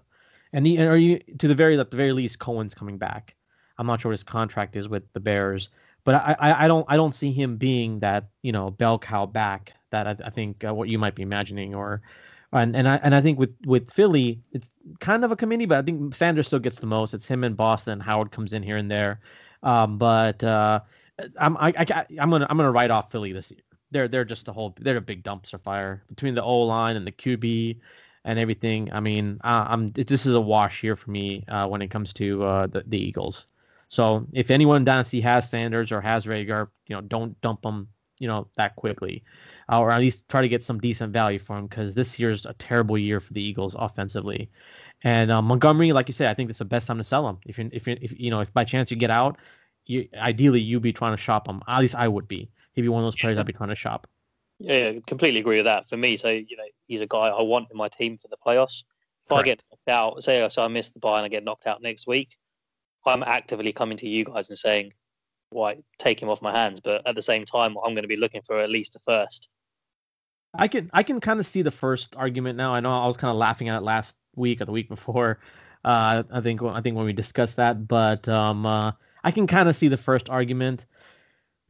and 0.53 0.65
he, 0.65 0.79
are 0.79 0.95
you 0.95 1.19
to 1.39 1.47
the 1.49 1.55
very 1.55 1.77
at 1.77 1.91
the 1.91 1.97
very 1.97 2.13
least 2.13 2.39
Cohen's 2.39 2.73
coming 2.73 2.97
back. 2.97 3.35
I'm 3.77 3.87
not 3.87 4.01
sure 4.01 4.09
what 4.09 4.13
his 4.13 4.23
contract 4.23 4.75
is 4.75 4.87
with 4.87 5.03
the 5.13 5.19
Bears, 5.19 5.69
but 6.03 6.15
I, 6.15 6.35
I, 6.39 6.65
I 6.65 6.67
don't 6.67 6.85
I 6.89 6.95
don't 6.95 7.13
see 7.13 7.31
him 7.31 7.57
being 7.57 7.99
that 7.99 8.29
you 8.41 8.51
know 8.51 8.71
bell 8.71 8.97
cow 8.99 9.25
back 9.25 9.73
that 9.91 10.07
I, 10.07 10.15
I 10.25 10.29
think 10.29 10.63
uh, 10.63 10.73
what 10.73 10.89
you 10.89 10.97
might 10.97 11.15
be 11.15 11.23
imagining 11.23 11.75
or 11.75 12.01
and 12.53 12.75
and 12.75 12.87
I 12.87 12.95
and 13.03 13.13
I 13.13 13.21
think 13.21 13.39
with 13.39 13.53
with 13.65 13.91
Philly 13.91 14.39
it's 14.51 14.69
kind 14.99 15.23
of 15.25 15.31
a 15.31 15.35
committee, 15.35 15.65
but 15.65 15.77
I 15.77 15.81
think 15.81 16.15
Sanders 16.15 16.47
still 16.47 16.59
gets 16.59 16.77
the 16.77 16.85
most. 16.87 17.13
It's 17.13 17.27
him 17.27 17.43
and 17.43 17.57
Boston. 17.57 17.99
Howard 17.99 18.31
comes 18.31 18.53
in 18.53 18.63
here 18.63 18.77
and 18.77 18.89
there, 18.89 19.19
um, 19.63 19.97
but 19.97 20.43
uh, 20.43 20.79
I'm 21.39 21.57
I, 21.57 21.73
I 21.77 22.05
I'm 22.19 22.29
gonna 22.29 22.47
I'm 22.49 22.57
gonna 22.57 22.71
write 22.71 22.91
off 22.91 23.11
Philly 23.11 23.33
this 23.33 23.51
year. 23.51 23.61
they're 23.91 24.07
they're 24.07 24.25
just 24.25 24.47
a 24.47 24.53
whole 24.53 24.75
they're 24.79 24.97
a 24.97 25.01
big 25.01 25.23
dumpster 25.23 25.59
fire 25.61 26.03
between 26.09 26.35
the 26.35 26.43
O 26.43 26.61
line 26.61 26.95
and 26.95 27.05
the 27.05 27.11
QB 27.11 27.77
and 28.25 28.39
everything. 28.39 28.91
I 28.91 28.99
mean, 28.99 29.39
I'm 29.43 29.91
this 29.93 30.25
is 30.25 30.33
a 30.33 30.41
wash 30.41 30.81
here 30.81 30.95
for 30.95 31.11
me 31.11 31.43
uh, 31.47 31.67
when 31.67 31.81
it 31.81 31.89
comes 31.89 32.13
to 32.13 32.43
uh, 32.43 32.67
the 32.67 32.83
the 32.87 32.97
Eagles. 32.97 33.47
So 33.89 34.27
if 34.33 34.51
anyone 34.51 34.83
dynasty 34.83 35.21
has 35.21 35.49
Sanders 35.49 35.91
or 35.91 36.01
has 36.01 36.25
Reagor, 36.25 36.67
you 36.87 36.95
know, 36.95 37.01
don't 37.01 37.39
dump 37.41 37.61
them, 37.61 37.87
you 38.19 38.27
know, 38.27 38.47
that 38.57 38.75
quickly, 38.75 39.23
uh, 39.71 39.79
or 39.79 39.91
at 39.91 39.99
least 39.99 40.27
try 40.27 40.41
to 40.41 40.49
get 40.49 40.63
some 40.63 40.79
decent 40.79 41.13
value 41.13 41.39
for 41.39 41.57
him 41.57 41.67
because 41.67 41.95
this 41.95 42.19
year's 42.19 42.45
a 42.45 42.53
terrible 42.53 42.97
year 42.97 43.19
for 43.19 43.33
the 43.33 43.41
Eagles 43.41 43.75
offensively. 43.79 44.49
And 45.03 45.31
uh, 45.31 45.41
Montgomery, 45.41 45.91
like 45.93 46.07
you 46.07 46.13
said, 46.13 46.29
I 46.29 46.33
think 46.33 46.49
it's 46.49 46.59
the 46.59 46.65
best 46.65 46.87
time 46.87 46.97
to 46.97 47.03
sell 47.03 47.27
him. 47.27 47.37
If 47.45 47.57
you 47.57 47.69
if 47.71 47.87
you 47.87 47.97
if 48.01 48.19
you 48.19 48.31
know 48.31 48.41
if 48.41 48.51
by 48.53 48.63
chance 48.63 48.89
you 48.91 48.97
get 48.97 49.11
out, 49.11 49.37
you 49.85 50.07
ideally 50.15 50.59
you'd 50.59 50.81
be 50.81 50.93
trying 50.93 51.15
to 51.15 51.21
shop 51.21 51.47
him. 51.47 51.61
At 51.67 51.79
least 51.79 51.95
I 51.95 52.07
would 52.07 52.27
be. 52.27 52.49
He'd 52.73 52.81
be 52.81 52.89
one 52.89 53.03
of 53.03 53.05
those 53.05 53.15
players 53.15 53.37
I'd 53.37 53.45
be 53.45 53.53
trying 53.53 53.69
to 53.69 53.75
shop. 53.75 54.07
Yeah, 54.59 54.93
completely 55.05 55.39
agree 55.39 55.57
with 55.57 55.65
that. 55.65 55.87
For 55.87 55.97
me, 55.97 56.17
so 56.17 56.29
you 56.29 56.57
know, 56.57 56.63
he's 56.87 57.01
a 57.01 57.07
guy 57.07 57.27
I 57.27 57.41
want 57.43 57.67
in 57.71 57.77
my 57.77 57.89
team 57.89 58.17
for 58.17 58.27
the 58.27 58.37
playoffs. 58.37 58.83
If 59.23 59.29
Correct. 59.29 59.41
I 59.41 59.43
get 59.43 59.63
knocked 59.71 59.89
out, 59.89 60.23
say 60.23 60.47
so 60.49 60.63
I 60.63 60.67
miss 60.67 60.89
the 60.89 60.99
buy 60.99 61.17
and 61.17 61.25
I 61.25 61.29
get 61.29 61.43
knocked 61.43 61.67
out 61.67 61.81
next 61.81 62.07
week, 62.07 62.37
I'm 63.07 63.23
actively 63.23 63.71
coming 63.73 63.97
to 63.97 64.07
you 64.07 64.23
guys 64.25 64.49
and 64.49 64.57
saying, 64.57 64.93
"Why 65.49 65.77
take 65.97 66.21
him 66.21 66.29
off 66.29 66.41
my 66.41 66.51
hands?" 66.51 66.79
But 66.79 67.05
at 67.07 67.15
the 67.15 67.21
same 67.21 67.45
time, 67.45 67.75
I'm 67.83 67.93
going 67.93 68.03
to 68.03 68.07
be 68.07 68.17
looking 68.17 68.41
for 68.41 68.59
at 68.59 68.69
least 68.69 68.95
a 68.95 68.99
first. 68.99 69.49
I 70.53 70.67
can 70.67 70.89
I 70.93 71.03
can 71.03 71.19
kind 71.19 71.39
of 71.39 71.45
see 71.45 71.61
the 71.61 71.71
first 71.71 72.15
argument 72.15 72.57
now. 72.57 72.73
I 72.73 72.79
know 72.79 72.91
I 72.91 73.05
was 73.05 73.17
kind 73.17 73.31
of 73.31 73.37
laughing 73.37 73.69
at 73.69 73.77
it 73.77 73.83
last 73.83 74.15
week 74.35 74.61
or 74.61 74.65
the 74.65 74.71
week 74.71 74.89
before. 74.89 75.39
Uh, 75.85 76.23
I 76.31 76.41
think 76.41 76.61
I 76.63 76.81
think 76.81 76.95
when 76.95 77.05
we 77.05 77.13
discussed 77.13 77.55
that, 77.57 77.87
but 77.87 78.27
um, 78.27 78.65
uh, 78.65 78.91
I 79.23 79.31
can 79.31 79.47
kind 79.47 79.69
of 79.69 79.75
see 79.75 79.87
the 79.87 79.97
first 79.97 80.29
argument. 80.29 80.85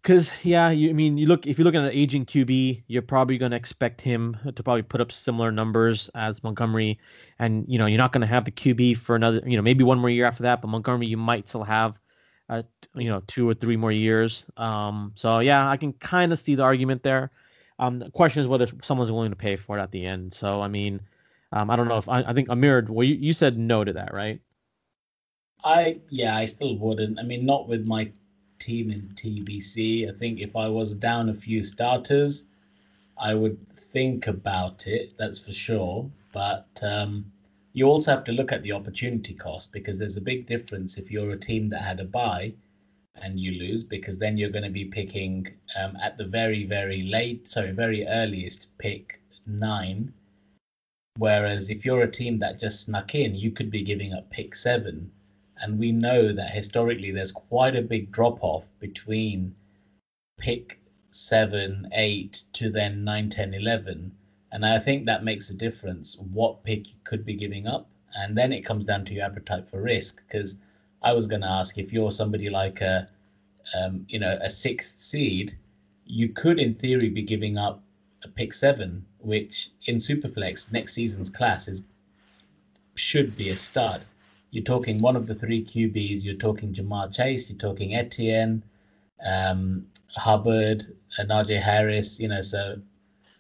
Because 0.02 0.32
yeah, 0.44 0.70
you 0.70 0.90
I 0.90 0.94
mean 0.94 1.18
you 1.18 1.28
look 1.28 1.46
if 1.46 1.58
you 1.58 1.66
look 1.66 1.76
at 1.76 1.84
an 1.84 1.92
aging 1.92 2.26
QB, 2.26 2.84
you're 2.88 3.02
probably 3.02 3.38
going 3.38 3.52
to 3.52 3.58
expect 3.58 4.00
him 4.00 4.38
to 4.56 4.64
probably 4.64 4.84
put 4.84 5.02
up 5.02 5.12
similar 5.12 5.52
numbers 5.52 6.10
as 6.16 6.44
Montgomery, 6.44 7.00
and 7.40 7.66
you 7.68 7.78
know 7.78 7.88
you're 7.88 7.98
not 7.98 8.14
going 8.14 8.22
to 8.22 8.28
have 8.28 8.46
the 8.46 8.52
QB 8.52 8.98
for 8.98 9.16
another 9.16 9.42
you 9.46 9.58
know 9.58 9.62
maybe 9.62 9.84
one 9.84 10.00
more 10.00 10.10
year 10.10 10.26
after 10.26 10.44
that, 10.44 10.62
but 10.62 10.70
Montgomery 10.70 11.08
you 11.08 11.18
might 11.18 11.50
still 11.50 11.64
have, 11.64 11.98
uh, 12.50 12.64
you 12.96 13.10
know 13.10 13.22
two 13.28 13.50
or 13.50 13.54
three 13.54 13.76
more 13.76 13.92
years. 13.92 14.46
Um, 14.56 15.12
so 15.16 15.40
yeah, 15.40 15.70
I 15.70 15.78
can 15.78 15.94
kind 15.94 16.32
of 16.32 16.40
see 16.40 16.56
the 16.56 16.64
argument 16.64 17.04
there. 17.04 17.32
Um, 17.80 18.00
the 18.00 18.10
question 18.12 18.42
is 18.42 18.48
whether 18.48 18.68
someone's 18.84 19.12
willing 19.12 19.32
to 19.32 19.36
pay 19.36 19.56
for 19.56 19.78
it 19.78 19.82
at 19.82 19.92
the 19.92 20.06
end. 20.06 20.34
So 20.34 20.62
I 20.62 20.68
mean, 20.68 21.02
um, 21.52 21.70
I 21.70 21.76
don't 21.76 21.88
know 21.88 21.98
if 21.98 22.08
I, 22.08 22.24
I 22.24 22.34
think 22.34 22.50
Amir, 22.50 22.86
well 22.88 23.06
you, 23.06 23.16
you 23.16 23.34
said 23.34 23.58
no 23.58 23.84
to 23.84 23.94
that, 23.94 24.14
right? 24.14 24.42
I 25.64 26.00
yeah, 26.10 26.38
I 26.38 26.46
still 26.46 26.78
wouldn't. 26.78 27.20
I 27.20 27.24
mean, 27.24 27.46
not 27.46 27.68
with 27.68 27.88
my 27.88 28.12
team 28.60 28.92
in 28.92 29.10
TBC. 29.10 30.10
I 30.10 30.14
think 30.14 30.40
if 30.40 30.56
I 30.56 30.68
was 30.68 30.94
down 30.94 31.30
a 31.30 31.34
few 31.34 31.64
starters, 31.64 32.46
I 33.18 33.34
would 33.34 33.58
think 33.74 34.28
about 34.28 34.88
it. 34.88 35.14
That's 35.18 35.40
for 35.40 35.52
sure. 35.52 36.10
But 36.34 36.68
um, 36.84 37.32
you 37.74 37.86
also 37.86 38.12
have 38.12 38.24
to 38.26 38.32
look 38.32 38.52
at 38.52 38.64
the 38.64 38.74
opportunity 38.74 39.34
cost 39.34 39.72
because 39.72 40.00
there's 40.00 40.18
a 40.18 40.22
big 40.22 40.48
difference 40.48 40.98
if 40.98 41.12
you're 41.12 41.32
a 41.32 41.40
team 41.40 41.70
that 41.70 41.82
had 41.82 42.00
a 42.00 42.06
buy 42.06 42.54
and 43.22 43.40
you 43.40 43.52
lose 43.52 43.84
because 43.84 44.18
then 44.18 44.38
you're 44.38 44.50
going 44.50 44.64
to 44.64 44.70
be 44.70 44.86
picking 44.86 45.48
um, 45.76 45.96
at 46.02 46.18
the 46.18 46.26
very 46.26 46.66
very 46.66 47.04
late 47.04 47.48
sorry 47.48 47.72
very 47.72 48.08
earliest 48.08 48.76
pick 48.78 49.20
nine 49.46 50.14
whereas 51.18 51.70
if 51.70 51.86
you're 51.86 52.02
a 52.02 52.12
team 52.12 52.40
that 52.40 52.60
just 52.60 52.82
snuck 52.82 53.16
in 53.16 53.36
you 53.36 53.52
could 53.52 53.72
be 53.72 53.84
giving 53.84 54.14
up 54.14 54.30
pick 54.30 54.56
seven 54.56 55.12
and 55.62 55.80
we 55.80 55.92
know 55.92 56.32
that 56.32 56.52
historically 56.52 57.12
there's 57.12 57.32
quite 57.32 57.76
a 57.76 57.82
big 57.82 58.12
drop 58.12 58.44
off 58.44 58.68
between 58.80 59.56
pick 60.38 60.80
7, 61.12 61.90
8 61.94 62.44
to 62.54 62.70
then 62.70 63.04
9, 63.04 63.30
10, 63.30 63.54
11. 63.54 64.12
And 64.52 64.66
I 64.66 64.80
think 64.80 65.06
that 65.06 65.24
makes 65.24 65.50
a 65.50 65.56
difference 65.56 66.16
what 66.18 66.64
pick 66.64 66.88
you 66.90 66.98
could 67.04 67.26
be 67.26 67.36
giving 67.36 67.68
up. 67.68 67.90
And 68.16 68.38
then 68.38 68.54
it 68.54 68.62
comes 68.62 68.86
down 68.86 69.06
to 69.06 69.14
your 69.14 69.26
appetite 69.26 69.70
for 69.70 69.82
risk. 69.82 70.24
Because 70.28 70.58
I 71.02 71.14
was 71.14 71.28
going 71.28 71.42
to 71.42 71.50
ask 71.50 71.78
if 71.78 71.92
you're 71.92 72.12
somebody 72.12 72.50
like 72.50 72.82
a, 72.82 73.08
um, 73.76 74.06
you 74.08 74.20
know, 74.20 74.38
a 74.42 74.50
sixth 74.50 75.00
seed, 75.00 75.58
you 76.06 76.30
could 76.30 76.60
in 76.60 76.76
theory 76.76 77.10
be 77.10 77.22
giving 77.24 77.58
up 77.58 77.84
a 78.24 78.28
pick 78.28 78.54
seven, 78.54 79.06
which 79.20 79.70
in 79.86 79.98
Superflex 79.98 80.72
next 80.72 80.94
season's 80.94 81.30
class 81.30 81.68
is 81.68 81.84
should 82.96 83.38
be 83.38 83.50
a 83.50 83.58
stud 83.58 84.04
you're 84.58 84.64
talking 84.64 84.98
one 84.98 85.16
of 85.16 85.28
the 85.28 85.36
three 85.36 85.64
QBs. 85.64 86.26
You're 86.26 86.34
talking 86.34 86.74
Ja'Marr 86.74 87.16
Chase. 87.16 87.48
You're 87.48 87.60
talking 87.60 87.94
Etienne, 87.94 88.64
um, 89.24 89.86
Hubbard, 90.16 90.84
and 91.20 91.30
Najee 91.30 91.62
Harris. 91.62 92.20
You 92.20 92.30
know, 92.30 92.42
so 92.42 92.82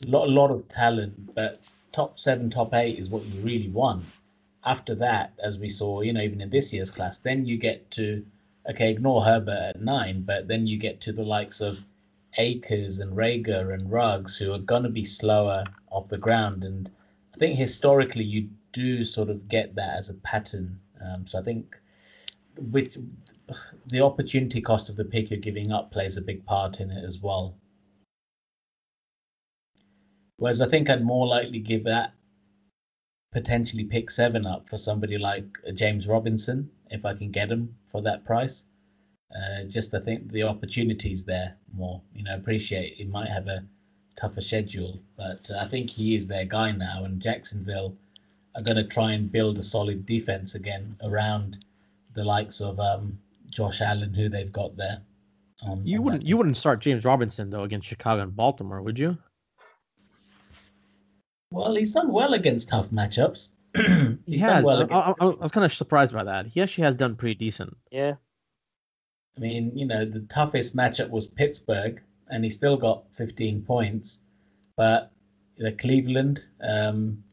a 0.06 0.08
lot, 0.08 0.28
a 0.28 0.32
lot 0.32 0.52
of 0.52 0.68
talent. 0.68 1.34
But 1.34 1.58
top 1.92 2.20
seven, 2.20 2.52
top 2.52 2.76
eight 2.76 3.00
is 3.00 3.10
what 3.10 3.26
you 3.26 3.42
really 3.42 3.70
want. 3.70 4.06
After 4.64 4.94
that, 4.94 5.34
as 5.44 5.58
we 5.58 5.70
saw, 5.70 6.02
you 6.02 6.14
know, 6.14 6.22
even 6.22 6.40
in 6.40 6.52
this 6.52 6.72
year's 6.72 6.92
class, 6.92 7.18
then 7.18 7.48
you 7.48 7.58
get 7.58 7.90
to 7.92 8.24
okay, 8.70 8.92
ignore 8.92 9.24
Herbert 9.24 9.72
at 9.76 9.82
nine, 9.82 10.22
but 10.22 10.48
then 10.48 10.68
you 10.68 10.78
get 10.78 11.02
to 11.02 11.12
the 11.12 11.24
likes 11.24 11.62
of 11.62 11.84
Akers 12.38 13.00
and 13.00 13.18
Reagor 13.18 13.74
and 13.74 13.92
Ruggs, 13.92 14.38
who 14.38 14.54
are 14.54 14.60
going 14.60 14.84
to 14.84 14.90
be 14.90 15.04
slower 15.04 15.64
off 15.90 16.10
the 16.10 16.20
ground. 16.20 16.64
And 16.64 16.92
I 17.34 17.38
think 17.40 17.58
historically, 17.58 18.24
you 18.24 18.50
do 18.72 19.04
sort 19.04 19.32
of 19.32 19.48
get 19.48 19.74
that 19.74 19.98
as 19.98 20.12
a 20.12 20.14
pattern 20.14 20.80
um, 21.02 21.26
so 21.26 21.40
I 21.40 21.44
think 21.44 21.80
which 22.58 22.98
the 23.88 24.02
opportunity 24.02 24.62
cost 24.62 24.90
of 24.90 24.96
the 24.96 25.06
pick 25.06 25.30
you're 25.30 25.40
giving 25.40 25.72
up 25.72 25.92
plays 25.92 26.18
a 26.18 26.22
big 26.22 26.46
part 26.46 26.80
in 26.80 26.92
it 26.92 27.04
as 27.06 27.20
well. 27.20 27.58
Whereas 30.38 30.62
I 30.62 30.68
think 30.68 30.90
I'd 30.90 31.04
more 31.04 31.28
likely 31.28 31.60
give 31.60 31.84
that 31.86 32.14
potentially 33.32 33.84
pick 33.84 34.10
seven 34.10 34.46
up 34.46 34.70
for 34.70 34.78
somebody 34.78 35.18
like 35.18 35.46
James 35.74 36.08
Robinson 36.08 36.70
if 36.90 37.06
I 37.06 37.14
can 37.14 37.32
get 37.32 37.52
him 37.52 37.76
for 37.88 38.02
that 38.02 38.26
price. 38.26 38.66
Uh, 39.36 39.64
just 39.68 39.94
I 39.94 40.00
think 40.00 40.32
the 40.32 40.44
opportunities 40.44 41.26
there 41.26 41.58
more. 41.74 42.02
You 42.14 42.24
know, 42.24 42.36
appreciate 42.36 42.96
he 42.96 43.06
might 43.06 43.30
have 43.30 43.48
a 43.48 43.66
tougher 44.16 44.42
schedule, 44.42 45.02
but 45.18 45.50
I 45.52 45.68
think 45.68 45.90
he 45.90 46.16
is 46.16 46.28
their 46.28 46.46
guy 46.46 46.72
now. 46.72 47.04
And 47.04 47.22
Jacksonville 47.22 47.98
are 48.58 48.63
going 48.63 48.76
to 48.76 48.84
try 48.84 49.12
and 49.12 49.32
build 49.32 49.58
a 49.60 49.63
solid 49.63 50.06
defense 50.06 50.56
again 50.56 50.98
around 51.04 51.60
the 52.13 52.24
likes 52.24 52.60
of 52.60 52.80
um, 52.80 53.17
Josh 53.50 53.82
Allen, 53.82 54.13
who 54.13 54.28
they've 54.28 54.52
got 54.52 54.76
there. 54.76 55.00
Um, 55.65 55.82
you 55.86 56.02
wouldn't 56.02 56.28
you 56.28 56.38
wouldn't 56.38 56.58
start 56.58 56.82
James 56.82 57.06
Robinson 57.06 57.50
though 57.50 57.63
against 57.63 57.88
Chicago 57.88 58.24
and 58.24 58.36
Baltimore, 58.36 58.82
would 58.82 59.00
you? 59.00 59.17
Well, 61.52 61.76
he's 61.76 61.93
done 61.93 62.12
well 62.12 62.34
against 62.34 62.70
tough 62.70 62.89
matchups. 62.89 63.50
he 64.26 64.38
has. 64.39 64.63
Well 64.63 64.88
I, 64.91 64.96
I, 64.96 65.13
I, 65.20 65.26
was 65.26 65.52
kind 65.52 65.65
of 65.65 65.74
surprised 65.74 66.13
by 66.13 66.24
that. 66.24 66.48
He 66.48 66.62
actually 66.62 66.84
has 66.84 66.96
done 66.96 67.15
pretty 67.15 67.36
decent. 67.36 67.76
Yeah. 67.91 68.15
I 69.36 69.39
mean, 69.39 69.72
you 69.76 69.86
know, 69.86 70.04
the 70.04 70.22
toughest 70.22 70.76
matchup 70.76 71.10
was 71.12 71.28
Pittsburgh, 71.28 72.02
and 72.30 72.43
he 72.43 72.50
still 72.50 72.76
got 72.76 73.04
15 73.13 73.62
points. 73.62 74.20
But 74.76 75.12
you 75.58 75.65
know, 75.65 75.76
Cleveland, 75.80 76.46
um, 76.62 77.24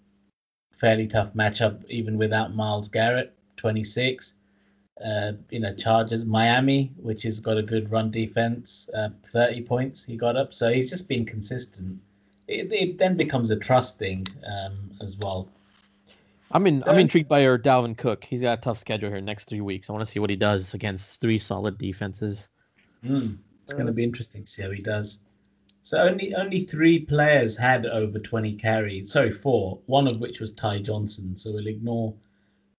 fairly 0.75 1.07
tough 1.07 1.33
matchup 1.35 1.85
even 1.89 2.19
without 2.19 2.55
Myles 2.55 2.89
Garrett, 2.89 3.33
26. 3.57 4.35
Uh, 5.05 5.33
you 5.51 5.59
know, 5.59 5.75
Chargers, 5.75 6.25
Miami, 6.25 6.93
which 6.97 7.25
has 7.25 7.41
got 7.41 7.59
a 7.59 7.63
good 7.63 7.91
run 7.91 8.11
defense, 8.11 8.89
uh, 8.95 9.09
30 9.25 9.63
points 9.63 10.05
he 10.05 10.17
got 10.17 10.37
up. 10.37 10.53
So 10.53 10.73
he's 10.73 10.89
just 10.89 11.09
been 11.09 11.25
consistent. 11.27 12.01
It, 12.47 12.73
it 12.73 12.99
then 12.99 13.17
becomes 13.17 13.51
a 13.51 13.57
trust 13.57 13.99
thing 13.99 14.27
um, 14.47 14.93
as 15.01 15.17
well. 15.19 15.49
I'm 16.53 16.67
in, 16.69 16.81
so, 16.81 16.91
I'm 16.91 16.99
intrigued 17.01 17.29
by 17.29 17.41
your 17.41 17.59
Dalvin 17.59 17.99
Cook. 17.99 18.23
He's 18.25 18.43
got 18.43 18.59
a 18.59 18.61
tough 18.61 18.79
schedule 18.79 19.11
here 19.11 19.21
next 19.21 19.49
three 19.49 19.61
weeks. 19.61 19.91
I 19.91 19.93
want 19.93 20.05
to 20.05 20.11
see 20.11 20.21
what 20.21 20.31
he 20.31 20.37
does 20.37 20.75
against 20.75 21.21
three 21.21 21.39
solid 21.41 21.77
defenses. 21.79 22.49
Mm, 23.05 23.39
it's 23.65 23.73
going 23.73 23.87
to 23.87 23.93
be 23.93 24.05
interesting 24.05 24.45
to 24.45 24.51
see 24.51 24.63
how 24.63 24.71
he 24.71 24.81
does. 24.81 25.21
So 25.85 25.99
only 25.99 26.35
only 26.35 26.61
three 26.61 27.01
players 27.01 27.59
had 27.59 27.85
over 27.85 28.19
20 28.19 28.55
carries. 28.55 29.13
Sorry, 29.13 29.31
four. 29.31 29.83
One 29.85 30.07
of 30.07 30.19
which 30.19 30.41
was 30.41 30.51
Ty 30.51 30.79
Johnson. 30.79 31.37
So 31.37 31.53
we'll 31.53 31.67
ignore 31.67 32.15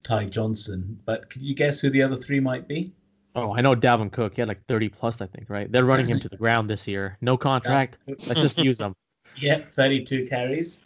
Ty 0.03 0.25
Johnson. 0.25 0.99
But 1.05 1.29
could 1.29 1.43
you 1.43 1.53
guess 1.53 1.79
who 1.79 1.91
the 1.91 2.01
other 2.01 2.17
three 2.17 2.39
might 2.39 2.67
be? 2.67 2.91
Oh, 3.35 3.53
I 3.53 3.61
know 3.61 3.75
Dalvin 3.75 4.11
Cook. 4.11 4.33
He 4.35 4.41
had 4.41 4.47
like 4.47 4.65
30 4.67 4.89
plus, 4.89 5.21
I 5.21 5.27
think, 5.27 5.51
right? 5.51 5.71
They're 5.71 5.85
running 5.85 6.07
him 6.07 6.19
to 6.19 6.29
the 6.29 6.37
ground 6.37 6.67
this 6.67 6.87
year. 6.87 7.15
No 7.21 7.37
contract. 7.37 7.99
Let's 8.07 8.41
just 8.41 8.57
use 8.57 8.79
him. 8.79 8.95
Yep, 9.37 9.73
32 9.73 10.27
carries. 10.27 10.81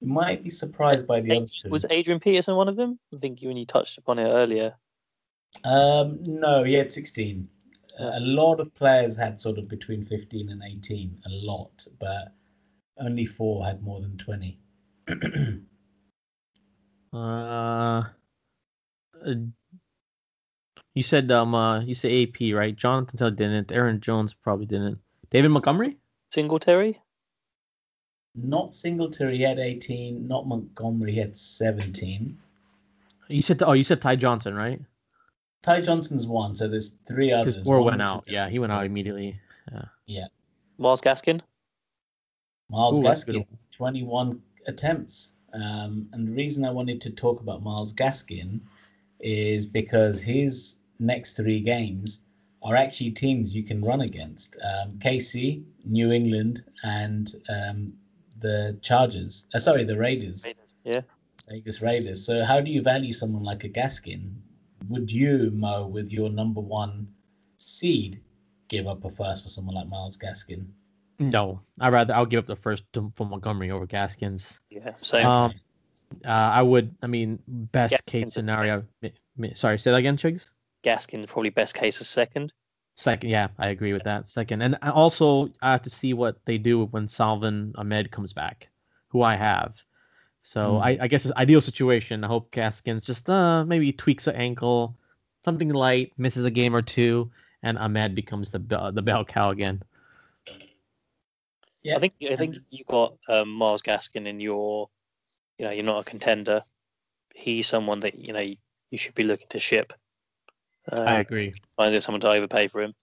You 0.00 0.06
might 0.06 0.44
be 0.44 0.50
surprised 0.50 1.08
by 1.08 1.20
the 1.20 1.38
other 1.38 1.46
two. 1.46 1.68
Was 1.68 1.84
Adrian 1.90 2.20
Peterson 2.20 2.54
one 2.54 2.68
of 2.68 2.76
them? 2.76 3.00
I 3.12 3.18
think 3.18 3.42
you 3.42 3.48
when 3.48 3.56
you 3.56 3.66
touched 3.66 3.98
upon 3.98 4.20
it 4.20 4.28
earlier. 4.28 4.74
Um, 5.64 6.20
no, 6.24 6.62
he 6.62 6.74
had 6.74 6.92
16 6.92 7.48
a 7.98 8.20
lot 8.20 8.60
of 8.60 8.74
players 8.74 9.16
had 9.16 9.40
sort 9.40 9.58
of 9.58 9.68
between 9.68 10.04
15 10.04 10.48
and 10.50 10.62
18, 10.62 11.22
a 11.26 11.30
lot, 11.30 11.86
but 11.98 12.32
only 12.98 13.24
four 13.24 13.64
had 13.64 13.82
more 13.82 14.00
than 14.00 14.16
20. 14.16 14.58
uh, 17.12 18.02
you 20.94 21.02
said 21.02 21.30
um 21.30 21.54
uh, 21.54 21.80
you 21.80 21.94
said 21.94 22.12
AP 22.12 22.54
right? 22.54 22.74
Jonathan 22.74 23.18
Taylor 23.18 23.30
didn't. 23.30 23.72
Aaron 23.72 24.00
Jones 24.00 24.34
probably 24.34 24.66
didn't. 24.66 24.98
David 25.30 25.50
Montgomery? 25.50 25.98
Singletary? 26.30 27.00
Not 28.36 28.74
Singletary 28.74 29.38
had 29.38 29.58
18. 29.58 30.26
Not 30.26 30.46
Montgomery 30.46 31.16
had 31.16 31.36
17. 31.36 32.38
You 33.30 33.42
said 33.42 33.62
oh 33.62 33.72
you 33.72 33.84
said 33.84 34.00
Ty 34.00 34.16
Johnson 34.16 34.54
right? 34.54 34.80
Ty 35.64 35.80
Johnson's 35.80 36.26
one, 36.26 36.54
so 36.54 36.68
there's 36.68 36.98
three 37.08 37.32
others. 37.32 37.54
Because 37.54 37.66
Moore 37.66 37.80
One 37.80 37.92
went 37.92 38.02
out. 38.02 38.24
Yeah, 38.28 38.50
he 38.50 38.58
went 38.58 38.70
out 38.70 38.84
immediately. 38.84 39.40
Yeah. 39.72 39.84
Yeah. 40.04 40.26
Myles 40.76 41.00
Gaskin? 41.00 41.40
Myles 42.68 42.98
Ooh, 42.98 43.02
that's 43.02 43.22
a 43.22 43.32
good 43.32 43.36
Gaskin, 43.36 43.46
21 43.74 44.42
attempts. 44.66 45.32
Um, 45.54 46.06
and 46.12 46.28
the 46.28 46.32
reason 46.32 46.66
I 46.66 46.70
wanted 46.70 47.00
to 47.00 47.10
talk 47.10 47.40
about 47.40 47.62
Myles 47.62 47.94
Gaskin 47.94 48.60
is 49.20 49.66
because 49.66 50.20
his 50.20 50.80
next 50.98 51.34
three 51.34 51.60
games 51.60 52.24
are 52.62 52.76
actually 52.76 53.12
teams 53.12 53.56
you 53.56 53.62
can 53.62 53.82
run 53.82 54.02
against. 54.02 54.58
Um, 54.62 54.98
KC, 54.98 55.64
New 55.86 56.12
England, 56.12 56.62
and 56.82 57.34
um, 57.48 57.86
the 58.38 58.78
Chargers. 58.82 59.46
Uh, 59.54 59.58
sorry, 59.58 59.84
the 59.84 59.96
Raiders. 59.96 60.46
Yeah. 60.84 61.00
Vegas 61.48 61.80
Raiders. 61.80 62.26
So 62.26 62.44
how 62.44 62.60
do 62.60 62.70
you 62.70 62.82
value 62.82 63.14
someone 63.14 63.44
like 63.44 63.64
a 63.64 63.68
Gaskin? 63.70 64.34
Would 64.88 65.10
you, 65.10 65.50
Mo, 65.54 65.86
with 65.86 66.10
your 66.10 66.30
number 66.30 66.60
one 66.60 67.08
seed, 67.56 68.20
give 68.68 68.86
up 68.86 69.04
a 69.04 69.10
first 69.10 69.42
for 69.42 69.48
someone 69.48 69.74
like 69.74 69.88
Myles 69.88 70.16
Gaskin? 70.18 70.66
No, 71.18 71.60
I 71.80 71.88
rather 71.90 72.14
I'll 72.14 72.26
give 72.26 72.38
up 72.40 72.46
the 72.46 72.56
first 72.56 72.84
to, 72.94 73.12
for 73.14 73.24
Montgomery 73.26 73.70
over 73.70 73.86
Gaskins. 73.86 74.58
Yeah. 74.70 74.92
Same. 75.00 75.26
Um, 75.26 75.52
uh, 76.24 76.28
I 76.28 76.60
would. 76.62 76.94
I 77.02 77.06
mean, 77.06 77.38
best 77.46 77.92
Gaskins 77.92 78.06
case 78.06 78.34
scenario. 78.34 78.84
mi- 79.00 79.12
mi- 79.36 79.54
Sorry, 79.54 79.78
say 79.78 79.90
that 79.92 79.98
again, 79.98 80.16
Chigs. 80.16 80.42
Gaskin 80.82 81.26
probably 81.26 81.50
best 81.50 81.74
case 81.74 82.00
is 82.00 82.08
second. 82.08 82.52
Second, 82.96 83.30
yeah, 83.30 83.48
I 83.58 83.70
agree 83.70 83.92
with 83.92 84.04
that. 84.04 84.28
Second, 84.28 84.62
and 84.62 84.76
also 84.82 85.48
I 85.62 85.72
have 85.72 85.82
to 85.82 85.90
see 85.90 86.14
what 86.14 86.36
they 86.44 86.58
do 86.58 86.84
when 86.86 87.08
Salvon 87.08 87.72
Ahmed 87.76 88.10
comes 88.12 88.32
back, 88.32 88.68
who 89.08 89.22
I 89.22 89.34
have. 89.34 89.74
So 90.46 90.76
Hmm. 90.76 90.78
I, 90.78 90.98
I 91.00 91.08
guess 91.08 91.24
it's 91.24 91.34
ideal 91.36 91.62
situation. 91.62 92.22
I 92.22 92.28
hope 92.28 92.50
Gaskins 92.52 93.04
just 93.04 93.28
uh 93.30 93.64
maybe 93.64 93.92
tweaks 93.92 94.26
an 94.26 94.36
ankle, 94.36 94.94
something 95.44 95.70
light, 95.70 96.12
misses 96.18 96.44
a 96.44 96.50
game 96.50 96.76
or 96.76 96.82
two, 96.82 97.30
and 97.62 97.78
Ahmed 97.78 98.14
becomes 98.14 98.50
the 98.50 98.58
be- 98.58 98.90
the 98.92 99.02
bell 99.02 99.24
cow 99.24 99.50
again. 99.50 99.82
Yeah, 101.82 101.96
I 101.96 101.98
think 102.00 102.14
I 102.30 102.36
think 102.36 102.56
you 102.70 102.84
got 102.84 103.14
um, 103.28 103.50
Myles 103.50 103.82
Gaskin 103.82 104.26
in 104.26 104.40
your, 104.40 104.88
you 105.58 105.64
know, 105.64 105.70
you're 105.70 105.84
not 105.84 106.06
a 106.06 106.10
contender. 106.10 106.62
He's 107.34 107.66
someone 107.66 108.00
that 108.00 108.14
you 108.14 108.32
know 108.34 108.40
you, 108.40 108.56
you 108.90 108.98
should 108.98 109.14
be 109.14 109.24
looking 109.24 109.48
to 109.48 109.58
ship. 109.58 109.92
I 110.92 111.16
Uh, 111.16 111.20
agree. 111.20 111.54
find 111.76 112.02
someone 112.02 112.20
to 112.20 112.30
overpay 112.30 112.68
for 112.68 112.82
him. 112.82 112.94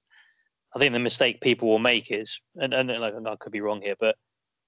I 0.75 0.79
think 0.79 0.93
the 0.93 0.99
mistake 0.99 1.41
people 1.41 1.67
will 1.67 1.79
make 1.79 2.11
is, 2.11 2.39
and, 2.55 2.73
and 2.73 2.89
like, 2.89 3.13
I 3.13 3.35
could 3.35 3.51
be 3.51 3.61
wrong 3.61 3.81
here, 3.81 3.95
but 3.99 4.15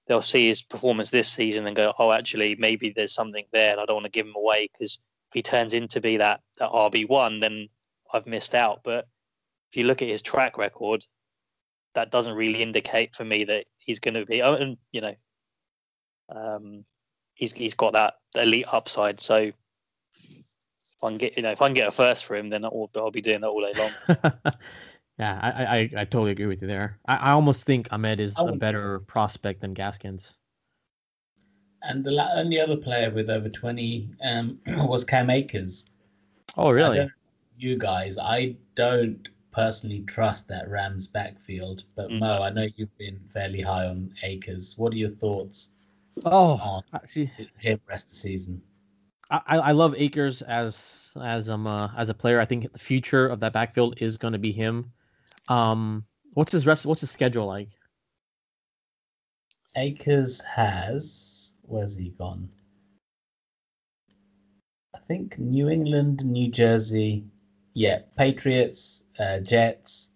they'll 0.06 0.22
see 0.22 0.48
his 0.48 0.62
performance 0.62 1.10
this 1.10 1.28
season 1.28 1.66
and 1.66 1.76
go, 1.76 1.92
"Oh, 1.98 2.12
actually, 2.12 2.54
maybe 2.56 2.90
there's 2.90 3.14
something 3.14 3.46
there, 3.52 3.72
and 3.72 3.80
I 3.80 3.84
don't 3.84 3.96
want 3.96 4.06
to 4.06 4.10
give 4.10 4.26
him 4.26 4.36
away 4.36 4.68
because 4.72 4.98
if 5.28 5.34
he 5.34 5.42
turns 5.42 5.74
into 5.74 6.00
be 6.00 6.16
that 6.18 6.40
that 6.58 6.70
RB 6.70 7.08
one, 7.08 7.40
then 7.40 7.68
I've 8.12 8.26
missed 8.26 8.54
out." 8.54 8.80
But 8.84 9.06
if 9.70 9.76
you 9.76 9.84
look 9.84 10.02
at 10.02 10.08
his 10.08 10.22
track 10.22 10.58
record, 10.58 11.04
that 11.94 12.10
doesn't 12.10 12.34
really 12.34 12.62
indicate 12.62 13.14
for 13.14 13.24
me 13.24 13.44
that 13.44 13.66
he's 13.78 14.00
going 14.00 14.14
to 14.14 14.26
be. 14.26 14.42
Oh, 14.42 14.54
and 14.54 14.76
you 14.92 15.00
know, 15.00 15.14
um, 16.28 16.84
he's 17.34 17.52
he's 17.52 17.74
got 17.74 17.92
that 17.94 18.14
elite 18.34 18.66
upside. 18.72 19.20
So 19.20 19.36
if 19.36 21.02
I 21.02 21.08
can 21.08 21.18
get, 21.18 21.36
you 21.36 21.42
know, 21.42 21.50
if 21.50 21.62
I 21.62 21.66
can 21.66 21.74
get 21.74 21.88
a 21.88 21.92
first 21.92 22.24
for 22.24 22.36
him, 22.36 22.50
then 22.50 22.64
I'll, 22.64 22.90
I'll 22.96 23.10
be 23.10 23.20
doing 23.20 23.40
that 23.40 23.48
all 23.48 23.60
day 23.60 23.78
long. 23.78 24.54
yeah, 25.18 25.38
I, 25.42 25.64
I 25.64 25.78
I 26.02 26.04
totally 26.04 26.32
agree 26.32 26.46
with 26.46 26.62
you 26.62 26.68
there. 26.68 26.98
I, 27.06 27.16
I 27.16 27.30
almost 27.30 27.64
think 27.64 27.88
Ahmed 27.92 28.20
is 28.20 28.34
a 28.38 28.52
better 28.52 29.00
prospect 29.00 29.60
than 29.60 29.74
Gaskins. 29.74 30.38
And 31.82 32.04
the 32.04 32.12
la- 32.12 32.32
only 32.34 32.58
other 32.60 32.76
player 32.76 33.10
with 33.10 33.28
over 33.28 33.48
20 33.48 34.10
um, 34.24 34.58
was 34.88 35.04
Cam 35.04 35.30
Akers. 35.30 35.86
Oh, 36.56 36.70
really? 36.70 37.06
you 37.58 37.78
guys, 37.78 38.18
I 38.18 38.56
don't 38.74 39.28
personally 39.52 40.00
trust 40.02 40.48
that 40.48 40.68
Rams 40.68 41.06
backfield, 41.06 41.84
but 41.94 42.10
Mm. 42.10 42.20
Mo, 42.20 42.42
I 42.42 42.50
know 42.50 42.66
you've 42.74 42.96
been 42.98 43.20
fairly 43.32 43.60
high 43.60 43.86
on 43.86 44.12
Akers. 44.22 44.76
What 44.76 44.92
are 44.92 44.96
your 44.96 45.10
thoughts 45.10 45.70
Oh, 46.24 46.82
see, 47.06 47.30
him 47.58 47.80
rest 47.88 48.06
of 48.06 48.10
the 48.10 48.16
season? 48.16 48.62
I, 49.30 49.40
I 49.46 49.56
I 49.56 49.72
love 49.72 49.94
Akers 49.96 50.42
as 50.42 51.10
as 51.20 51.50
um 51.50 51.66
uh, 51.66 51.90
as 51.96 52.08
a 52.08 52.14
player. 52.14 52.40
I 52.40 52.44
think 52.44 52.72
the 52.72 52.78
future 52.78 53.28
of 53.28 53.40
that 53.40 53.52
backfield 53.52 53.94
is 53.98 54.16
going 54.16 54.32
to 54.32 54.38
be 54.38 54.52
him. 54.52 54.92
Um, 55.48 56.04
what's 56.32 56.52
his 56.52 56.66
rest? 56.66 56.86
What's 56.86 57.00
his 57.00 57.10
schedule 57.10 57.46
like? 57.46 57.68
Akers 59.76 60.40
has 60.42 61.54
where's 61.62 61.96
he 61.96 62.10
gone? 62.10 62.48
I 64.94 64.98
think 65.06 65.38
New 65.38 65.68
England, 65.68 66.24
New 66.24 66.50
Jersey, 66.50 67.24
yeah, 67.74 68.00
Patriots, 68.16 69.04
uh, 69.18 69.40
Jets, 69.40 70.12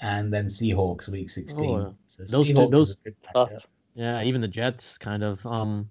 and 0.00 0.32
then 0.32 0.46
Seahawks 0.46 1.08
week 1.08 1.30
sixteen. 1.30 1.70
Oh, 1.70 1.94
so 2.06 2.24
those 2.24 2.46
two- 2.46 2.54
Seahawks 2.54 2.70
those- 2.72 2.90
is 2.90 3.00
a 3.00 3.02
good 3.04 3.16
matchup. 3.34 3.64
Yeah, 3.94 4.22
even 4.22 4.40
the 4.40 4.48
Jets 4.48 4.96
kind 4.98 5.22
of. 5.22 5.44
Um, 5.46 5.90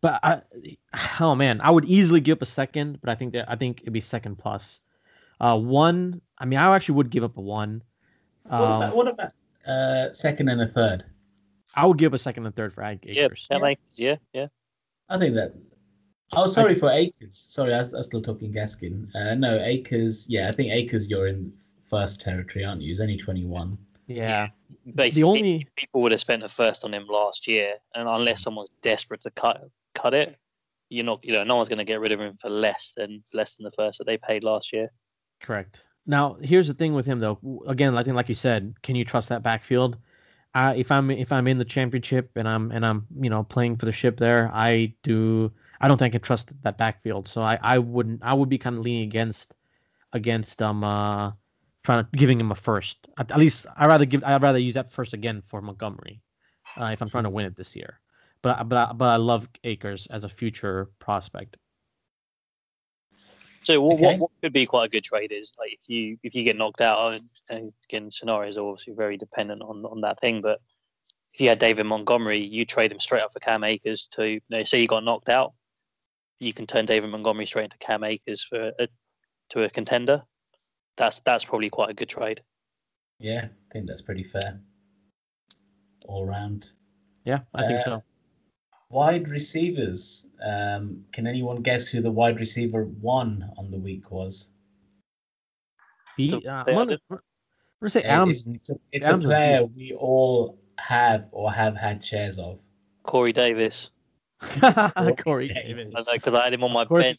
but 0.00 0.20
I, 0.22 0.42
oh 1.20 1.34
man, 1.34 1.60
I 1.60 1.70
would 1.70 1.84
easily 1.84 2.20
give 2.20 2.38
up 2.38 2.42
a 2.42 2.46
second, 2.46 3.00
but 3.00 3.10
I 3.10 3.14
think 3.14 3.32
that 3.32 3.50
I 3.50 3.56
think 3.56 3.82
it'd 3.82 3.92
be 3.92 4.00
second 4.00 4.36
plus. 4.36 4.80
Uh, 5.40 5.56
one. 5.58 6.20
I 6.38 6.44
mean, 6.44 6.58
I 6.58 6.74
actually 6.74 6.96
would 6.96 7.10
give 7.10 7.24
up 7.24 7.36
a 7.36 7.40
one. 7.40 7.82
What 8.48 8.56
about, 8.56 8.82
Um, 8.90 8.96
what 8.96 9.08
about 9.08 9.32
uh, 9.66 10.12
second 10.12 10.48
and 10.48 10.60
a 10.62 10.66
third? 10.66 11.04
I 11.76 11.86
would 11.86 11.98
give 11.98 12.14
a 12.14 12.18
second 12.18 12.46
and 12.46 12.54
third 12.56 12.72
for 12.72 12.82
Ag- 12.82 13.04
Yeah, 13.04 13.26
Akers. 13.26 13.46
Cam 13.50 13.64
Akers, 13.64 13.84
yeah, 13.94 14.16
yeah. 14.32 14.46
I 15.08 15.18
think 15.18 15.34
that. 15.34 15.54
Oh, 16.34 16.46
sorry 16.46 16.74
for 16.74 16.90
Akers. 16.90 17.36
Sorry, 17.36 17.74
I 17.74 17.78
was, 17.78 17.94
I 17.94 17.98
was 17.98 18.06
still 18.06 18.20
talking 18.22 18.52
Gaskin. 18.52 19.08
Uh, 19.14 19.34
no, 19.34 19.62
Akers. 19.64 20.26
Yeah, 20.28 20.48
I 20.48 20.52
think 20.52 20.72
Akers. 20.72 21.08
You're 21.08 21.28
in 21.28 21.52
first 21.88 22.20
territory, 22.20 22.64
aren't 22.64 22.82
you? 22.82 22.88
He's 22.88 23.00
only 23.00 23.16
21. 23.16 23.78
Yeah. 24.06 24.48
Basically, 24.94 25.20
The 25.22 25.26
only 25.26 25.66
people 25.76 26.02
would 26.02 26.12
have 26.12 26.20
spent 26.20 26.42
a 26.42 26.48
first 26.48 26.84
on 26.84 26.92
him 26.92 27.06
last 27.06 27.46
year, 27.46 27.74
and 27.94 28.08
unless 28.08 28.42
someone's 28.42 28.70
desperate 28.82 29.20
to 29.22 29.30
cut 29.30 29.62
cut 29.94 30.14
it, 30.14 30.36
you're 30.90 31.04
not, 31.04 31.22
you 31.24 31.32
know, 31.32 31.44
no 31.44 31.56
one's 31.56 31.68
going 31.68 31.78
to 31.78 31.84
get 31.84 32.00
rid 32.00 32.12
of 32.12 32.20
him 32.20 32.36
for 32.36 32.48
less 32.50 32.92
than 32.96 33.22
less 33.34 33.54
than 33.54 33.64
the 33.64 33.72
first 33.72 33.98
that 33.98 34.06
they 34.06 34.16
paid 34.18 34.44
last 34.44 34.72
year. 34.72 34.90
Correct. 35.40 35.82
Now, 36.08 36.38
here's 36.40 36.66
the 36.66 36.74
thing 36.74 36.94
with 36.94 37.04
him, 37.04 37.20
though. 37.20 37.38
Again, 37.68 37.96
I 37.96 38.02
think, 38.02 38.16
like 38.16 38.30
you 38.30 38.34
said, 38.34 38.74
can 38.82 38.96
you 38.96 39.04
trust 39.04 39.28
that 39.28 39.42
backfield? 39.42 39.98
If 40.56 40.90
I'm 40.90 41.10
if 41.12 41.30
I'm 41.30 41.46
in 41.46 41.58
the 41.58 41.64
championship 41.64 42.32
and 42.34 42.48
I'm 42.48 42.72
and 42.72 42.84
I'm 42.84 43.06
you 43.20 43.30
know 43.30 43.44
playing 43.44 43.76
for 43.76 43.86
the 43.86 43.92
ship 43.92 44.16
there, 44.16 44.50
I 44.52 44.92
do. 45.04 45.52
I 45.80 45.86
don't 45.86 45.98
think 45.98 46.12
I 46.12 46.18
can 46.18 46.22
trust 46.22 46.50
that 46.62 46.78
backfield. 46.78 47.28
So 47.28 47.42
I 47.42 47.58
I 47.62 47.78
wouldn't. 47.78 48.22
I 48.24 48.34
would 48.34 48.48
be 48.48 48.58
kind 48.58 48.76
of 48.76 48.82
leaning 48.82 49.06
against 49.06 49.54
against 50.14 50.60
um 50.60 50.82
uh 50.82 51.30
trying 51.84 52.04
to 52.04 52.10
giving 52.18 52.40
him 52.40 52.50
a 52.50 52.56
first. 52.56 53.06
At, 53.18 53.30
at 53.30 53.38
least 53.38 53.66
I 53.76 53.86
rather 53.86 54.04
give. 54.04 54.24
I'd 54.24 54.42
rather 54.42 54.58
use 54.58 54.74
that 54.74 54.90
first 54.90 55.12
again 55.12 55.42
for 55.42 55.60
Montgomery, 55.62 56.20
uh, 56.76 56.86
if 56.86 57.02
I'm 57.02 57.10
trying 57.10 57.24
to 57.24 57.30
win 57.30 57.46
it 57.46 57.54
this 57.54 57.76
year. 57.76 58.00
But 58.42 58.68
but 58.68 58.94
but 58.98 59.10
I 59.10 59.16
love 59.16 59.48
Akers 59.62 60.08
as 60.10 60.24
a 60.24 60.28
future 60.28 60.90
prospect. 60.98 61.56
So 63.68 63.82
what, 63.82 63.96
Okay. 63.96 64.06
what, 64.06 64.18
what 64.18 64.30
could 64.42 64.54
be 64.54 64.64
quite 64.64 64.86
a 64.86 64.88
good 64.88 65.04
trade 65.04 65.30
is 65.30 65.52
like 65.58 65.74
if 65.74 65.90
you 65.90 66.16
if 66.22 66.34
you 66.34 66.42
get 66.42 66.56
knocked 66.56 66.80
out, 66.80 67.12
and, 67.12 67.22
and 67.50 67.72
again 67.84 68.10
scenarios 68.10 68.56
are 68.56 68.66
obviously 68.66 68.94
very 68.94 69.18
dependent 69.18 69.60
on 69.60 69.84
on 69.84 70.00
that 70.00 70.18
thing, 70.20 70.40
but 70.40 70.58
if 71.34 71.40
you 71.42 71.50
had 71.50 71.58
David 71.58 71.84
Montgomery, 71.84 72.38
you 72.38 72.64
trade 72.64 72.90
him 72.90 72.98
straight 72.98 73.20
up 73.20 73.30
for 73.30 73.40
Cam 73.40 73.64
Akers 73.64 74.08
to 74.12 74.26
you 74.26 74.40
know, 74.48 74.64
say 74.64 74.80
you 74.80 74.88
got 74.88 75.04
knocked 75.04 75.28
out, 75.28 75.52
you 76.40 76.54
can 76.54 76.66
turn 76.66 76.86
David 76.86 77.10
Montgomery 77.10 77.44
straight 77.44 77.64
into 77.64 77.76
Cam 77.76 78.04
Akers 78.04 78.42
for 78.42 78.72
a, 78.80 78.88
to 79.50 79.64
a 79.64 79.68
contender. 79.68 80.22
That's 80.96 81.18
that's 81.18 81.44
probably 81.44 81.68
quite 81.68 81.90
a 81.90 81.94
good 81.94 82.08
trade. 82.08 82.40
Yeah, 83.18 83.48
I 83.48 83.72
think 83.74 83.86
that's 83.86 84.00
pretty 84.00 84.24
fair. 84.24 84.62
All 86.06 86.24
round. 86.24 86.70
Yeah, 87.26 87.40
I 87.54 87.66
think 87.66 87.80
Uh, 87.80 87.84
so. 87.84 88.02
Wide 88.90 89.28
receivers. 89.28 90.28
Um, 90.44 91.04
can 91.12 91.26
anyone 91.26 91.60
guess 91.62 91.88
who 91.88 92.00
the 92.00 92.10
wide 92.10 92.40
receiver 92.40 92.84
one 92.84 93.50
on 93.58 93.70
the 93.70 93.76
week 93.78 94.10
was? 94.10 94.50
B, 96.16 96.30
the- 96.30 96.50
uh, 96.50 96.64
I'm 96.66 96.74
gonna, 96.74 96.98
I'm 97.10 97.18
gonna 97.80 97.90
say 97.90 98.02
Adams. 98.02 98.46
It's, 98.46 98.56
it's 98.56 98.70
a, 98.70 98.76
it's 98.92 99.08
Adams 99.08 99.24
a 99.24 99.28
was 99.28 99.36
player 99.36 99.64
we 99.64 99.92
all 99.92 100.58
have 100.78 101.28
or 101.32 101.52
have 101.52 101.76
had 101.76 102.02
shares 102.02 102.38
of. 102.38 102.58
Corey 103.02 103.32
Davis, 103.32 103.90
Corey 104.40 105.48
Davis. 105.48 105.76
Davis. 105.76 105.94
I 105.94 106.00
know 106.00 106.12
because 106.14 106.34
I 106.34 106.44
had 106.44 106.54
him 106.54 106.64
on 106.64 106.72
my 106.72 106.84
bench. 106.84 107.18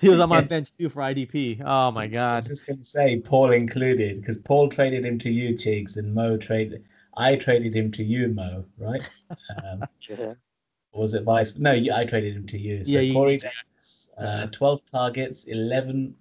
he 0.00 0.08
was 0.08 0.20
on 0.20 0.28
my 0.30 0.40
bench 0.40 0.72
too 0.74 0.88
for 0.88 1.00
IDP. 1.02 1.62
Oh 1.64 1.90
my 1.90 2.04
I 2.04 2.06
god. 2.06 2.34
was 2.36 2.48
just 2.48 2.66
going 2.66 2.78
to 2.78 2.84
say 2.84 3.20
Paul 3.20 3.50
included 3.52 4.16
because 4.16 4.38
Paul 4.38 4.68
traded 4.68 5.04
him 5.04 5.18
to 5.18 5.30
you, 5.30 5.50
Chigs, 5.54 5.96
and 5.98 6.14
Mo 6.14 6.36
traded. 6.38 6.84
I 7.18 7.36
traded 7.36 7.76
him 7.76 7.90
to 7.92 8.02
you, 8.02 8.28
Mo, 8.28 8.64
right? 8.78 9.02
Um, 9.64 9.82
Yeah. 10.08 10.34
Or 10.92 11.00
was 11.02 11.14
it 11.14 11.22
vice? 11.24 11.56
No, 11.56 11.72
you, 11.72 11.92
I 11.92 12.04
traded 12.04 12.36
him 12.36 12.46
to 12.46 12.58
you. 12.58 12.84
So 12.84 12.92
Yeah, 12.92 13.00
you- 13.00 13.12
Corey 13.14 13.38
Davis, 13.38 14.10
uh, 14.18 14.46
12 14.46 14.84
targets, 14.84 15.44
11 15.44 16.14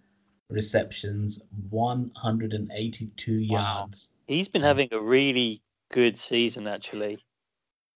receptions, 0.49 1.41
182 1.69 3.47
Wow. 3.49 3.57
yards. 3.59 4.13
He's 4.28 4.47
been 4.47 4.61
having 4.61 4.89
a 4.91 4.99
really 4.99 5.61
good 5.91 6.17
season 6.17 6.67
actually. 6.67 7.24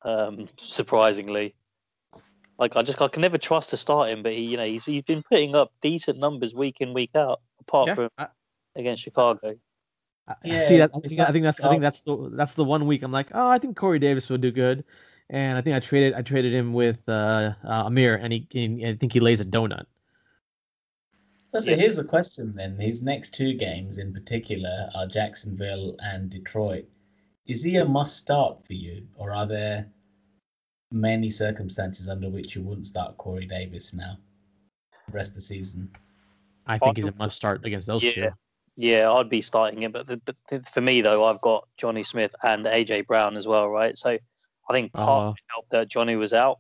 Um, 0.04 0.46
surprisingly, 0.58 1.56
like 2.60 2.76
I 2.76 2.84
just 2.84 3.02
I 3.02 3.08
can 3.08 3.22
never 3.22 3.38
trust 3.40 3.72
to 3.72 3.78
start 3.78 4.10
him, 4.10 4.22
but 4.22 4.34
he 4.34 4.44
you 4.44 4.56
know 4.58 4.66
he's 4.66 4.84
he's 4.86 5.02
been 5.02 5.24
putting 5.24 5.56
up 5.56 5.72
decent 5.82 6.20
numbers 6.20 6.54
week 6.54 6.78
in 6.80 6.94
week 6.94 7.10
out, 7.16 7.42
apart 7.60 7.88
Yeah, 7.88 7.96
from 7.96 8.10
I- 8.20 8.28
against 8.76 9.04
Chicago. 9.04 9.56
I- 10.28 10.36
Yeah, 10.44 10.68
see 10.68 10.78
that. 10.78 10.92
I 10.94 11.00
it's 11.04 11.16
think, 11.16 11.28
I 11.28 11.32
think 11.32 11.44
that's. 11.44 11.60
I 11.62 11.70
think 11.70 11.82
that's 11.82 12.02
the 12.02 12.30
that's 12.34 12.54
the 12.54 12.64
one 12.64 12.86
week 12.86 13.02
I'm 13.02 13.12
like, 13.12 13.30
oh, 13.34 13.48
I 13.48 13.58
think 13.58 13.76
Corey 13.78 13.98
Davis 14.00 14.30
will 14.30 14.38
do 14.38 14.52
good, 14.52 14.84
and 15.30 15.58
I 15.58 15.62
think 15.62 15.76
I 15.76 15.80
traded 15.80 16.14
I 16.14 16.22
traded 16.22 16.54
him 16.54 16.74
with 16.74 16.98
uh, 17.08 17.54
uh, 17.64 17.84
Amir, 17.86 18.16
and 18.16 18.32
he, 18.32 18.48
he 18.50 18.86
I 18.86 18.96
think 18.96 19.14
he 19.14 19.20
lays 19.20 19.42
a 19.42 19.46
donut. 19.46 19.86
So 21.58 21.72
Yeah. 21.72 21.78
here's 21.78 22.00
a 22.00 22.04
question 22.04 22.54
then. 22.54 22.78
His 22.78 23.02
next 23.02 23.34
two 23.34 23.54
games 23.54 23.98
in 23.98 24.14
particular 24.14 24.90
are 24.94 25.08
Jacksonville 25.08 25.96
and 26.00 26.30
Detroit. 26.30 26.86
Is 27.48 27.64
he 27.64 27.78
a 27.78 27.86
must 27.86 28.18
start 28.18 28.66
for 28.66 28.74
you, 28.74 29.08
or 29.16 29.32
are 29.34 29.48
there 29.48 29.86
many 30.92 31.30
circumstances 31.30 32.10
under 32.10 32.30
which 32.30 32.56
you 32.56 32.62
wouldn't 32.62 32.88
start 32.88 33.18
Corey 33.18 33.46
Davis 33.46 33.94
now? 33.94 34.18
The 35.08 35.14
rest 35.14 35.32
of 35.32 35.36
the 35.36 35.42
season. 35.42 35.90
I 36.68 36.78
think 36.78 36.98
he's 36.98 37.06
a 37.08 37.14
must 37.14 37.36
start 37.38 37.64
against 37.66 37.88
those 37.88 38.04
Yeah. 38.04 38.12
two. 38.12 38.30
Yeah, 38.78 39.12
I'd 39.12 39.30
be 39.30 39.42
starting 39.42 39.84
him, 39.84 39.94
but, 39.94 40.06
the, 40.08 40.18
but 40.26 40.36
the- 40.50 40.62
for 40.64 40.82
me 40.82 41.00
though, 41.00 41.24
I've 41.24 41.40
got 41.42 41.66
Jonnu 41.80 42.06
Smith 42.06 42.36
and 42.44 42.66
AJ 42.66 43.08
Brown 43.08 43.38
as 43.38 43.48
well, 43.48 43.70
right? 43.70 43.98
So 43.98 44.18
I 44.70 44.74
think 44.74 44.94
part 44.94 45.28
Uh, 45.28 45.30
of 45.30 45.36
helped 45.48 45.70
that 45.72 45.90
Jonnu 45.90 46.18
was 46.18 46.34
out, 46.34 46.60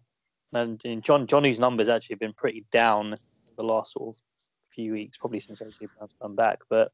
and, 0.53 0.79
and 0.85 1.03
John 1.03 1.27
Jonnu's 1.27 1.59
numbers 1.59 1.87
actually 1.89 2.13
have 2.13 2.19
been 2.19 2.33
pretty 2.33 2.65
down 2.71 3.13
the 3.57 3.63
last 3.63 3.93
sort 3.93 4.15
of 4.15 4.21
few 4.71 4.93
weeks, 4.93 5.17
probably 5.17 5.39
since 5.39 5.61
AJ 5.61 5.95
Brown's 5.97 6.13
come 6.21 6.35
back. 6.35 6.59
But 6.69 6.91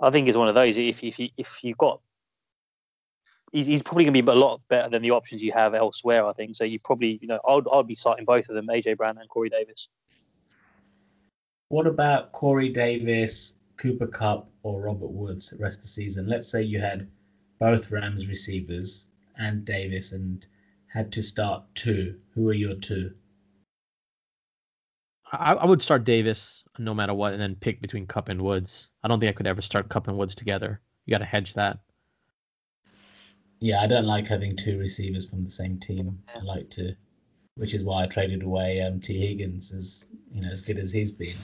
I 0.00 0.10
think 0.10 0.28
it's 0.28 0.36
one 0.36 0.48
of 0.48 0.54
those. 0.54 0.76
If 0.76 1.02
if 1.02 1.18
you 1.18 1.28
if 1.36 1.64
you 1.64 1.74
got, 1.74 2.00
he's, 3.52 3.66
he's 3.66 3.82
probably 3.82 4.04
going 4.04 4.14
to 4.14 4.22
be 4.22 4.30
a 4.30 4.34
lot 4.34 4.60
better 4.68 4.88
than 4.88 5.02
the 5.02 5.10
options 5.10 5.42
you 5.42 5.52
have 5.52 5.74
elsewhere. 5.74 6.26
I 6.26 6.32
think 6.32 6.54
so. 6.54 6.64
You 6.64 6.78
probably 6.84 7.18
you 7.20 7.28
know 7.28 7.40
I'd 7.48 7.64
I'd 7.72 7.86
be 7.86 7.94
citing 7.94 8.24
both 8.24 8.48
of 8.48 8.54
them, 8.54 8.66
AJ 8.68 8.96
Brown 8.98 9.18
and 9.18 9.28
Corey 9.28 9.48
Davis. 9.48 9.88
What 11.68 11.86
about 11.86 12.32
Corey 12.32 12.68
Davis, 12.68 13.54
Cooper 13.78 14.06
Kupp, 14.06 14.50
or 14.62 14.82
Robert 14.82 15.10
Woods 15.10 15.50
the 15.50 15.56
rest 15.56 15.78
of 15.78 15.82
the 15.84 15.88
season? 15.88 16.26
Let's 16.26 16.48
say 16.48 16.62
you 16.62 16.78
had 16.78 17.08
both 17.58 17.90
Rams 17.90 18.26
receivers 18.28 19.08
and 19.38 19.64
Davis 19.64 20.12
and 20.12 20.46
had 20.88 21.12
to 21.12 21.22
start 21.22 21.64
two. 21.74 22.18
Who 22.34 22.48
are 22.48 22.54
your 22.54 22.74
two? 22.74 23.12
I, 25.32 25.54
I 25.54 25.66
would 25.66 25.82
start 25.82 26.04
Davis 26.04 26.64
no 26.78 26.94
matter 26.94 27.14
what, 27.14 27.32
and 27.32 27.40
then 27.40 27.54
pick 27.56 27.80
between 27.80 28.06
Kupp 28.06 28.28
and 28.28 28.42
Woods. 28.42 28.88
I 29.02 29.08
don't 29.08 29.18
think 29.18 29.30
I 29.30 29.36
could 29.36 29.46
ever 29.46 29.62
start 29.62 29.88
Kupp 29.88 30.08
and 30.08 30.18
Woods 30.18 30.34
together. 30.34 30.80
You 31.06 31.12
got 31.12 31.18
to 31.18 31.24
hedge 31.24 31.54
that. 31.54 31.78
Yeah, 33.60 33.80
I 33.80 33.86
don't 33.86 34.06
like 34.06 34.26
having 34.26 34.56
two 34.56 34.78
receivers 34.78 35.24
from 35.24 35.42
the 35.42 35.50
same 35.50 35.78
team. 35.78 36.18
I 36.34 36.40
like 36.40 36.68
to, 36.70 36.94
which 37.54 37.74
is 37.74 37.84
why 37.84 38.02
I 38.02 38.06
traded 38.06 38.42
away 38.42 38.80
um, 38.82 38.98
Tee 39.00 39.20
Higgins 39.20 39.72
as 39.72 40.08
you 40.32 40.42
know 40.42 40.50
as 40.50 40.60
good 40.60 40.78
as 40.78 40.92
he's 40.92 41.12
been. 41.12 41.36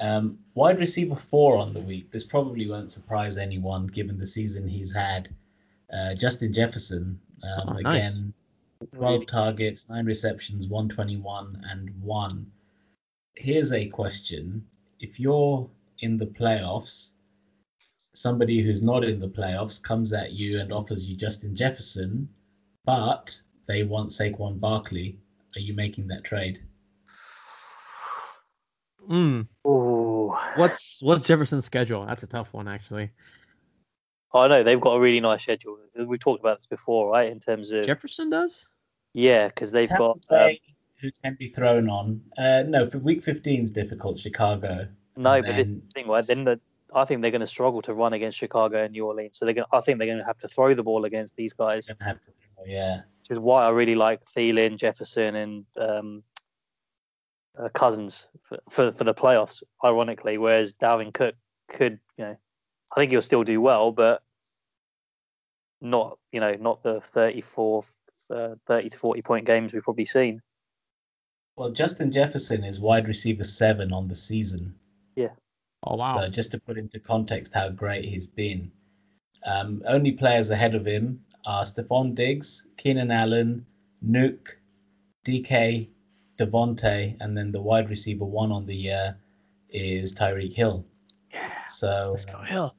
Um, 0.00 0.38
wide 0.54 0.80
receiver 0.80 1.14
four 1.14 1.58
on 1.58 1.74
the 1.74 1.80
week. 1.80 2.10
This 2.10 2.24
probably 2.24 2.68
won't 2.68 2.90
surprise 2.90 3.36
anyone 3.36 3.86
given 3.86 4.18
the 4.18 4.26
season 4.26 4.66
he's 4.66 4.92
had. 4.92 5.28
Uh, 5.92 6.14
Justin 6.14 6.52
Jefferson 6.52 7.20
um, 7.42 7.68
Oh, 7.68 7.72
nice. 7.72 7.94
again, 7.94 8.34
twelve 8.94 9.26
targets, 9.26 9.88
nine 9.88 10.06
receptions, 10.06 10.68
one 10.68 10.88
twenty-one, 10.88 11.64
and 11.68 11.90
one. 12.00 12.50
Here's 13.34 13.72
a 13.72 13.86
question: 13.86 14.64
If 15.00 15.20
you're 15.20 15.68
in 16.00 16.16
the 16.16 16.26
playoffs 16.26 17.12
somebody 18.14 18.60
who's 18.60 18.82
not 18.82 19.04
in 19.04 19.18
the 19.20 19.28
playoffs 19.28 19.82
comes 19.82 20.12
at 20.12 20.32
you 20.32 20.60
and 20.60 20.72
offers 20.72 21.08
you 21.08 21.16
Justin 21.16 21.54
Jefferson, 21.54 22.28
but 22.84 23.40
they 23.66 23.82
want 23.84 24.10
Saquon 24.10 24.60
Barkley, 24.60 25.18
are 25.56 25.60
you 25.60 25.74
making 25.74 26.08
that 26.08 26.24
trade? 26.24 26.58
Mm, 29.10 29.48
what's 29.62 31.02
what's 31.02 31.26
Jefferson's 31.26 31.64
schedule? 31.64 32.06
That's 32.06 32.22
a 32.22 32.26
tough 32.26 32.52
one, 32.52 32.68
actually. 32.68 33.10
I 34.34 34.48
know 34.48 34.62
they've 34.62 34.80
got 34.80 34.94
a 34.94 35.00
really 35.00 35.20
nice 35.20 35.42
schedule. 35.42 35.76
We 36.06 36.18
talked 36.18 36.40
about 36.40 36.58
this 36.58 36.66
before, 36.66 37.10
right? 37.10 37.30
In 37.30 37.38
terms 37.40 37.70
of 37.70 37.84
Jefferson 37.84 38.30
does. 38.30 38.66
yeah, 39.12 39.48
because 39.48 39.70
they've 39.72 39.88
Tampa 39.88 40.14
got 40.28 40.40
um, 40.42 40.48
Bay, 40.48 40.60
who 41.00 41.10
can 41.22 41.36
be 41.38 41.48
thrown 41.48 41.90
on. 41.90 42.20
Uh, 42.38 42.62
no, 42.66 42.86
for 42.86 42.98
week 42.98 43.22
15 43.22 43.64
is 43.64 43.70
difficult. 43.70 44.18
Chicago. 44.18 44.88
no, 45.16 45.32
and 45.34 45.46
but 45.46 45.56
this 45.56 45.68
is 45.68 45.74
then- 45.74 45.82
the 45.86 45.92
thing, 45.92 46.08
right? 46.08 46.26
Then 46.26 46.44
the, 46.44 46.60
I 46.94 47.04
think 47.04 47.22
they're 47.22 47.30
going 47.30 47.40
to 47.40 47.46
struggle 47.46 47.82
to 47.82 47.94
run 47.94 48.12
against 48.12 48.38
Chicago 48.38 48.84
and 48.84 48.92
New 48.92 49.06
Orleans. 49.06 49.38
So 49.38 49.44
they're 49.44 49.54
going. 49.54 49.66
I 49.72 49.80
think 49.80 49.98
they're 49.98 50.06
going 50.06 50.18
to 50.20 50.24
have 50.26 50.38
to 50.38 50.48
throw 50.48 50.74
the 50.74 50.82
ball 50.82 51.04
against 51.04 51.36
these 51.36 51.52
guys, 51.52 51.88
Gonna 51.88 52.04
have 52.04 52.20
to, 52.24 52.32
yeah. 52.66 53.00
which 53.20 53.30
is 53.30 53.38
why 53.38 53.64
I 53.64 53.70
really 53.70 53.94
like 53.94 54.24
Thielen, 54.24 54.76
Jefferson, 54.76 55.36
and 55.36 55.64
um, 55.78 56.22
uh, 57.58 57.68
Cousins 57.70 58.28
for, 58.42 58.58
for 58.68 58.92
for 58.92 59.04
the 59.04 59.14
playoffs. 59.14 59.62
Ironically, 59.84 60.38
whereas 60.38 60.72
Dalvin 60.74 61.12
Cook 61.12 61.34
could, 61.68 61.98
you 62.16 62.24
know, 62.24 62.36
I 62.94 63.00
think 63.00 63.10
he'll 63.10 63.22
still 63.22 63.44
do 63.44 63.60
well, 63.60 63.90
but 63.90 64.22
not, 65.80 66.18
you 66.30 66.40
know, 66.40 66.54
not 66.60 66.82
the 66.82 67.00
34, 67.00 67.84
uh, 68.30 68.54
30 68.66 68.90
to 68.90 68.98
40 68.98 69.22
point 69.22 69.46
games 69.46 69.72
we've 69.72 69.82
probably 69.82 70.04
seen. 70.04 70.40
Well, 71.56 71.70
Justin 71.70 72.10
Jefferson 72.10 72.64
is 72.64 72.80
wide 72.80 73.08
receiver 73.08 73.44
seven 73.44 73.92
on 73.92 74.08
the 74.08 74.14
season. 74.14 74.74
Yeah. 75.16 75.30
Oh 75.84 75.96
wow. 75.96 76.20
So 76.20 76.28
just 76.28 76.50
to 76.52 76.60
put 76.60 76.78
into 76.78 76.98
context 76.98 77.52
how 77.52 77.68
great 77.68 78.04
he's 78.04 78.26
been, 78.26 78.70
um, 79.44 79.82
only 79.86 80.12
players 80.12 80.50
ahead 80.50 80.74
of 80.74 80.86
him 80.86 81.22
are 81.44 81.64
Stefon 81.64 82.14
Diggs, 82.14 82.68
Keenan 82.76 83.10
Allen, 83.10 83.66
Nuke, 84.06 84.56
DK, 85.26 85.88
Davante, 86.38 87.16
and 87.20 87.36
then 87.36 87.52
the 87.52 87.60
wide 87.60 87.90
receiver 87.90 88.24
one 88.24 88.52
on 88.52 88.64
the 88.66 88.74
year 88.74 89.16
is 89.70 90.14
Tyreek 90.14 90.54
Hill. 90.54 90.84
yeah. 91.32 91.50
So 91.66 92.12
Let's 92.14 92.26
go 92.26 92.38
Hill. 92.42 92.74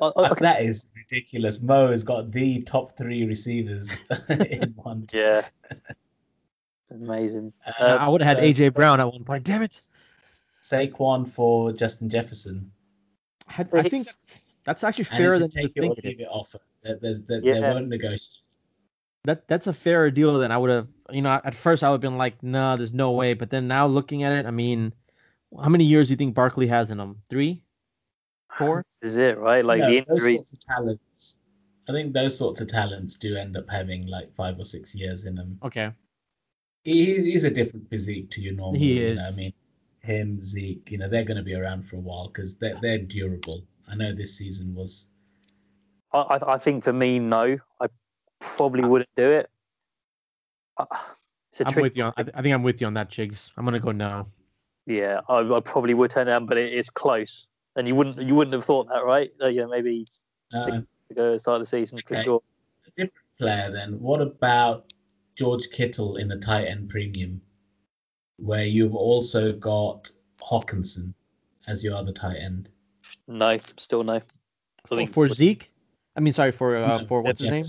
I, 0.00 0.06
I, 0.06 0.10
uh, 0.30 0.34
that 0.34 0.62
is 0.62 0.86
ridiculous. 0.96 1.60
Mo 1.62 1.90
has 1.90 2.04
got 2.04 2.30
the 2.32 2.62
top 2.62 2.96
three 2.96 3.24
receivers 3.26 3.96
in 4.28 4.72
one 4.76 5.06
team. 5.06 5.20
yeah, 5.22 5.42
amazing. 6.90 7.52
Um, 7.78 7.98
I 7.98 8.08
would 8.08 8.22
have 8.22 8.38
had 8.38 8.44
AJ 8.44 8.74
Brown 8.74 9.00
at 9.00 9.10
one 9.10 9.24
point. 9.24 9.44
Damn 9.44 9.62
it. 9.62 9.88
Saquon 10.62 11.28
for 11.28 11.72
Justin 11.72 12.08
Jefferson. 12.08 12.70
Had- 13.46 13.68
I 13.74 13.88
think 13.88 14.06
that's, 14.06 14.46
that's 14.64 14.84
actually 14.84 15.04
fairer 15.04 15.34
it's 15.34 15.40
a 15.44 15.48
than 15.48 15.62
you 15.62 15.68
take 15.68 15.76
it 15.76 15.80
or 15.80 15.94
think. 15.94 15.98
it 15.98 16.04
is. 16.04 16.04
leave 16.04 16.20
it 16.20 16.28
offer. 16.30 16.58
There, 16.82 16.98
there's, 17.00 17.22
there, 17.22 17.40
Yeah. 17.42 17.60
there 17.60 17.74
won't 17.74 17.88
negotiate. 17.88 18.40
That 19.26 19.48
that's 19.48 19.66
a 19.66 19.72
fairer 19.72 20.10
deal 20.10 20.38
than 20.38 20.52
I 20.52 20.58
would 20.58 20.68
have. 20.70 20.86
You 21.10 21.22
know, 21.22 21.40
at 21.44 21.54
first 21.54 21.82
I 21.82 21.88
would 21.88 21.94
have 21.94 22.00
been 22.02 22.18
like, 22.18 22.42
no, 22.42 22.76
there's 22.76 22.92
no 22.92 23.12
way. 23.12 23.32
But 23.32 23.48
then 23.50 23.66
now 23.66 23.86
looking 23.86 24.22
at 24.22 24.32
it, 24.32 24.44
I 24.44 24.50
mean, 24.50 24.92
how 25.62 25.70
many 25.70 25.84
years 25.84 26.08
do 26.08 26.12
you 26.12 26.16
think 26.18 26.34
Barkley 26.34 26.66
has 26.66 26.90
in 26.90 27.00
him? 27.00 27.16
Three, 27.30 27.63
four? 28.58 28.84
This 29.02 29.12
is 29.12 29.18
it, 29.18 29.38
right? 29.38 29.64
Like 29.64 29.80
No, 29.80 29.90
the 29.90 30.00
those 30.08 30.24
injuries. 30.24 30.36
sorts 30.38 30.52
of 30.52 30.58
talents. 30.60 31.40
I 31.88 31.92
think 31.92 32.14
those 32.14 32.38
sorts 32.38 32.60
of 32.62 32.68
talents 32.68 33.16
do 33.16 33.36
end 33.36 33.56
up 33.56 33.68
having 33.68 34.06
like 34.06 34.34
five 34.34 34.58
or 34.58 34.64
six 34.64 34.94
years 34.94 35.26
in 35.26 35.34
them. 35.34 35.58
Okay. 35.62 35.90
He, 36.84 37.14
he's 37.30 37.44
a 37.44 37.50
different 37.50 37.88
physique 37.90 38.30
to 38.30 38.40
your 38.40 38.54
normal. 38.54 38.80
He 38.80 38.98
you 39.00 39.08
is. 39.08 39.18
know, 39.18 39.28
I 39.28 39.32
mean, 39.32 39.52
him, 40.00 40.42
Zeke, 40.42 40.90
you 40.90 40.98
know, 40.98 41.08
they're 41.08 41.24
going 41.24 41.36
to 41.36 41.42
be 41.42 41.54
around 41.54 41.86
for 41.86 41.96
a 41.96 42.00
while 42.00 42.28
because 42.28 42.56
they're 42.56 42.78
they're 42.80 42.98
durable. 42.98 43.62
I 43.88 43.94
know 43.94 44.14
this 44.14 44.36
season 44.38 44.74
was. 44.74 45.08
I, 46.12 46.18
I 46.20 46.54
I 46.54 46.58
think 46.58 46.84
for 46.84 46.92
me, 46.92 47.18
no, 47.18 47.58
I 47.80 47.86
probably 48.40 48.84
wouldn't 48.84 49.10
do 49.16 49.30
it. 49.30 49.50
Uh, 50.78 50.86
It's 51.50 51.60
a 51.60 51.66
I'm 51.66 51.72
tricky 51.72 51.82
with 51.82 51.96
you. 51.96 52.04
On, 52.04 52.12
I, 52.16 52.24
I 52.34 52.42
think 52.42 52.54
I'm 52.54 52.62
with 52.62 52.80
you 52.80 52.86
on 52.86 52.94
that, 52.94 53.10
Chigs. 53.10 53.50
I'm 53.56 53.64
gonna 53.64 53.80
go 53.80 53.92
no. 53.92 54.26
Yeah, 54.86 55.20
I, 55.28 55.38
I 55.40 55.60
probably 55.60 55.94
would 55.94 56.10
turn 56.10 56.26
down, 56.26 56.46
but 56.46 56.58
it 56.58 56.72
is 56.72 56.90
close, 56.90 57.48
and 57.76 57.86
you 57.88 57.94
wouldn't 57.94 58.16
you 58.18 58.34
wouldn't 58.34 58.54
have 58.54 58.64
thought 58.64 58.88
that, 58.88 59.04
right? 59.04 59.30
Uh, 59.42 59.48
yeah, 59.48 59.66
maybe 59.66 60.06
Uh, 60.52 60.66
to 61.08 61.14
go 61.14 61.32
the 61.32 61.38
start 61.38 61.56
of 61.60 61.62
the 61.62 61.66
season 61.66 62.00
for 62.06 62.14
Okay. 62.14 62.24
sure. 62.24 62.42
a 62.86 62.90
different 62.90 63.26
player 63.38 63.70
then. 63.70 64.00
What 64.00 64.20
about 64.20 64.92
George 65.36 65.68
Kittle 65.70 66.16
in 66.16 66.28
the 66.28 66.36
tight 66.36 66.66
end 66.66 66.88
premium, 66.88 67.40
where 68.36 68.64
you've 68.64 68.94
also 68.94 69.52
got 69.52 70.10
Hockenson 70.40 71.14
as 71.66 71.82
your 71.82 71.94
other 71.96 72.12
tight 72.12 72.36
end? 72.36 72.70
No, 73.26 73.58
still 73.76 74.04
no. 74.04 74.14
I 74.16 74.22
For, 74.86 74.96
think 74.96 75.12
for 75.12 75.28
Zeke, 75.28 75.70
I 76.16 76.20
mean, 76.20 76.32
sorry 76.32 76.52
for 76.52 76.76
uh, 76.76 76.98
No, 76.98 77.06
for 77.06 77.22
what's 77.22 77.40
his 77.40 77.50
name? 77.50 77.64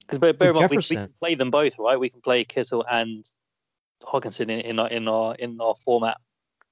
Because 0.00 0.18
bear, 0.18 0.32
bear 0.32 0.50
in 0.50 0.56
mind, 0.56 0.70
we, 0.70 0.76
we 0.76 0.82
can 0.82 1.12
play 1.20 1.34
them 1.34 1.50
both, 1.50 1.78
right? 1.78 1.98
We 1.98 2.08
can 2.08 2.20
play 2.20 2.44
Kittle 2.44 2.84
and 2.90 3.24
Hockenson 4.02 4.42
in, 4.42 4.60
in 4.60 4.78
our 4.78 4.88
in 4.88 5.08
our 5.08 5.34
in 5.36 5.60
our 5.60 5.74
format. 5.76 6.18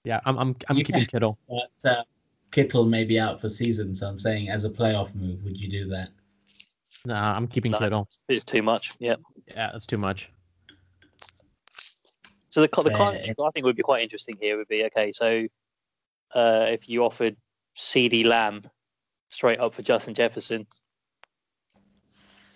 Yeah, 0.05 0.21
I'm 0.27 0.39
I'm 0.39 0.57
I'm 0.69 0.77
You 0.77 0.85
keeping. 0.85 1.07
Kittle. 1.07 1.39
But 1.49 1.91
uh, 1.91 2.03
Kittle 2.51 2.85
may 2.85 3.05
be 3.05 3.19
out 3.19 3.41
for 3.41 3.49
season, 3.49 3.95
so 3.95 4.07
I'm 4.07 4.19
saying 4.19 4.51
as 4.51 4.65
a 4.65 4.71
playoff 4.71 5.15
move, 5.15 5.43
would 5.45 5.61
you 5.61 5.69
do 5.69 5.89
that? 5.89 6.11
Nah, 7.07 7.35
I'm 7.35 7.47
keeping 7.49 7.73
No. 7.73 7.79
Kittle. 7.79 8.09
It's 8.29 8.45
too 8.45 8.63
much. 8.63 8.93
Yeah. 8.99 9.17
Yeah, 9.49 9.71
that's 9.73 9.87
too 9.87 9.99
much. 9.99 10.31
So 12.51 12.61
the 12.61 12.69
co- 12.69 12.83
the 12.83 12.91
Yeah, 12.91 12.97
kind 12.97 13.17
it- 13.17 13.37
I 13.43 13.51
think 13.51 13.65
would 13.67 13.77
be 13.77 13.83
quite 13.83 14.03
interesting 14.03 14.37
here 14.41 14.57
would 14.59 14.69
be 14.69 14.85
okay. 14.85 15.11
So 15.13 15.47
uh, 16.35 16.67
if 16.71 16.89
you 16.89 17.05
offered 17.05 17.37
CeeDee 17.77 18.25
Lamb 18.25 18.63
straight 19.29 19.59
up 19.59 19.75
for 19.75 19.83
Justin 19.83 20.15
Jefferson, 20.15 20.67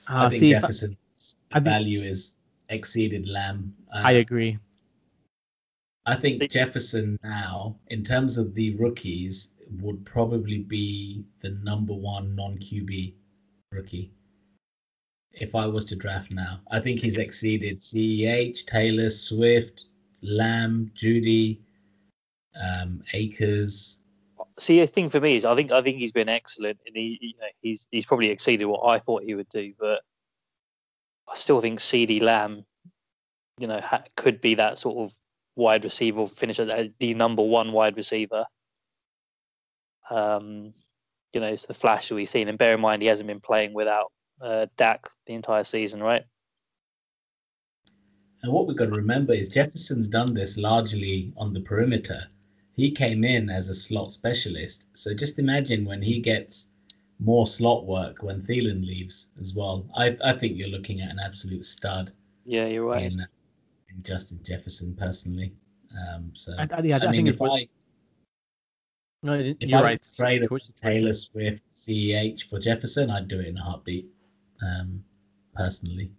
Uh, 0.09 0.27
I 0.27 0.31
think 0.31 0.45
Jefferson's 0.45 0.97
I, 1.53 1.61
value 1.61 2.01
is 2.03 2.37
exceeded 2.71 3.27
Lamb. 3.29 3.75
Uh, 3.93 4.03
I 4.05 4.13
agree. 4.13 4.59
I 6.09 6.15
think 6.15 6.51
Jefferson 6.51 7.19
now, 7.23 7.77
in 7.89 8.03
terms 8.03 8.39
of 8.39 8.55
the 8.55 8.75
rookies, 8.77 9.51
would 9.83 10.07
probably 10.07 10.61
be 10.61 11.23
the 11.41 11.51
number 11.63 11.93
one 11.93 12.35
non 12.35 12.57
QB 12.57 13.13
rookie. 13.71 14.11
If 15.33 15.55
I 15.55 15.67
was 15.67 15.85
to 15.85 15.97
draft 15.97 16.33
now, 16.33 16.61
I 16.71 16.81
think 16.81 16.99
he's 16.99 17.19
exceeded 17.19 17.81
CEH, 17.81 18.65
Taylor, 18.65 19.11
Swift, 19.11 19.85
Lamb, 20.23 20.91
Jeudy, 20.95 21.61
um, 22.59 23.03
Akers. 23.13 24.01
See, 24.59 24.81
the 24.81 24.87
thing 24.87 25.11
for 25.11 25.21
me 25.21 25.37
is, 25.37 25.45
I 25.45 25.55
think 25.55 25.73
I 25.73 25.83
think 25.83 25.99
he's 25.99 26.13
been 26.13 26.31
excellent, 26.31 26.79
and 26.87 26.97
he 26.97 27.37
he's 27.61 27.87
he's 27.91 28.07
probably 28.07 28.31
exceeded 28.31 28.65
what 28.65 28.89
I 28.89 28.99
thought 28.99 29.25
he 29.25 29.35
would 29.35 29.51
do. 29.51 29.75
But 29.79 30.01
I 31.31 31.35
still 31.35 31.61
think 31.61 31.81
CeeDee 31.81 32.23
Lamb, 32.23 32.65
you 33.59 33.67
know, 33.67 33.81
ha- 33.83 34.05
could 34.17 34.41
be 34.41 34.55
that 34.55 34.79
sort 34.79 34.97
of 34.97 35.18
wide 35.59 35.85
receiver, 35.85 36.27
finish 36.27 36.59
as 36.61 36.89
the 36.99 37.15
number 37.15 37.43
one 37.43 37.73
wide 37.73 37.97
receiver. 37.97 38.47
Um, 40.09 40.73
you 41.35 41.41
know, 41.41 41.49
it's 41.49 41.67
the 41.67 41.75
flash 41.75 42.09
that 42.09 42.15
we've 42.15 42.29
seen, 42.29 42.49
and 42.49 42.57
bear 42.57 42.75
in 42.75 42.81
mind 42.81 43.03
he 43.03 43.09
hasn't 43.09 43.27
been 43.27 43.41
playing 43.41 43.75
without 43.75 44.11
uh, 44.41 44.67
Dak 44.77 45.11
the 45.27 45.35
entire 45.35 45.65
season, 45.65 46.03
right? 46.03 46.25
And 48.43 48.53
what 48.53 48.67
we've 48.67 48.77
got 48.77 48.87
to 48.87 48.93
remember 48.93 49.35
is 49.35 49.49
Jefferson's 49.49 50.09
done 50.09 50.33
this 50.33 50.57
largely 50.57 51.33
on 51.37 51.53
the 51.53 51.61
perimeter. 51.61 52.23
He 52.77 52.93
came 52.93 53.25
in 53.25 53.51
as 53.51 53.69
a 53.69 53.75
slot 53.75 54.13
specialist. 54.13 54.87
So 54.95 55.13
just 55.13 55.41
imagine 55.41 55.85
when 55.85 56.01
he 56.01 56.21
gets 56.21 56.69
more 57.19 57.49
slot 57.49 57.85
work 57.85 58.23
when 58.23 58.41
Thielen 58.41 58.87
leaves 58.87 59.29
as 59.41 59.55
well. 59.55 59.89
I, 59.97 60.17
I 60.25 60.33
think 60.33 60.57
you're 60.57 60.69
looking 60.69 61.01
at 61.01 61.11
an 61.11 61.19
absolute 61.19 61.65
stud. 61.65 62.13
Yeah, 62.45 62.67
you're 62.67 62.87
right. 62.87 63.13
In, 63.13 63.27
in 63.95 64.03
Justin 64.03 64.41
Jefferson, 64.45 64.95
personally. 64.99 65.53
Um, 65.97 66.31
so, 66.35 66.53
I, 66.59 66.69
I, 66.71 66.81
yeah, 66.83 66.99
I, 67.03 67.07
I 67.07 67.11
mean, 67.11 67.27
if 67.27 67.41
I. 67.41 67.67
No, 69.23 69.35
if 69.35 69.57
you're 69.61 69.81
I 69.81 69.83
right. 69.83 70.07
Trade 70.17 70.47
Taylor 70.77 71.13
Swift, 71.13 71.63
CEH 71.75 72.49
for 72.49 72.61
Jefferson, 72.61 73.11
I'd 73.11 73.27
do 73.27 73.41
it 73.41 73.47
in 73.47 73.59
a 73.59 73.63
heartbeat. 73.63 74.07
Um, 74.63 75.03
personally. 75.59 76.13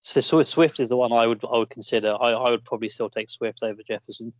So 0.00 0.42
Swift 0.42 0.80
is 0.80 0.88
the 0.88 0.96
one 0.96 1.12
I 1.12 1.26
would 1.26 1.44
I 1.44 1.58
would 1.58 1.70
consider. 1.70 2.16
I, 2.20 2.30
I 2.30 2.50
would 2.50 2.64
probably 2.64 2.88
still 2.88 3.10
take 3.10 3.28
Swift 3.28 3.62
over 3.62 3.82
Jefferson. 3.86 4.32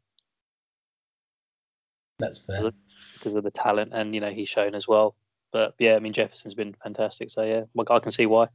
That's 2.18 2.38
fair 2.38 2.56
because 2.56 2.66
of, 2.66 2.74
because 3.14 3.34
of 3.34 3.44
the 3.44 3.50
talent 3.50 3.92
and 3.92 4.14
you 4.14 4.20
know 4.20 4.30
he's 4.30 4.48
shown 4.48 4.74
as 4.74 4.88
well. 4.88 5.16
But 5.52 5.74
yeah, 5.78 5.96
I 5.96 5.98
mean 5.98 6.12
Jefferson's 6.12 6.54
been 6.54 6.74
fantastic. 6.82 7.30
So 7.30 7.42
yeah, 7.42 7.62
I 7.90 7.98
can 7.98 8.12
see 8.12 8.26
why. 8.26 8.48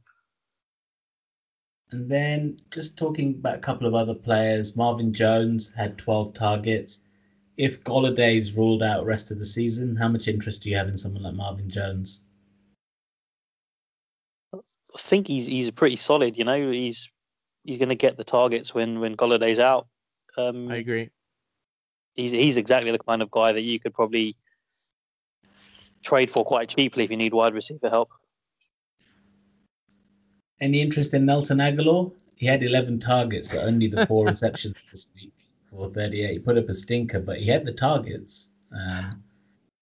And 1.90 2.10
then 2.10 2.58
just 2.70 2.98
talking 2.98 3.34
about 3.38 3.56
a 3.56 3.60
couple 3.60 3.86
of 3.86 3.94
other 3.94 4.14
players, 4.14 4.76
Marvin 4.76 5.12
Jones 5.12 5.72
had 5.74 5.96
12 5.96 6.34
targets. 6.34 7.00
If 7.56 7.82
Golladay's 7.82 8.56
ruled 8.56 8.82
out 8.82 9.06
rest 9.06 9.30
of 9.30 9.38
the 9.38 9.46
season, 9.46 9.96
how 9.96 10.08
much 10.08 10.28
interest 10.28 10.62
do 10.62 10.70
you 10.70 10.76
have 10.76 10.88
in 10.88 10.98
someone 10.98 11.22
like 11.22 11.34
Marvin 11.34 11.70
Jones? 11.70 12.22
I 14.54 14.58
think 14.98 15.26
he's 15.26 15.46
he's 15.46 15.68
a 15.68 15.72
pretty 15.72 15.96
solid. 15.96 16.36
You 16.36 16.44
know, 16.44 16.70
he's 16.70 17.08
he's 17.64 17.78
going 17.78 17.88
to 17.88 17.94
get 17.94 18.16
the 18.16 18.24
targets 18.24 18.74
when 18.74 19.00
when 19.00 19.16
Golladay's 19.16 19.58
out. 19.58 19.86
Um, 20.36 20.68
I 20.68 20.76
agree. 20.76 21.10
He's 22.14 22.30
he's 22.30 22.56
exactly 22.56 22.90
the 22.92 22.98
kind 22.98 23.22
of 23.22 23.30
guy 23.30 23.52
that 23.52 23.62
you 23.62 23.80
could 23.80 23.94
probably 23.94 24.36
trade 26.02 26.30
for 26.30 26.44
quite 26.44 26.68
cheaply 26.68 27.04
if 27.04 27.10
you 27.10 27.16
need 27.16 27.34
wide 27.34 27.54
receiver 27.54 27.88
help. 27.88 28.08
Any 30.60 30.80
interest 30.80 31.14
in 31.14 31.24
Nelson 31.24 31.58
Agholor? 31.58 32.12
He 32.36 32.46
had 32.46 32.62
11 32.62 32.98
targets, 32.98 33.48
but 33.48 33.58
only 33.58 33.86
the 33.86 34.06
four 34.06 34.26
receptions 34.28 34.74
this 34.90 35.08
week 35.14 35.32
for 35.70 35.90
38. 35.90 36.30
He 36.30 36.38
put 36.38 36.58
up 36.58 36.68
a 36.68 36.74
stinker, 36.74 37.20
but 37.20 37.38
he 37.38 37.46
had 37.46 37.64
the 37.64 37.72
targets. 37.72 38.50
Um, 38.72 39.10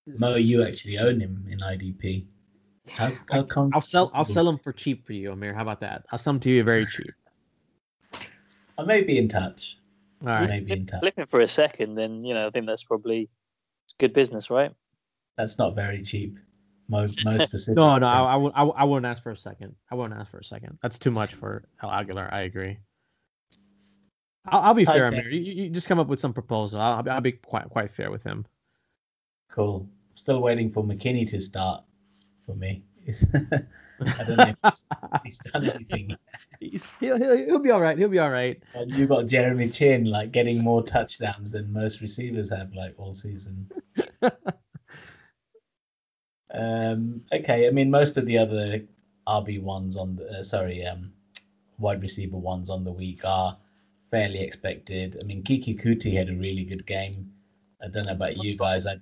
Mo, 0.07 0.37
you 0.37 0.63
actually 0.63 0.99
own 0.99 1.21
him 1.21 1.45
in 1.51 1.59
IDP. 1.59 2.25
How, 2.89 3.13
how 3.31 3.43
come? 3.43 3.71
I'll 3.75 3.81
sell. 3.81 4.11
I'll 4.15 4.25
sell 4.25 4.45
them 4.45 4.59
for 4.59 4.73
cheap 4.73 5.05
for 5.05 5.13
you, 5.13 5.33
Amir. 5.33 5.53
How 5.53 5.63
about 5.63 5.81
that? 5.81 6.05
I'll 6.13 6.19
sell 6.19 6.35
them 6.35 6.41
to 6.41 6.51
you 6.51 6.63
very 6.63 6.85
cheap. 6.85 7.07
I 8.79 8.85
may 8.85 9.03
be 9.03 9.19
in 9.19 9.27
touch. 9.27 9.79
All 10.23 10.29
right. 10.29 10.49
Maybe 10.49 10.73
in 10.73 10.87
touch. 10.87 11.01
Flipping 11.01 11.27
for 11.27 11.41
a 11.41 11.49
second, 11.49 11.97
then 11.97 12.25
you 12.25 12.33
know 12.33 12.47
I 12.47 12.51
think 12.51 12.67
that's 12.67 12.85
probably 12.85 13.29
good 13.99 14.13
business, 14.13 14.51
right? 14.51 14.71
That's 15.37 15.59
not 15.59 15.75
very 15.75 16.03
cheap. 16.03 16.39
Most 16.89 17.25
most 17.25 17.43
specific. 17.43 17.77
no, 17.77 17.99
no, 17.99 18.07
I, 18.07 18.37
I, 18.37 18.63
I, 18.63 18.65
I 18.65 18.85
wouldn't 18.85 19.07
ask 19.07 19.23
for 19.23 19.33
a 19.33 19.37
second. 19.37 19.75
I 19.91 19.95
wouldn't 19.95 20.19
ask 20.19 20.31
for 20.31 20.39
a 20.39 20.45
second. 20.45 20.79
That's 20.83 20.99
too 20.99 21.11
much 21.11 21.35
for 21.35 21.65
El 21.83 21.91
Agholor. 21.91 22.33
I 22.33 22.43
agree. 22.43 22.79
I'll, 24.49 24.61
I'll 24.61 24.75
be 24.75 24.85
Tight 24.85 25.01
fair, 25.01 25.09
Amir. 25.09 25.29
You, 25.31 25.65
you, 25.65 25.71
just 25.71 25.89
come 25.89 25.99
up 25.99 26.07
with 26.07 26.21
some 26.21 26.33
proposal. 26.33 26.81
I'll, 26.81 27.03
I'll 27.09 27.21
be 27.21 27.33
quite 27.33 27.69
quite 27.69 27.93
fair 27.93 28.11
with 28.11 28.23
him. 28.23 28.47
Cool. 29.51 29.89
Still 30.15 30.41
waiting 30.41 30.71
for 30.71 30.85
McKinney 30.85 31.29
to 31.31 31.41
start 31.41 31.85
for 32.45 32.55
me. 32.55 32.85
I 33.35 34.25
don't 34.25 34.37
know 34.37 34.55
if 34.65 34.85
he's, 35.25 35.39
done 35.39 35.71
anything. 35.71 36.17
He's, 36.61 36.87
he'll, 36.99 37.19
he'll, 37.19 37.37
he'll 37.37 37.59
be 37.61 37.71
all 37.71 37.81
right. 37.81 37.97
He'll 37.97 38.09
be 38.09 38.19
all 38.19 38.31
right. 38.31 38.61
And 38.75 38.91
you 38.93 39.07
got 39.07 39.27
Jeremy 39.27 39.69
Chinn 39.69 40.07
like 40.07 40.33
getting 40.33 40.63
more 40.63 40.83
touchdowns 40.83 41.51
than 41.53 41.73
most 41.73 42.01
receivers 42.01 42.51
have 42.51 42.75
like 42.75 42.95
all 42.97 43.15
season. 43.15 43.71
Um, 46.53 47.23
okay, 47.33 47.67
I 47.67 47.71
mean 47.71 47.91
most 47.91 48.17
of 48.17 48.27
the 48.27 48.39
other 48.39 48.81
RB 49.27 49.61
ones 49.61 49.97
on 49.97 50.17
the 50.17 50.39
uh, 50.39 50.43
sorry 50.43 50.85
um, 50.87 51.13
wide 51.79 52.03
receiver 52.03 52.37
ones 52.37 52.71
on 52.71 52.85
the 52.85 52.93
week 52.93 53.25
are 53.25 53.57
fairly 54.11 54.41
expected. 54.41 55.19
I 55.23 55.27
mean 55.27 55.43
Keke 55.43 55.83
Coutee 55.83 56.17
had 56.17 56.29
a 56.29 56.35
really 56.35 56.65
good 56.65 56.87
game. 56.87 57.13
I 57.83 57.89
don't 57.89 58.07
know 58.07 58.13
about 58.13 58.37
you 58.37 58.57
guys. 58.57 58.87
I 58.87 58.97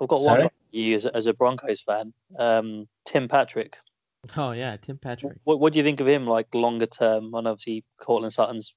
I've 0.00 0.08
got 0.08 0.20
sorry? 0.20 0.42
one 0.42 0.50
you 0.72 0.96
as, 0.96 1.06
as 1.06 1.26
a 1.26 1.34
Broncos 1.34 1.80
fan. 1.82 2.12
Um, 2.38 2.88
Tim 3.04 3.28
Patrick. 3.28 3.76
Oh 4.36 4.52
yeah, 4.52 4.76
Tim 4.76 4.98
Patrick. 4.98 5.38
What 5.44 5.60
What 5.60 5.72
do 5.72 5.78
you 5.78 5.84
think 5.84 6.00
of 6.00 6.08
him? 6.08 6.26
Like 6.26 6.54
longer 6.54 6.86
term, 6.86 7.34
and 7.34 7.46
obviously 7.46 7.84
Courtland 7.98 8.32
Sutton's 8.32 8.74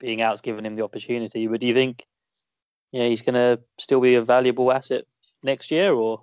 being 0.00 0.22
out's 0.22 0.40
given 0.40 0.66
him 0.66 0.76
the 0.76 0.84
opportunity. 0.84 1.46
But 1.46 1.60
do 1.60 1.66
you 1.66 1.74
think, 1.74 2.04
yeah, 2.92 3.06
he's 3.06 3.22
going 3.22 3.34
to 3.34 3.60
still 3.78 4.00
be 4.00 4.16
a 4.16 4.22
valuable 4.22 4.72
asset 4.72 5.04
next 5.42 5.70
year, 5.70 5.92
or? 5.92 6.22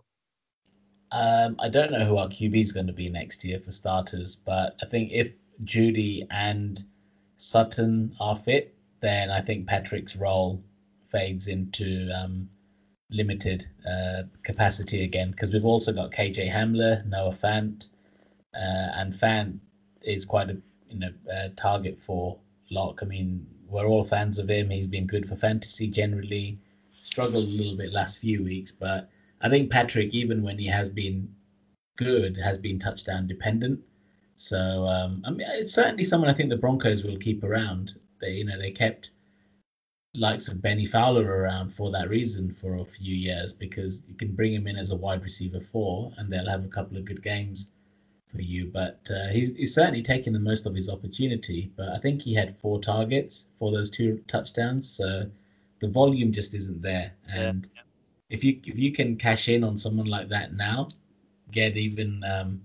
Um, 1.12 1.58
I 1.60 1.68
don't 1.68 1.92
know 1.92 2.06
who 2.06 2.18
our 2.18 2.28
QB 2.28 2.56
is 2.56 2.72
going 2.72 2.88
to 2.88 2.94
be 2.94 3.10
next 3.10 3.44
year 3.44 3.60
for 3.60 3.72
starters, 3.72 4.38
but 4.38 4.76
I 4.82 4.86
think 4.86 5.12
if 5.12 5.38
Jeudy 5.64 6.22
and 6.32 6.84
Sutton 7.38 8.16
are 8.20 8.36
fit, 8.38 8.74
then 9.02 9.30
I 9.30 9.42
think 9.42 9.68
Patrick's 9.68 10.16
role 10.16 10.64
fades 11.10 11.48
into 11.48 12.10
um, 12.16 12.50
limited 13.10 13.66
uh, 13.86 14.24
capacity 14.44 15.04
again 15.04 15.32
because 15.32 15.52
we've 15.52 15.66
also 15.66 15.92
got 15.92 16.12
KJ 16.12 16.52
Hamler, 16.52 17.06
Noah 17.06 17.32
Fant, 17.32 17.90
uh, 18.56 18.96
and 18.96 19.14
Fant 19.14 19.60
is 20.02 20.26
quite 20.26 20.50
a 20.50 20.58
you 20.90 21.00
know 21.00 21.12
a 21.30 21.50
target 21.50 22.00
for 22.00 22.38
Lock. 22.70 23.00
I 23.02 23.06
mean, 23.06 23.46
we're 23.68 23.88
all 23.88 24.04
fans 24.04 24.40
of 24.40 24.50
him. 24.50 24.70
He's 24.70 24.88
been 24.88 25.08
good 25.08 25.28
for 25.28 25.36
fantasy 25.36 25.88
generally. 25.88 26.58
Struggled 27.02 27.46
a 27.46 27.52
little 27.52 27.76
bit 27.76 27.92
last 27.92 28.20
few 28.20 28.44
weeks, 28.44 28.72
but 28.72 29.10
I 29.42 29.50
think 29.50 29.72
Patrick, 29.72 30.14
even 30.14 30.42
when 30.44 30.58
he 30.58 30.68
has 30.68 30.90
been 30.90 31.34
good, 31.98 32.38
has 32.38 32.58
been 32.58 32.80
touchdown 32.80 33.28
dependent. 33.28 33.80
So 34.36 34.88
um, 34.88 35.24
I 35.26 35.32
mean, 35.32 35.48
it's 35.52 35.74
certainly 35.74 36.04
someone 36.04 36.30
I 36.30 36.34
think 36.34 36.50
the 36.50 36.58
Broncos 36.58 37.04
will 37.04 37.18
keep 37.18 37.44
around. 37.44 37.96
They 38.20 38.32
you 38.32 38.46
know 38.46 38.58
they 38.58 38.72
kept 38.72 39.12
likes 40.14 40.48
of 40.48 40.62
Bennie 40.62 40.86
Fowler 40.86 41.26
around 41.26 41.74
for 41.74 41.92
that 41.92 42.10
reason 42.10 42.52
for 42.52 42.76
a 42.76 42.86
few 42.86 43.16
years 43.16 43.54
because 43.54 44.04
you 44.08 44.16
can 44.16 44.36
bring 44.36 44.54
him 44.54 44.68
in 44.68 44.76
as 44.78 44.92
a 44.92 44.96
wide 44.96 45.24
receiver 45.24 45.62
four 45.62 46.12
and 46.18 46.32
they'll 46.32 46.50
have 46.50 46.66
a 46.66 46.70
couple 46.70 46.98
of 46.98 47.06
good 47.06 47.24
games 47.24 47.72
for 48.28 48.42
you. 48.42 48.66
But 48.66 49.10
uh, 49.10 49.28
he's, 49.30 49.56
he's 49.56 49.74
certainly 49.74 50.02
taking 50.02 50.34
the 50.34 50.40
most 50.40 50.66
of 50.66 50.76
his 50.76 50.90
opportunity. 50.90 51.72
But 51.76 51.90
I 51.90 52.00
think 52.00 52.22
he 52.22 52.34
had 52.34 52.58
four 52.58 52.80
targets 52.80 53.48
for 53.58 53.72
those 53.72 53.90
two 53.90 54.22
touchdowns, 54.28 54.90
so 54.90 55.30
the 55.80 55.88
volume 55.88 56.32
just 56.32 56.56
isn't 56.56 56.82
there. 56.82 57.14
And 57.32 57.70
yeah. 57.74 57.82
If 58.32 58.44
you 58.44 58.60
if 58.66 58.80
you 58.80 58.92
can 58.92 59.18
cash 59.18 59.50
in 59.50 59.64
on 59.64 59.78
someone 59.78 60.08
like 60.08 60.30
that 60.30 60.54
now, 60.54 60.88
get 61.52 61.78
even 61.78 62.24
um, 62.24 62.62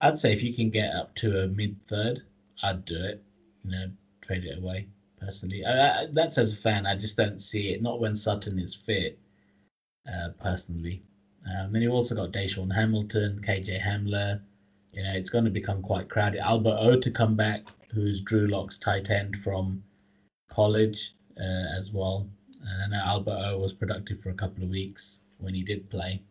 I'd 0.00 0.18
say 0.18 0.32
if 0.32 0.42
you 0.42 0.54
can 0.54 0.70
get 0.70 0.94
up 0.94 1.14
to 1.16 1.44
a 1.44 1.48
mid 1.48 1.76
third, 1.86 2.22
I'd 2.62 2.84
do 2.84 2.96
it. 2.96 3.22
You 3.64 3.70
know, 3.72 3.90
trade 4.20 4.44
it 4.44 4.58
away 4.58 4.86
personally. 5.20 5.64
I, 5.64 6.02
I, 6.02 6.06
that's 6.12 6.38
as 6.38 6.52
a 6.52 6.56
fan, 6.56 6.86
I 6.86 6.96
just 6.96 7.16
don't 7.16 7.40
see 7.40 7.70
it. 7.70 7.82
Not 7.82 8.00
when 8.00 8.14
Sutton 8.14 8.58
is 8.58 8.74
fit, 8.74 9.18
uh, 10.12 10.30
personally. 10.40 11.02
Um, 11.46 11.72
then 11.72 11.82
you've 11.82 11.92
also 11.92 12.14
got 12.14 12.32
DaeSean 12.32 12.72
Hamilton, 12.72 13.40
KJ 13.42 13.80
Hamler. 13.80 14.40
You 14.92 15.02
know, 15.02 15.12
it's 15.12 15.30
going 15.30 15.44
to 15.44 15.50
become 15.50 15.82
quite 15.82 16.08
crowded. 16.08 16.40
Albert 16.40 16.76
O 16.78 16.96
to 16.98 17.10
come 17.10 17.34
back, 17.34 17.62
who's 17.92 18.20
Drew 18.20 18.46
Lock's 18.46 18.78
tight 18.78 19.10
end 19.10 19.36
from 19.36 19.82
college 20.50 21.14
uh, 21.38 21.76
as 21.76 21.92
well. 21.92 22.28
And 22.66 22.94
I 22.94 22.96
know 22.96 23.04
Alberto 23.04 23.58
was 23.58 23.72
productive 23.72 24.20
for 24.20 24.30
a 24.30 24.34
couple 24.34 24.62
of 24.62 24.70
weeks 24.70 25.20
when 25.38 25.54
he 25.54 25.62
did 25.62 25.90
play. 25.90 26.22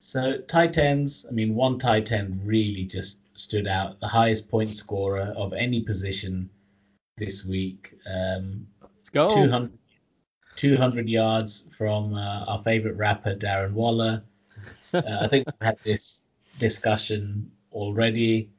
So 0.00 0.38
tight 0.48 0.78
ends, 0.78 1.26
I 1.28 1.32
mean, 1.32 1.54
one 1.54 1.78
tight 1.78 2.10
end 2.10 2.40
really 2.44 2.84
just 2.84 3.20
stood 3.34 3.66
out, 3.66 4.00
the 4.00 4.08
highest 4.08 4.48
point 4.48 4.74
scorer 4.74 5.32
of 5.36 5.52
any 5.52 5.82
position 5.82 6.48
this 7.18 7.44
week. 7.44 7.94
Um, 8.10 8.66
Let's 8.80 9.10
go. 9.10 9.28
200, 9.28 9.70
200 10.56 11.08
yards 11.08 11.66
from 11.70 12.14
uh, 12.14 12.44
our 12.46 12.58
favorite 12.62 12.96
rapper, 12.96 13.34
Darren 13.34 13.72
Waller. 13.72 14.22
Uh, 14.92 15.02
I 15.20 15.28
think 15.28 15.46
we've 15.46 15.66
had 15.66 15.78
this 15.84 16.22
discussion 16.58 17.50
already, 17.72 18.50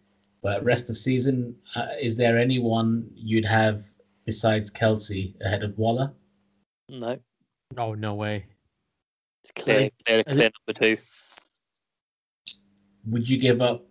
but 0.41 0.63
rest 0.63 0.89
of 0.89 0.97
season, 0.97 1.55
uh, 1.75 1.87
is 1.99 2.15
there 2.15 2.37
anyone 2.37 3.09
you'd 3.15 3.45
have 3.45 3.83
besides 4.35 4.71
Kelce 4.71 5.33
ahead 5.41 5.61
of 5.61 5.77
Waller? 5.77 6.09
No, 6.87 7.17
Oh 7.77 7.93
no 7.95 8.13
way. 8.15 8.45
it's 9.43 9.51
clear, 9.61 9.89
clear, 10.05 10.19
is 10.19 10.23
clear 10.23 10.51
number 10.67 10.73
two. 10.73 10.97
Would 13.07 13.29
you 13.29 13.37
give 13.37 13.61
up 13.61 13.83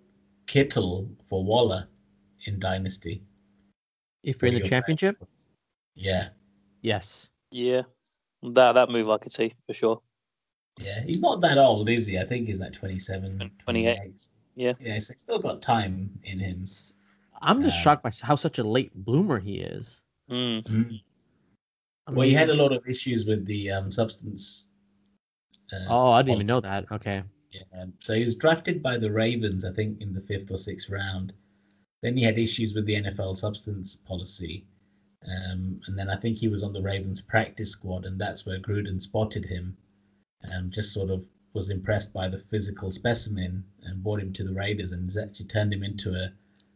Kittle 0.47 1.11
for 1.29 1.45
Waller 1.45 1.87
in 2.47 2.59
Dynasty? 2.59 3.23
If 4.23 4.41
you're 4.41 4.53
in 4.55 4.63
the 4.63 4.67
championship, 4.69 5.17
backup? 5.19 5.29
Yeah, 5.95 6.29
yes. 6.81 7.29
Yeah, 7.51 7.83
that 8.43 8.73
that 8.73 8.89
move 8.91 9.11
I 9.11 9.19
could 9.19 9.33
see 9.33 9.53
for 9.67 9.75
sure. 9.75 10.01
yeah. 10.83 11.03
He's 11.05 11.21
not 11.21 11.41
that 11.43 11.59
old, 11.59 11.91
is 11.91 12.07
he? 12.07 12.19
I 12.19 12.25
think 12.25 12.47
he's 12.47 12.61
like 12.61 12.73
27, 12.73 13.39
28. 13.59 13.97
28. 13.97 14.29
Yeah. 14.57 14.73
Yeah, 14.81 14.99
so 14.99 15.13
he's 15.13 15.21
still 15.21 15.39
got 15.39 15.61
time 15.61 16.19
in 16.25 16.39
him. 16.39 16.65
I'm 17.43 17.63
just 17.63 17.77
Um, 17.77 17.83
shocked 17.83 18.03
by 18.03 18.13
how 18.23 18.37
such 18.37 18.59
a 18.59 18.63
late 18.65 18.93
bloomer 18.95 19.39
he 19.39 19.57
is. 19.61 20.03
Mm. 20.31 21.01
I 22.07 22.13
Well, 22.13 22.27
he 22.27 22.33
had 22.33 22.51
a 22.51 22.55
lot 22.55 22.73
of 22.73 22.87
issues 22.87 23.27
with 23.27 23.45
the 23.47 23.71
um, 23.71 23.91
substance. 23.91 24.69
Uh, 25.73 25.87
Oh, 25.89 26.11
I 26.11 26.23
didn't 26.23 26.37
even 26.37 26.47
know 26.47 26.61
that. 26.61 26.87
Okay. 26.93 27.23
Yeah. 27.53 27.85
So 27.99 28.15
he 28.15 28.25
was 28.25 28.35
drafted 28.35 28.83
by 28.83 28.97
the 28.97 29.11
Ravens, 29.11 29.65
I 29.65 29.73
think, 29.73 30.01
in 30.01 30.13
the 30.13 30.21
fifth 30.21 30.51
or 30.51 30.57
sixth 30.57 30.89
round. 30.91 31.33
Then 32.03 32.17
he 32.17 32.23
had 32.23 32.39
issues 32.39 32.75
with 32.75 32.87
the 32.87 32.95
NFL 32.95 33.37
substance 33.37 33.97
policy. 33.97 34.65
Um, 35.27 35.81
and 35.87 35.99
then 35.99 36.09
I 36.09 36.17
think 36.17 36.39
he 36.39 36.49
was 36.49 36.63
on 36.63 36.73
the 36.73 36.81
Ravens 36.81 37.21
practice 37.21 37.71
squad, 37.71 38.07
and 38.07 38.19
that's 38.19 38.47
where 38.47 38.59
Gruden 38.59 39.01
spotted 39.01 39.45
him. 39.45 39.77
Um, 40.51 40.71
just 40.71 40.93
sort 40.93 41.11
of 41.11 41.27
was 41.53 41.69
impressed 41.69 42.13
by 42.13 42.29
the 42.29 42.39
physical 42.39 42.91
specimen 42.91 43.65
and 43.83 44.03
brought 44.03 44.21
him 44.21 44.33
to 44.33 44.45
the 44.45 44.53
Raiders 44.53 44.93
and 44.93 45.05
has 45.05 45.19
actually 45.19 45.47
turned 45.47 45.75
him 45.75 45.83
into 45.83 46.15
a 46.15 46.33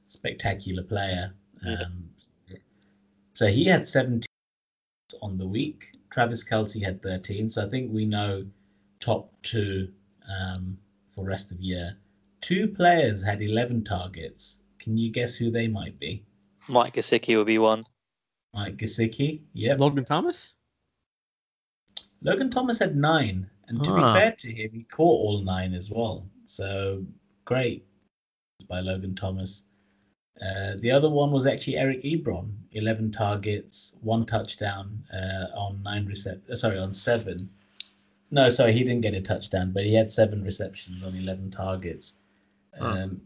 spectacular 0.09 0.83
player. 0.83 1.33
Yeah. 1.63 1.85
So 3.35 3.47
he 3.49 3.65
had 3.65 3.87
17 3.87 4.23
on 5.23 5.37
the 5.39 5.47
week. 5.47 5.91
Travis 6.11 6.45
Kelce 6.45 6.83
had 6.83 7.03
13. 7.03 7.51
So 7.51 7.67
I 7.67 7.69
think 7.69 7.91
we 7.93 8.05
know 8.05 8.47
top 9.01 9.33
two 9.43 9.89
um, 10.31 10.79
for 11.15 11.25
rest 11.25 11.53
of 11.53 11.61
year. 11.61 11.97
Two 12.41 12.69
players 12.69 13.23
had 13.23 13.43
11 13.43 13.85
targets. 13.85 14.61
Can 14.79 14.97
you 14.97 15.11
guess 15.11 15.35
who 15.35 15.51
they 15.51 15.67
might 15.67 15.99
be? 15.99 16.25
Mike 16.69 16.95
Gesicki 16.95 17.37
would 17.37 17.47
be 17.47 17.59
one. 17.59 17.85
Mike 18.55 18.77
Gesicki. 18.77 19.43
yeah. 19.53 19.75
Logan 19.77 20.05
Thomas? 20.05 20.53
Logan 22.23 22.51
Thomas 22.51 22.79
had 22.79 22.97
nine. 22.97 23.51
And 23.67 23.83
to 23.83 23.93
Ah. 23.93 23.97
be 24.15 24.21
fair 24.21 24.33
to 24.39 24.53
him, 24.53 24.71
he 24.73 24.85
caught 24.85 25.21
all 25.25 25.43
nine 25.43 25.75
as 25.75 25.91
well. 25.91 26.29
So 26.45 27.05
great 27.47 27.85
by 28.69 28.81
Logan 28.81 29.15
Thomas. 29.15 29.65
Uh, 30.43 30.75
the 30.81 30.91
other 30.91 31.09
one 31.09 31.31
was 31.31 31.47
actually 31.47 31.77
Eric 31.77 32.03
Ebron, 32.03 32.53
11 32.73 33.13
targets, 33.13 33.95
one 34.01 34.27
touchdown 34.27 35.03
uh, 35.13 35.57
on 35.57 35.81
nine 35.83 36.07
recep. 36.07 36.41
uh, 36.51 36.57
Sorry, 36.57 36.79
on 36.79 36.93
seven. 36.93 37.49
No, 38.31 38.51
sorry, 38.51 38.73
he 38.73 38.83
didn't 38.83 39.03
get 39.03 39.15
a 39.15 39.21
touchdown, 39.21 39.71
but 39.73 39.85
he 39.85 39.95
had 39.95 40.11
seven 40.11 40.43
receptions 40.43 41.05
on 41.05 41.15
11 41.15 41.51
targets. 41.51 42.17
Huh. 42.79 42.87
Um, 42.87 43.21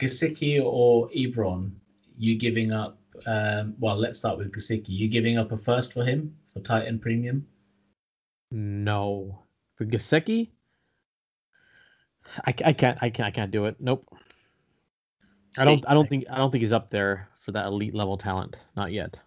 Gesicki 0.00 0.60
or 0.62 1.08
Ebron, 1.10 1.70
you 2.18 2.36
giving 2.36 2.72
up? 2.72 2.98
Um, 3.26 3.74
well, 3.78 3.94
let's 3.96 4.18
start 4.18 4.38
with 4.38 4.50
Gesicki. 4.52 4.88
You 4.88 5.06
giving 5.08 5.38
up 5.38 5.52
a 5.52 5.56
first 5.56 5.92
for 5.92 6.04
him 6.04 6.34
for 6.52 6.58
tight 6.60 6.88
end 6.88 7.02
premium? 7.02 7.46
No. 8.50 9.38
For 9.76 9.84
Gesicki? 9.84 10.50
I, 12.46 12.54
I 12.64 12.72
can't 12.72 12.98
I 13.00 13.10
can't 13.10 13.26
I 13.28 13.30
can't 13.30 13.50
do 13.50 13.66
it. 13.66 13.76
Nope. 13.78 14.08
I 15.58 15.64
don't 15.64 15.84
I 15.86 15.94
don't 15.94 16.08
think 16.08 16.24
I 16.30 16.38
don't 16.38 16.50
think 16.50 16.62
he's 16.62 16.72
up 16.72 16.90
there 16.90 17.28
for 17.40 17.52
that 17.52 17.66
elite 17.66 17.94
level 17.94 18.16
talent. 18.16 18.56
Not 18.76 18.92
yet. 18.92 19.18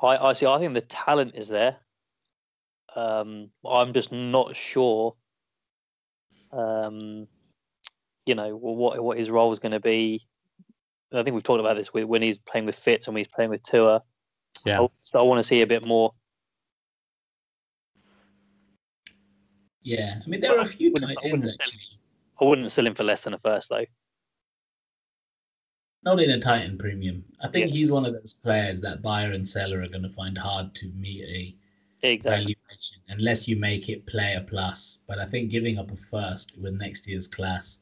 I, 0.00 0.16
I 0.16 0.32
see. 0.32 0.46
I 0.46 0.58
think 0.58 0.74
the 0.74 0.80
talent 0.82 1.32
is 1.34 1.48
there. 1.48 1.76
Um, 2.96 3.50
I'm 3.66 3.92
just 3.92 4.12
not 4.12 4.56
sure. 4.56 5.14
Um, 6.52 7.26
you 8.26 8.34
know 8.34 8.56
what 8.56 9.02
what 9.02 9.18
his 9.18 9.30
role 9.30 9.52
is 9.52 9.58
going 9.58 9.72
to 9.72 9.80
be. 9.80 10.26
I 11.12 11.22
think 11.22 11.34
we've 11.34 11.42
talked 11.42 11.60
about 11.60 11.76
this 11.76 11.92
with, 11.92 12.04
when 12.04 12.22
he's 12.22 12.38
playing 12.38 12.66
with 12.66 12.76
Fitz 12.76 13.06
and 13.06 13.14
when 13.14 13.20
he's 13.20 13.28
playing 13.28 13.50
with 13.50 13.62
Tua. 13.62 14.02
Yeah. 14.64 14.80
I, 14.80 14.88
so 15.02 15.18
I 15.18 15.22
want 15.22 15.38
to 15.38 15.42
see 15.42 15.60
a 15.60 15.66
bit 15.66 15.86
more. 15.86 16.12
Yeah, 19.82 20.20
I 20.24 20.28
mean 20.28 20.40
there 20.40 20.56
are 20.56 20.60
a 20.60 20.66
few 20.66 20.92
tight 20.94 21.16
I 21.22 21.28
ends 21.28 21.46
wouldn't 21.46 21.60
actually. 21.60 21.80
I 22.40 22.44
wouldn't 22.44 22.72
sell 22.72 22.86
him 22.86 22.94
for 22.94 23.04
less 23.04 23.22
than 23.22 23.34
a 23.34 23.38
first 23.38 23.68
though. 23.68 23.84
Not 26.04 26.20
in 26.20 26.30
a 26.30 26.40
tight 26.40 26.62
end 26.62 26.78
premium. 26.78 27.24
I 27.40 27.48
think 27.48 27.70
he's 27.70 27.92
one 27.92 28.04
of 28.04 28.12
those 28.12 28.34
players 28.34 28.80
that 28.80 29.02
buyer 29.02 29.32
and 29.32 29.46
seller 29.46 29.82
are 29.82 29.88
going 29.88 30.02
to 30.02 30.08
find 30.08 30.36
hard 30.36 30.74
to 30.76 30.88
meet 30.96 31.24
a 31.24 31.56
Exactly. 32.04 32.56
valuation 32.70 32.98
unless 33.10 33.46
you 33.46 33.56
make 33.56 33.88
it 33.88 34.04
player 34.06 34.44
plus. 34.48 34.98
But 35.06 35.20
I 35.20 35.26
think 35.26 35.50
giving 35.50 35.78
up 35.78 35.92
a 35.92 35.96
first 35.96 36.58
with 36.58 36.74
next 36.74 37.06
year's 37.06 37.28
class 37.28 37.78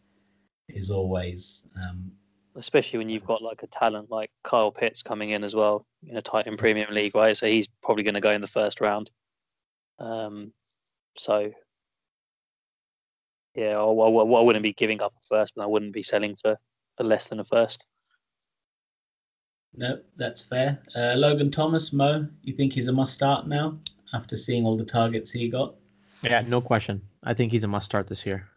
is 0.69 0.91
always 0.91 1.67
um, 1.77 2.13
Especially 2.57 2.99
when 2.99 3.09
you've 3.09 3.25
got 3.25 3.41
like 3.41 3.63
a 3.63 3.67
talent 3.69 4.11
like 4.11 4.31
Kyle 4.45 4.71
Pitts 4.71 5.03
coming 5.03 5.31
in 5.31 5.43
as 5.43 5.55
well 5.55 5.87
in 6.07 6.17
a 6.19 6.23
tight 6.23 6.47
end 6.47 6.59
premium 6.59 6.93
league, 6.93 7.15
right? 7.15 7.37
So 7.37 7.47
he's 7.47 7.69
probably 7.83 8.03
going 8.03 8.15
to 8.15 8.21
go 8.21 8.33
in 8.33 8.43
the 8.43 8.47
first 8.47 8.81
round. 8.83 9.11
Um, 9.99 10.53
so 11.17 11.51
yeah, 13.55 13.79
I, 13.79 13.85
I, 13.85 14.09
I 14.09 14.43
wouldn't 14.43 14.63
be 14.63 14.75
giving 14.75 15.01
up 15.01 15.15
a 15.17 15.27
first, 15.27 15.55
but 15.57 15.63
I 15.63 15.67
wouldn't 15.67 15.95
be 15.95 16.03
selling 16.03 16.37
for, 16.37 16.59
for 16.99 17.05
less 17.05 17.27
than 17.27 17.41
a 17.41 17.45
first. 17.45 17.87
No, 19.75 19.99
that's 20.17 20.43
fair. 20.43 20.81
Uh, 20.97 21.15
Logan 21.17 21.51
Thomas, 21.51 21.93
Mo, 21.93 22.27
you 22.43 22.53
think 22.53 22.73
he's 22.73 22.89
a 22.89 22.93
must 22.93 23.15
start 23.15 23.47
now 23.47 23.75
after 24.13 24.37
seeing 24.37 24.65
all 24.67 24.77
the 24.77 24.85
targets 24.85 25.31
he 25.31 25.49
got? 25.49 25.75
Yeah, 26.23 26.43
no 26.43 26.61
question. 26.61 27.01
I 27.23 27.35
think 27.35 27.53
he's 27.53 27.65
a 27.65 27.69
must 27.69 27.87
start 27.87 28.07
this 28.09 28.27
year. 28.27 28.49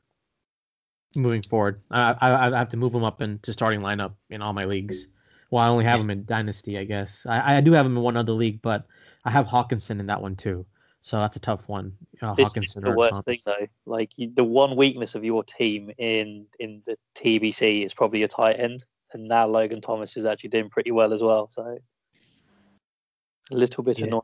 Moving 1.16 1.44
forward, 1.44 1.80
I 1.92 2.16
I, 2.22 2.48
I 2.56 2.58
have 2.58 2.70
to 2.70 2.78
move 2.78 2.94
him 2.96 3.04
up 3.04 3.22
into 3.22 3.54
starting 3.54 3.82
lineup 3.82 4.14
in 4.32 4.42
all 4.42 4.52
my 4.52 4.66
leagues. 4.66 5.06
Well, 5.52 5.64
I 5.64 5.68
only 5.68 5.86
have 5.86 6.00
Yeah. 6.00 6.04
him 6.06 6.10
in 6.10 6.26
dynasty, 6.26 6.80
I 6.80 6.86
guess. 6.86 7.28
I, 7.30 7.58
I 7.58 7.62
do 7.62 7.72
have 7.74 7.86
him 7.86 7.96
in 7.98 8.02
one 8.02 8.18
other 8.18 8.32
league, 8.32 8.60
but 8.64 8.88
I 9.24 9.30
have 9.30 9.46
Hockenson 9.46 10.00
in 10.00 10.08
that 10.08 10.20
one 10.20 10.36
too. 10.36 10.66
So 11.02 11.18
that's 11.20 11.36
a 11.36 11.40
tough 11.40 11.68
one. 11.68 11.96
Uh, 12.20 12.34
This 12.34 12.58
is 12.58 12.74
the 12.74 12.90
or 12.90 12.96
worst 12.96 13.24
thing 13.26 13.38
though. 13.46 13.68
Like 13.86 14.10
you, 14.18 14.32
the 14.34 14.44
one 14.44 14.76
weakness 14.76 15.14
of 15.14 15.24
your 15.24 15.44
team 15.44 15.92
in 16.00 16.48
in 16.60 16.82
the 16.88 16.98
TBC 17.14 17.86
is 17.86 17.94
probably 17.94 18.18
your 18.20 18.28
tight 18.28 18.60
end, 18.60 18.84
and 19.14 19.28
now 19.28 19.46
Logan 19.48 19.82
Thomas 19.82 20.18
is 20.18 20.26
actually 20.26 20.50
doing 20.50 20.70
pretty 20.70 20.92
well 20.92 21.14
as 21.14 21.22
well. 21.22 21.50
So 21.50 21.78
a 23.52 23.56
little 23.56 23.84
bit 23.84 24.00
Yeah. 24.00 24.06
annoying. 24.08 24.22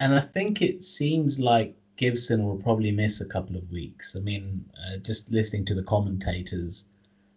And 0.00 0.14
I 0.14 0.20
think 0.20 0.62
it 0.62 0.82
seems 0.82 1.38
like 1.38 1.76
Gibson 1.96 2.44
will 2.44 2.56
probably 2.56 2.90
miss 2.90 3.20
a 3.20 3.26
couple 3.26 3.56
of 3.56 3.70
weeks. 3.70 4.16
I 4.16 4.20
mean, 4.20 4.64
uh, 4.86 4.96
just 4.98 5.30
listening 5.30 5.64
to 5.66 5.74
the 5.74 5.82
commentators 5.82 6.86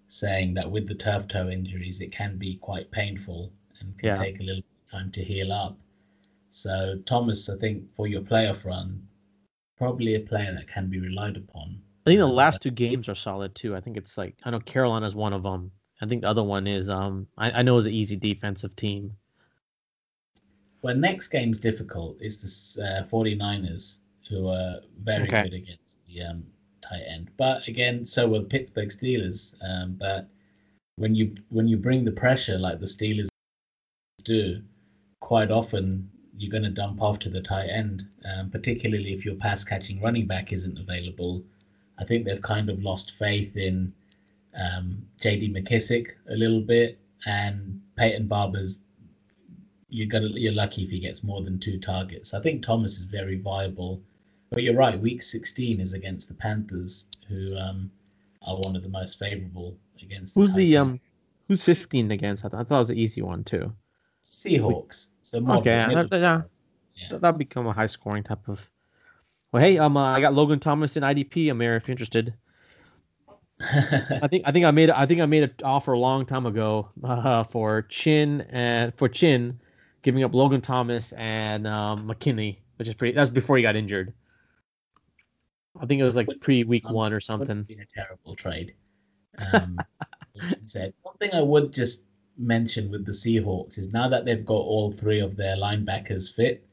saying 0.07 0.53
that 0.53 0.69
with 0.71 0.87
the 0.87 0.95
turf 0.95 1.27
toe 1.27 1.49
injuries, 1.49 1.99
it 1.99 2.11
can 2.11 2.37
be 2.37 2.55
quite 2.57 2.89
painful 2.91 3.51
and 3.79 3.97
can 3.97 4.07
Yeah. 4.07 4.15
take 4.15 4.39
a 4.39 4.43
little 4.43 4.63
time 4.89 5.11
to 5.11 5.23
heal 5.23 5.51
up. 5.51 5.77
So, 6.51 6.99
Thomas, 7.05 7.49
I 7.49 7.57
think 7.57 7.93
for 7.93 8.07
your 8.07 8.21
playoff 8.21 8.63
run, 8.63 9.05
probably 9.75 10.15
a 10.15 10.19
player 10.19 10.53
that 10.53 10.67
can 10.67 10.87
be 10.87 10.99
relied 10.99 11.35
upon. 11.35 11.81
I 12.05 12.11
think 12.11 12.19
the 12.19 12.25
Um, 12.27 12.35
last 12.35 12.61
two 12.61 12.69
games 12.71 13.09
are 13.09 13.15
solid 13.15 13.55
too. 13.55 13.75
I 13.75 13.81
think 13.81 13.97
it's 13.97 14.17
like 14.17 14.35
I 14.43 14.51
know 14.51 14.59
Carolina's 14.59 15.15
one 15.15 15.33
of 15.33 15.43
them. 15.43 15.71
I 16.03 16.05
think 16.05 16.21
the 16.21 16.29
other 16.29 16.43
one 16.43 16.67
is 16.67 16.89
um 16.89 17.27
I, 17.37 17.51
I 17.51 17.61
know 17.61 17.77
it's 17.77 17.87
an 17.87 17.93
easy 17.93 18.17
defensive 18.17 18.75
team. 18.75 19.15
Well, 20.81 20.95
next 20.95 21.29
game's 21.29 21.59
difficult. 21.59 22.17
It's 22.19 22.37
the 22.37 22.47
s- 22.47 22.77
uh, 22.77 23.03
49ers, 23.09 23.99
who 24.29 24.49
are 24.49 24.81
very 25.01 25.23
Okay. 25.23 25.43
good 25.43 25.53
against 25.53 26.05
the 26.07 26.21
um, 26.23 26.45
tight 26.81 27.03
end. 27.07 27.31
But 27.37 27.65
again, 27.69 28.05
so 28.05 28.27
will 28.27 28.43
Pittsburgh 28.43 28.89
Steelers. 28.89 29.55
Um, 29.61 29.93
but 29.93 30.27
when 30.97 31.15
you 31.15 31.33
when 31.51 31.69
you 31.69 31.77
bring 31.77 32.03
the 32.03 32.11
pressure 32.11 32.57
like 32.57 32.79
the 32.79 32.85
Steelers 32.85 33.29
do, 34.25 34.61
quite 35.21 35.51
often 35.51 36.09
you're 36.37 36.51
going 36.51 36.63
to 36.63 36.69
dump 36.69 37.01
off 37.01 37.17
to 37.19 37.29
the 37.29 37.39
tight 37.41 37.67
end, 37.69 38.03
um, 38.25 38.49
particularly 38.49 39.13
if 39.13 39.23
your 39.23 39.35
pass 39.35 39.63
catching 39.63 40.01
running 40.01 40.27
back 40.27 40.51
isn't 40.51 40.77
available. 40.77 41.41
I 41.97 42.03
think 42.03 42.25
they've 42.25 42.41
kind 42.41 42.69
of 42.69 42.83
lost 42.83 43.11
faith 43.11 43.55
in 43.55 43.93
um, 44.55 45.01
J.D. 45.19 45.49
McKissic 45.53 46.11
a 46.29 46.35
little 46.35 46.61
bit, 46.61 46.99
and 47.25 47.81
Peyton 47.97 48.27
Barber's 48.27 48.79
you're 49.93 50.07
gonna 50.07 50.29
you're 50.33 50.53
lucky 50.53 50.83
if 50.83 50.89
he 50.89 50.99
gets 50.99 51.23
more 51.23 51.41
than 51.41 51.59
two 51.59 51.79
targets. 51.79 52.33
I 52.33 52.41
think 52.41 52.63
Thomas 52.63 52.97
is 52.97 53.03
very 53.03 53.37
viable, 53.37 54.01
But 54.49 54.63
you're 54.63 54.75
right. 54.75 54.99
Week 54.99 55.21
16 55.21 55.79
is 55.79 55.93
against 55.93 56.27
the 56.27 56.33
Panthers, 56.33 57.05
who 57.27 57.55
um, 57.57 57.91
are 58.41 58.55
one 58.57 58.75
of 58.75 58.81
the 58.81 58.89
most 58.89 59.19
favorable 59.19 59.77
against. 60.01 60.33
Who's 60.33 60.55
the, 60.55 60.71
the 60.71 60.77
um, 60.77 60.99
who's 61.47 61.63
15 61.63 62.09
against? 62.09 62.43
I 62.43 62.49
thought, 62.49 62.61
I 62.61 62.63
thought 62.63 62.75
it 62.75 62.79
was 62.79 62.89
an 62.89 62.97
easy 62.97 63.21
one 63.21 63.43
too. 63.43 63.71
Seahawks. 64.23 65.09
So 65.21 65.37
okay, 65.51 65.69
yeah, 65.69 66.03
that, 66.09 66.45
yeah. 66.95 67.07
that'll 67.11 67.33
become 67.33 67.67
a 67.67 67.73
high 67.73 67.85
scoring 67.85 68.23
type 68.23 68.47
of. 68.47 68.67
Well, 69.51 69.61
hey, 69.61 69.77
um, 69.77 69.95
uh, 69.95 70.13
I 70.13 70.21
got 70.21 70.33
Logan 70.33 70.59
Thomas 70.59 70.97
in 70.97 71.03
IDP. 71.03 71.51
I'm 71.51 71.57
Amir, 71.57 71.75
if 71.75 71.87
you're 71.87 71.93
interested. 71.93 72.33
I 74.21 74.27
think 74.27 74.43
I 74.45 74.51
think 74.51 74.65
I 74.65 74.71
made 74.71 74.89
I 74.89 75.05
think 75.05 75.21
I 75.21 75.25
made 75.25 75.43
an 75.43 75.53
offer 75.63 75.93
a 75.93 75.99
long 75.99 76.25
time 76.25 76.45
ago 76.45 76.89
uh, 77.03 77.43
for 77.43 77.83
Chinn 77.83 78.41
and 78.49 78.93
for 78.95 79.07
Chinn, 79.07 79.59
giving 80.01 80.23
up 80.23 80.33
Logan 80.33 80.61
Thomas 80.61 81.13
and 81.13 81.65
um, 81.67 82.07
McKinney, 82.07 82.57
which 82.77 82.87
is 82.87 82.93
pretty. 82.93 83.15
That's 83.15 83.29
before 83.29 83.57
he 83.57 83.63
got 83.63 83.75
injured. 83.75 84.13
I 85.79 85.85
think 85.85 86.01
it 86.01 86.03
was 86.03 86.15
like 86.15 86.27
pre 86.41 86.63
week 86.63 86.89
one 86.89 87.13
or 87.13 87.19
something. 87.19 87.63
Been 87.63 87.79
a 87.79 87.85
terrible 87.85 88.35
trade. 88.35 88.73
Um, 89.51 89.79
said 90.65 90.93
one 91.01 91.17
thing 91.17 91.31
I 91.33 91.41
would 91.41 91.73
just 91.73 92.03
mention 92.37 92.91
with 92.91 93.05
the 93.05 93.11
Seahawks 93.11 93.77
is 93.77 93.93
now 93.93 94.07
that 94.09 94.25
they've 94.25 94.45
got 94.45 94.53
all 94.53 94.91
three 94.91 95.19
of 95.19 95.35
their 95.35 95.55
linebackers 95.55 96.33
fit, 96.33 96.65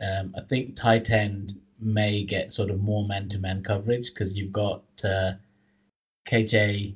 um, 0.00 0.34
I 0.36 0.40
think 0.48 0.76
tight 0.76 1.10
end 1.10 1.60
may 1.78 2.22
get 2.22 2.52
sort 2.52 2.70
of 2.70 2.80
more 2.80 3.06
man 3.06 3.28
to 3.28 3.38
man 3.38 3.62
coverage 3.62 4.12
because 4.14 4.36
you've 4.36 4.52
got. 4.52 4.82
Uh, 5.04 5.32
KJ 6.26 6.94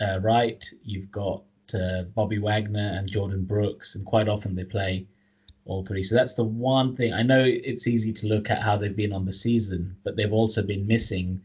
uh, 0.00 0.20
Wright, 0.20 0.64
you've 0.82 1.10
got 1.10 1.42
uh, 1.74 2.02
Bobby 2.14 2.38
Wagner 2.38 2.94
and 2.96 3.10
Jordyn 3.10 3.46
Brooks, 3.46 3.94
and 3.94 4.06
quite 4.06 4.28
often 4.28 4.54
they 4.54 4.64
play 4.64 5.06
all 5.64 5.84
three. 5.84 6.02
So 6.02 6.14
that's 6.14 6.34
the 6.34 6.44
one 6.44 6.96
thing. 6.96 7.12
I 7.12 7.22
know 7.22 7.44
it's 7.46 7.86
easy 7.86 8.12
to 8.14 8.26
look 8.26 8.50
at 8.50 8.62
how 8.62 8.76
they've 8.76 8.96
been 8.96 9.12
on 9.12 9.24
the 9.24 9.32
season, 9.32 9.96
but 10.02 10.16
they've 10.16 10.32
also 10.32 10.62
been 10.62 10.86
missing 10.86 11.40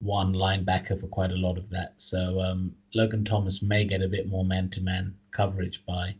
one 0.00 0.32
linebacker 0.32 1.00
for 1.00 1.08
quite 1.08 1.32
a 1.32 1.36
lot 1.36 1.58
of 1.58 1.68
that. 1.70 1.94
So 1.96 2.38
um, 2.40 2.74
Logan 2.94 3.24
Thomas 3.24 3.62
may 3.62 3.84
get 3.84 4.02
a 4.02 4.08
bit 4.08 4.28
more 4.28 4.44
man-to-man 4.44 5.14
coverage 5.32 5.84
by 5.84 6.14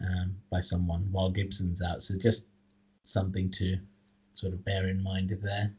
um, 0.00 0.34
by 0.50 0.60
someone 0.60 1.06
while 1.12 1.30
Gibson's 1.30 1.80
out. 1.80 2.02
So 2.02 2.16
just 2.18 2.48
something 3.04 3.50
to 3.52 3.78
sort 4.34 4.52
of 4.52 4.64
bear 4.64 4.88
in 4.88 5.02
mind 5.02 5.36
there. 5.42 5.72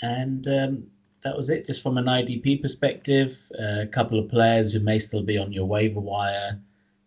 And 0.00 0.46
um, 0.48 0.86
that 1.22 1.36
was 1.36 1.50
it. 1.50 1.66
Just 1.66 1.82
from 1.82 1.96
an 1.96 2.06
IDP 2.06 2.62
perspective, 2.62 3.40
uh, 3.58 3.80
a 3.82 3.86
couple 3.86 4.18
of 4.18 4.28
players 4.28 4.72
who 4.72 4.80
may 4.80 4.98
still 4.98 5.22
be 5.22 5.38
on 5.38 5.52
your 5.52 5.66
waiver 5.66 6.00
wire, 6.00 6.58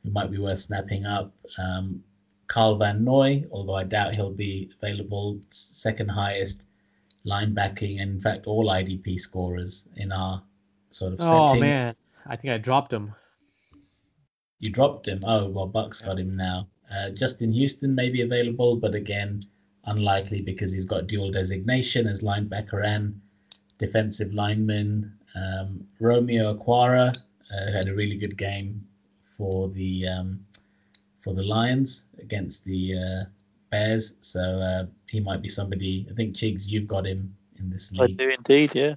who 0.04 0.12
might 0.12 0.32
be 0.32 0.38
worth 0.38 0.60
snapping 0.60 1.06
up. 1.06 1.34
Um, 1.58 2.04
Kyle 2.48 2.76
Van 2.76 3.04
Noy, 3.04 3.46
although 3.52 3.76
I 3.76 3.84
doubt 3.84 4.16
he'll 4.16 4.34
be 4.34 4.70
available, 4.82 5.40
second 5.52 6.10
highest 6.10 6.64
linebacking, 7.26 8.02
and 8.02 8.12
in 8.12 8.20
fact, 8.20 8.46
all 8.46 8.70
IDP 8.70 9.20
scorers 9.20 9.88
in 9.96 10.12
our 10.12 10.42
sort 10.90 11.14
of 11.14 11.20
oh, 11.22 11.48
settings. 11.48 11.56
Oh 11.56 11.60
man, 11.60 11.96
I 12.28 12.36
think 12.36 12.54
I 12.54 12.58
dropped 12.58 12.92
him. 12.92 13.14
You 14.60 14.72
dropped 14.72 15.08
him. 15.08 15.20
Oh 15.24 15.48
well, 15.48 15.68
Bucks 15.68 16.02
got 16.02 16.20
him 16.20 16.36
now. 16.36 16.68
Uh, 16.94 17.10
Justin 17.12 17.54
Houston 17.54 17.96
may 17.96 18.10
be 18.10 18.22
available, 18.22 18.76
but 18.76 18.96
again, 18.96 19.40
unlikely 19.86 20.42
because 20.42 20.74
he's 20.74 20.86
got 20.86 21.08
dual 21.08 21.32
designation 21.32 22.06
as 22.06 22.22
linebacker 22.22 22.86
and 22.86 23.20
defensive 23.82 24.32
lineman. 24.34 25.12
Um, 25.36 25.88
Romeo 26.00 26.54
Okwara 26.54 27.14
uh, 27.54 27.72
had 27.72 27.88
a 27.88 27.94
really 27.94 28.16
good 28.16 28.38
game 28.38 28.86
for 29.36 29.70
the 29.70 30.08
um, 30.08 30.46
for 31.20 31.34
the 31.34 31.44
Lions 31.44 32.06
against 32.20 32.64
the 32.64 32.82
uh, 32.98 33.24
Bears. 33.72 34.16
So 34.22 34.42
uh, 34.42 34.86
he 35.08 35.20
might 35.20 35.42
be 35.42 35.50
somebody. 35.50 36.08
I 36.10 36.14
think 36.14 36.36
Chigs, 36.36 36.68
you've 36.68 36.88
got 36.88 37.06
him 37.06 37.36
in 37.60 37.70
this 37.70 37.92
league. 37.92 38.22
I 38.22 38.24
do 38.24 38.30
indeed. 38.30 38.72
Yeah. 38.76 38.96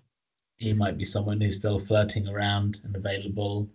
He 0.59 0.73
might 0.73 0.97
be 0.99 1.05
someone 1.05 1.41
who's 1.41 1.57
still 1.57 1.79
flirting 1.79 2.29
around 2.29 2.81
and 2.85 2.95
available. 2.95 3.69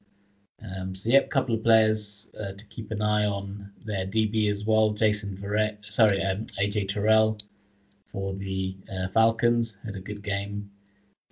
Um, 0.64 0.94
so 0.94 1.10
yep, 1.10 1.26
a 1.26 1.30
couple 1.30 1.56
of 1.56 1.64
players 1.64 2.30
uh, 2.40 2.54
to 2.54 2.66
keep 2.68 2.92
an 2.92 3.02
eye 3.02 3.26
on 3.26 3.72
their 3.86 4.06
DB 4.06 4.50
as 4.50 4.66
well. 4.66 4.92
Jason 4.92 5.36
Verrett, 5.38 5.78
sorry, 5.90 6.22
um, 6.24 6.46
AJ 6.62 6.90
Terrell 6.90 7.38
for 8.06 8.34
the 8.34 8.76
uh, 8.92 9.08
Falcons 9.10 9.78
had 9.86 9.96
a 9.96 10.00
good 10.00 10.22
game 10.22 10.70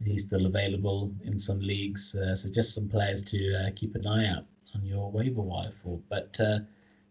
he's 0.04 0.24
still 0.24 0.46
available 0.46 1.12
in 1.24 1.40
some 1.40 1.60
leagues. 1.60 2.16
Uh, 2.16 2.36
so 2.36 2.50
just 2.52 2.74
some 2.74 2.88
players 2.88 3.22
to 3.24 3.56
uh, 3.56 3.70
keep 3.76 3.96
an 3.96 4.08
eye 4.08 4.28
out 4.28 4.46
on 4.76 4.86
your 4.86 5.12
waiver 5.12 5.42
wire 5.42 5.72
for. 5.72 6.00
But 6.10 6.38
uh, 6.40 6.60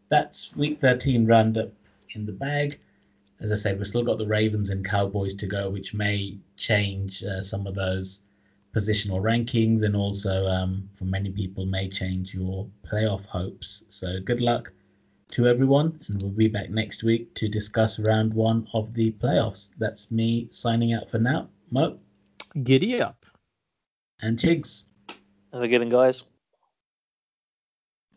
that's 0.09 0.55
week 0.57 0.80
13 0.80 1.26
roundup 1.26 1.72
in 2.14 2.26
the 2.26 2.32
bag. 2.32 2.78
As 3.41 3.53
I 3.53 3.57
said, 3.57 3.76
we've 3.76 3.87
still 3.87 4.03
got 4.03 4.18
the 4.18 4.26
Ravens 4.26 4.70
and 4.70 4.84
Cowboys 4.84 5.34
to 5.34 5.47
go, 5.47 5.68
which 5.68 5.93
may 5.93 6.39
change 6.57 7.22
uh, 7.22 7.43
some 7.43 7.66
of 7.66 7.74
those 7.74 8.22
positional 8.74 9.20
rankings 9.20 9.82
and 9.82 9.97
also 9.97 10.47
um, 10.47 10.89
for 10.95 11.05
many 11.05 11.30
people 11.30 11.64
may 11.66 11.89
change 11.89 12.34
your 12.34 12.66
playoff 12.87 13.26
hopes. 13.26 13.84
So 13.89 14.20
good 14.20 14.41
luck 14.41 14.72
to 15.30 15.49
everyone, 15.49 15.99
and 16.09 16.22
we'll 16.22 16.30
be 16.30 16.49
back 16.49 16.70
next 16.70 17.03
week 17.03 17.34
to 17.34 17.49
discuss 17.49 17.99
round 17.99 18.32
one 18.32 18.68
of 18.74 18.95
the 18.95 19.12
playoffs. 19.12 19.70
That's 19.78 20.11
me 20.11 20.47
signing 20.51 20.93
out 20.93 21.11
for 21.11 21.18
now. 21.18 21.49
Mo. 21.70 21.99
Giddy 22.62 23.01
up. 23.01 23.26
And 24.20 24.39
Chigs. 24.39 24.89
Have 25.53 25.62
a 25.62 25.68
good 25.68 25.80
one, 25.80 25.91
guys. 25.91 26.24